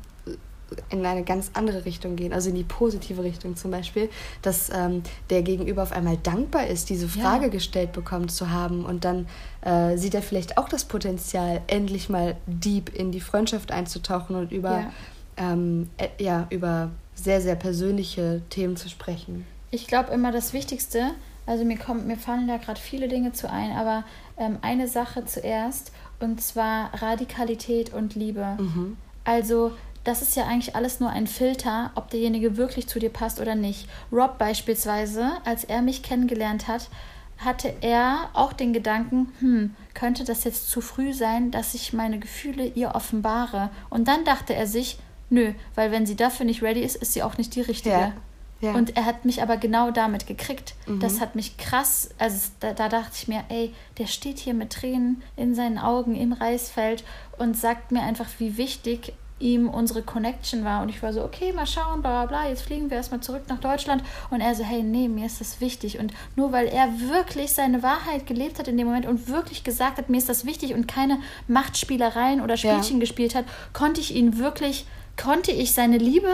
in 0.90 1.06
eine 1.06 1.24
ganz 1.24 1.52
andere 1.54 1.86
Richtung 1.86 2.16
gehen, 2.16 2.34
also 2.34 2.50
in 2.50 2.56
die 2.56 2.64
positive 2.64 3.24
Richtung 3.24 3.56
zum 3.56 3.72
Beispiel, 3.72 4.10
dass 4.42 4.70
ähm, 4.70 5.04
der 5.30 5.42
Gegenüber 5.42 5.84
auf 5.84 5.92
einmal 5.92 6.18
dankbar 6.18 6.68
ist, 6.68 6.90
diese 6.90 7.08
Frage 7.08 7.46
ja. 7.46 7.52
gestellt 7.52 7.94
bekommen 7.94 8.30
zu 8.30 8.52
haben 8.52 8.86
und 8.86 9.06
dann 9.06 9.28
äh, 9.62 9.98
sieht 9.98 10.14
er 10.14 10.22
vielleicht 10.22 10.58
auch 10.58 10.70
das 10.70 10.86
Potenzial, 10.86 11.62
endlich 11.68 12.10
mal 12.10 12.36
deep 12.46 12.94
in 12.94 13.12
die 13.12 13.22
Freundschaft 13.22 13.72
einzutauchen 13.72 14.36
und 14.36 14.52
über, 14.52 14.72
ja. 14.72 14.92
Ähm, 15.38 15.90
äh, 15.98 16.08
ja, 16.20 16.48
über 16.50 16.90
sehr, 17.14 17.42
sehr 17.42 17.56
persönliche 17.56 18.42
Themen 18.50 18.76
zu 18.76 18.90
sprechen. 18.90 19.46
Ich 19.70 19.88
glaube 19.88 20.12
immer 20.12 20.32
das 20.32 20.54
Wichtigste, 20.54 21.12
also 21.46 21.64
mir, 21.64 21.78
kommt, 21.78 22.06
mir 22.08 22.18
fallen 22.18 22.48
da 22.48 22.58
gerade 22.58 22.80
viele 22.80 23.08
Dinge 23.08 23.32
zu 23.32 23.50
ein, 23.50 23.72
aber 23.72 24.04
ähm, 24.38 24.58
eine 24.62 24.88
Sache 24.88 25.26
zuerst 25.26 25.92
und 26.20 26.42
zwar 26.42 26.92
Radikalität 27.02 27.94
und 27.94 28.16
Liebe. 28.16 28.58
Mhm. 28.60 28.98
Also 29.24 29.74
das 30.08 30.22
ist 30.22 30.38
ja 30.38 30.46
eigentlich 30.46 30.74
alles 30.74 31.02
nur 31.02 31.10
ein 31.10 31.28
Filter, 31.28 31.92
ob 31.96 32.10
derjenige 32.10 32.56
wirklich 32.56 32.88
zu 32.88 32.98
dir 32.98 33.10
passt 33.10 33.42
oder 33.42 33.56
nicht. 33.56 33.90
Rob 34.10 34.38
beispielsweise, 34.38 35.34
als 35.44 35.66
er 35.66 35.82
mich 35.82 36.02
kennengelernt 36.02 36.70
hat, 36.70 36.90
hatte 37.38 37.74
er 37.82 38.30
auch 38.34 38.54
den 38.54 38.72
Gedanken, 38.72 39.34
hm, 39.40 39.76
könnte 39.94 40.24
das 40.24 40.46
jetzt 40.46 40.70
zu 40.70 40.80
früh 40.80 41.14
sein, 41.14 41.52
dass 41.52 41.74
ich 41.74 41.92
meine 41.92 42.20
Gefühle 42.20 42.66
ihr 42.68 42.96
offenbare? 42.96 43.70
Und 43.90 44.08
dann 44.08 44.24
dachte 44.24 44.56
er 44.56 44.66
sich, 44.66 44.98
nö, 45.30 45.52
weil 45.76 45.92
wenn 45.92 46.06
sie 46.06 46.16
dafür 46.16 46.46
nicht 46.46 46.64
ready 46.64 46.82
ist, 46.82 46.96
ist 46.96 47.12
sie 47.12 47.22
auch 47.22 47.38
nicht 47.38 47.54
die 47.56 47.62
richtige. 47.62 47.96
Ja. 47.96 48.14
Ja. 48.60 48.74
Und 48.74 48.96
er 48.98 49.06
hat 49.06 49.26
mich 49.26 49.44
aber 49.44 49.58
genau 49.58 49.92
damit 49.92 50.26
gekriegt. 50.26 50.74
Mhm. 50.88 51.00
Das 51.00 51.20
hat 51.20 51.36
mich 51.36 51.58
krass, 51.58 52.10
also 52.18 52.50
da, 52.60 52.74
da, 52.74 52.90
dachte 52.90 53.12
ich 53.14 53.28
mir, 53.28 53.44
ey, 53.50 53.74
der 54.00 54.08
steht 54.08 54.40
hier 54.40 54.56
mit 54.56 54.72
Tränen 54.72 55.22
in 55.36 55.54
seinen 55.54 55.78
Augen 55.78 56.16
im 56.16 56.34
Reisfeld 56.34 57.04
und 57.38 57.56
sagt 57.56 57.92
mir 57.92 58.02
einfach, 58.02 58.28
wie 58.40 58.58
wichtig 58.58 59.14
ihm 59.40 59.70
unsere 59.70 60.02
Connection 60.02 60.64
war. 60.64 60.82
Und 60.82 60.90
ich 60.90 61.02
war 61.04 61.14
so, 61.14 61.24
okay, 61.24 61.54
mal 61.54 61.68
schauen, 61.68 62.02
bla 62.02 62.26
bla 62.26 62.26
bla, 62.26 62.50
jetzt 62.50 62.64
fliegen 62.64 62.90
wir 62.90 62.98
erstmal 62.98 63.22
zurück 63.22 63.44
nach 63.48 63.60
Deutschland. 63.60 64.04
Und 64.30 64.42
er 64.42 64.56
so, 64.56 64.64
hey, 64.64 64.84
nee, 64.84 65.08
mir 65.08 65.26
ist 65.26 65.40
das 65.42 65.62
wichtig. 65.62 66.00
Und 66.00 66.14
nur 66.36 66.52
weil 66.52 66.68
er 66.68 67.00
wirklich 67.00 67.52
seine 67.52 67.84
Wahrheit 67.84 68.26
gelebt 68.26 68.60
hat 68.60 68.68
in 68.68 68.78
dem 68.78 68.88
Moment 68.88 69.06
und 69.06 69.28
wirklich 69.28 69.64
gesagt 69.64 69.98
hat, 69.98 70.10
mir 70.10 70.18
ist 70.18 70.30
das 70.30 70.46
wichtig 70.46 70.74
und 70.74 70.88
keine 70.88 71.20
Machtspielereien 71.48 72.42
oder 72.42 72.58
Spielchen 72.58 72.98
ja. 72.98 73.02
gespielt 73.02 73.36
hat, 73.36 73.46
konnte 73.74 74.02
ich 74.02 74.16
ihn 74.16 74.38
wirklich, 74.38 74.86
konnte 75.16 75.52
ich 75.52 75.74
seine 75.74 75.98
Liebe 75.98 76.34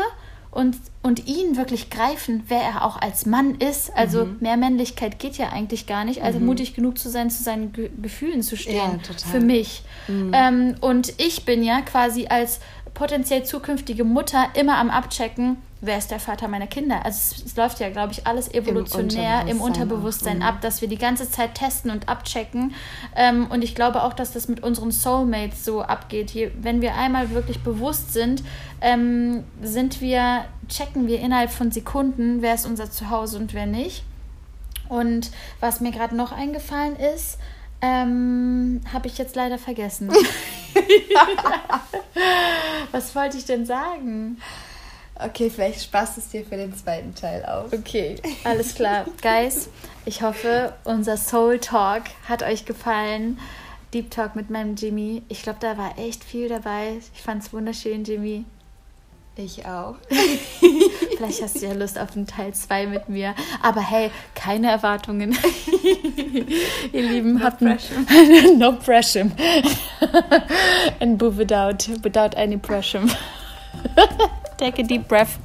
und, 0.54 0.78
und 1.02 1.28
ihn 1.28 1.58
wirklich 1.58 1.90
greifen, 1.90 2.44
wer 2.48 2.62
er 2.62 2.86
auch 2.86 3.02
als 3.02 3.26
Mann 3.26 3.56
ist. 3.56 3.92
Also 3.96 4.26
mhm. 4.26 4.38
mehr 4.40 4.56
Männlichkeit 4.56 5.18
geht 5.18 5.38
ja 5.38 5.50
eigentlich 5.50 5.88
gar 5.88 6.06
nicht. 6.06 6.22
Also 6.22 6.40
mhm. 6.40 6.46
mutig 6.46 6.76
genug 6.76 7.00
zu 7.00 7.10
sein, 7.10 7.32
zu 7.32 7.42
seinen 7.42 7.74
Ge 7.74 7.90
Gefühlen 8.02 8.44
zu 8.44 8.56
stehen. 8.56 8.76
Ja, 8.76 9.32
für 9.32 9.40
mich. 9.40 9.84
Mhm. 10.08 10.32
Ähm, 10.34 10.76
und 10.80 11.14
ich 11.18 11.46
bin 11.46 11.64
ja 11.64 11.82
quasi 11.82 12.28
als 12.28 12.60
potenziell 12.94 13.44
zukünftige 13.44 14.04
Mutter 14.04 14.48
immer 14.54 14.78
am 14.78 14.90
Abchecken, 14.90 15.58
wer 15.82 15.98
ist 15.98 16.12
der 16.12 16.20
Vater 16.20 16.48
meiner 16.48 16.68
Kinder. 16.68 17.04
Also 17.06 17.36
es, 17.36 17.46
es 17.46 17.56
läuft 17.56 17.80
ja, 17.80 17.90
glaube 17.90 18.14
ich, 18.14 18.26
alles 18.26 18.54
evolutionär 18.54 19.42
im 19.48 19.60
Unterbewusstsein, 19.60 19.60
im 19.60 19.62
Unterbewusstsein 19.62 20.38
mhm. 20.38 20.44
ab, 20.44 20.62
dass 20.62 20.82
wir 20.82 20.88
die 20.88 20.98
ganze 20.98 21.30
Zeit 21.30 21.56
testen 21.56 21.92
und 21.92 22.08
abchecken. 22.08 22.74
Ähm, 23.16 23.48
und 23.50 23.64
ich 23.64 23.76
glaube 23.76 24.04
auch, 24.04 24.14
dass 24.14 24.32
das 24.32 24.48
mit 24.48 24.64
unseren 24.64 24.92
Soulmates 24.92 25.66
so 25.66 25.82
abgeht. 25.82 26.30
Hier, 26.30 26.52
wenn 26.62 26.82
wir 26.82 26.96
einmal 26.96 27.32
wirklich 27.32 27.62
bewusst 27.62 28.14
sind, 28.14 28.44
ähm, 28.82 29.44
sind 29.62 30.00
wir, 30.00 30.46
checken 30.70 31.08
wir 31.08 31.20
innerhalb 31.20 31.52
von 31.52 31.72
Sekunden, 31.72 32.42
wer 32.42 32.54
ist 32.54 32.66
unser 32.66 32.90
Zuhause 32.90 33.38
und 33.38 33.54
wer 33.54 33.66
nicht. 33.66 34.04
Und 34.88 35.32
was 35.60 35.82
mir 35.82 35.92
gerade 35.92 36.16
noch 36.16 36.32
eingefallen 36.32 36.96
ist, 36.96 37.40
ähm, 37.84 38.80
habe 38.94 39.08
ich 39.08 39.18
jetzt 39.18 39.36
leider 39.36 39.58
vergessen. 39.58 40.10
Was 42.94 43.14
wollte 43.14 43.38
ich 43.38 43.44
denn 43.44 43.66
sagen? 43.66 44.38
Okay, 45.16 45.50
vielleicht 45.50 45.84
spaßt 45.84 46.18
es 46.18 46.30
dir 46.30 46.46
für 46.46 46.56
den 46.56 46.74
zweiten 46.74 47.14
Teil 47.14 47.46
auf. 47.46 47.74
Okay, 47.74 48.16
alles 48.46 48.74
klar. 48.74 49.06
Guys, 49.22 49.70
ich 50.06 50.22
hoffe, 50.22 50.74
unser 50.86 51.18
Soul 51.18 51.60
Talk 51.60 52.04
hat 52.28 52.42
euch 52.42 52.64
gefallen. 52.66 53.38
Deep 53.94 54.10
Talk 54.12 54.38
mit 54.38 54.50
meinem 54.50 54.76
Jimmy. 54.76 55.22
Ich 55.28 55.44
glaube, 55.44 55.60
da 55.60 55.78
war 55.78 56.00
echt 56.00 56.24
viel 56.24 56.48
dabei. 56.48 57.00
Ich 57.14 57.22
fand 57.22 57.44
es 57.44 57.52
wunderschön, 57.52 58.06
Jimmy. 58.06 58.46
Ich 59.36 59.66
auch. 59.66 59.96
Vielleicht 61.18 61.42
hast 61.42 61.60
du 61.60 61.66
ja 61.66 61.74
Lust 61.74 61.98
auf 61.98 62.16
einen 62.16 62.28
Teil 62.28 62.54
2 62.54 62.86
mit 62.86 63.10
mir. 63.10 63.34
Aber 63.64 63.82
hey, 63.82 64.12
keine 64.36 64.70
Erwartungen. 64.70 65.36
Ihr 66.94 67.02
Lieben, 67.02 67.36
no 67.36 67.44
hatten 67.44 67.66
pressure. 67.66 68.56
no 68.58 68.74
pressure. 68.74 69.32
And 71.00 71.20
move 71.20 71.38
without, 71.38 71.90
without 72.04 72.38
any 72.38 72.58
pressure. 72.58 73.02
Take 74.58 74.84
a 74.84 74.86
deep 74.86 75.08
breath. 75.08 75.40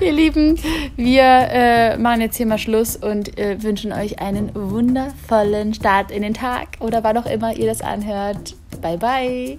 Ihr 0.00 0.12
Lieben, 0.12 0.58
wir 0.96 1.22
äh, 1.22 1.96
machen 1.98 2.22
jetzt 2.22 2.36
hier 2.36 2.46
mal 2.46 2.58
Schluss 2.58 2.96
und 2.96 3.38
äh, 3.38 3.62
wünschen 3.62 3.92
euch 3.92 4.18
einen 4.18 4.50
wundervollen 4.54 5.74
Start 5.74 6.10
in 6.10 6.22
den 6.22 6.34
Tag 6.34 6.78
oder 6.80 7.04
wann 7.04 7.18
auch 7.18 7.26
immer 7.26 7.54
ihr 7.54 7.66
das 7.66 7.82
anhört. 7.82 8.54
Bye, 8.80 8.98
bye. 8.98 9.58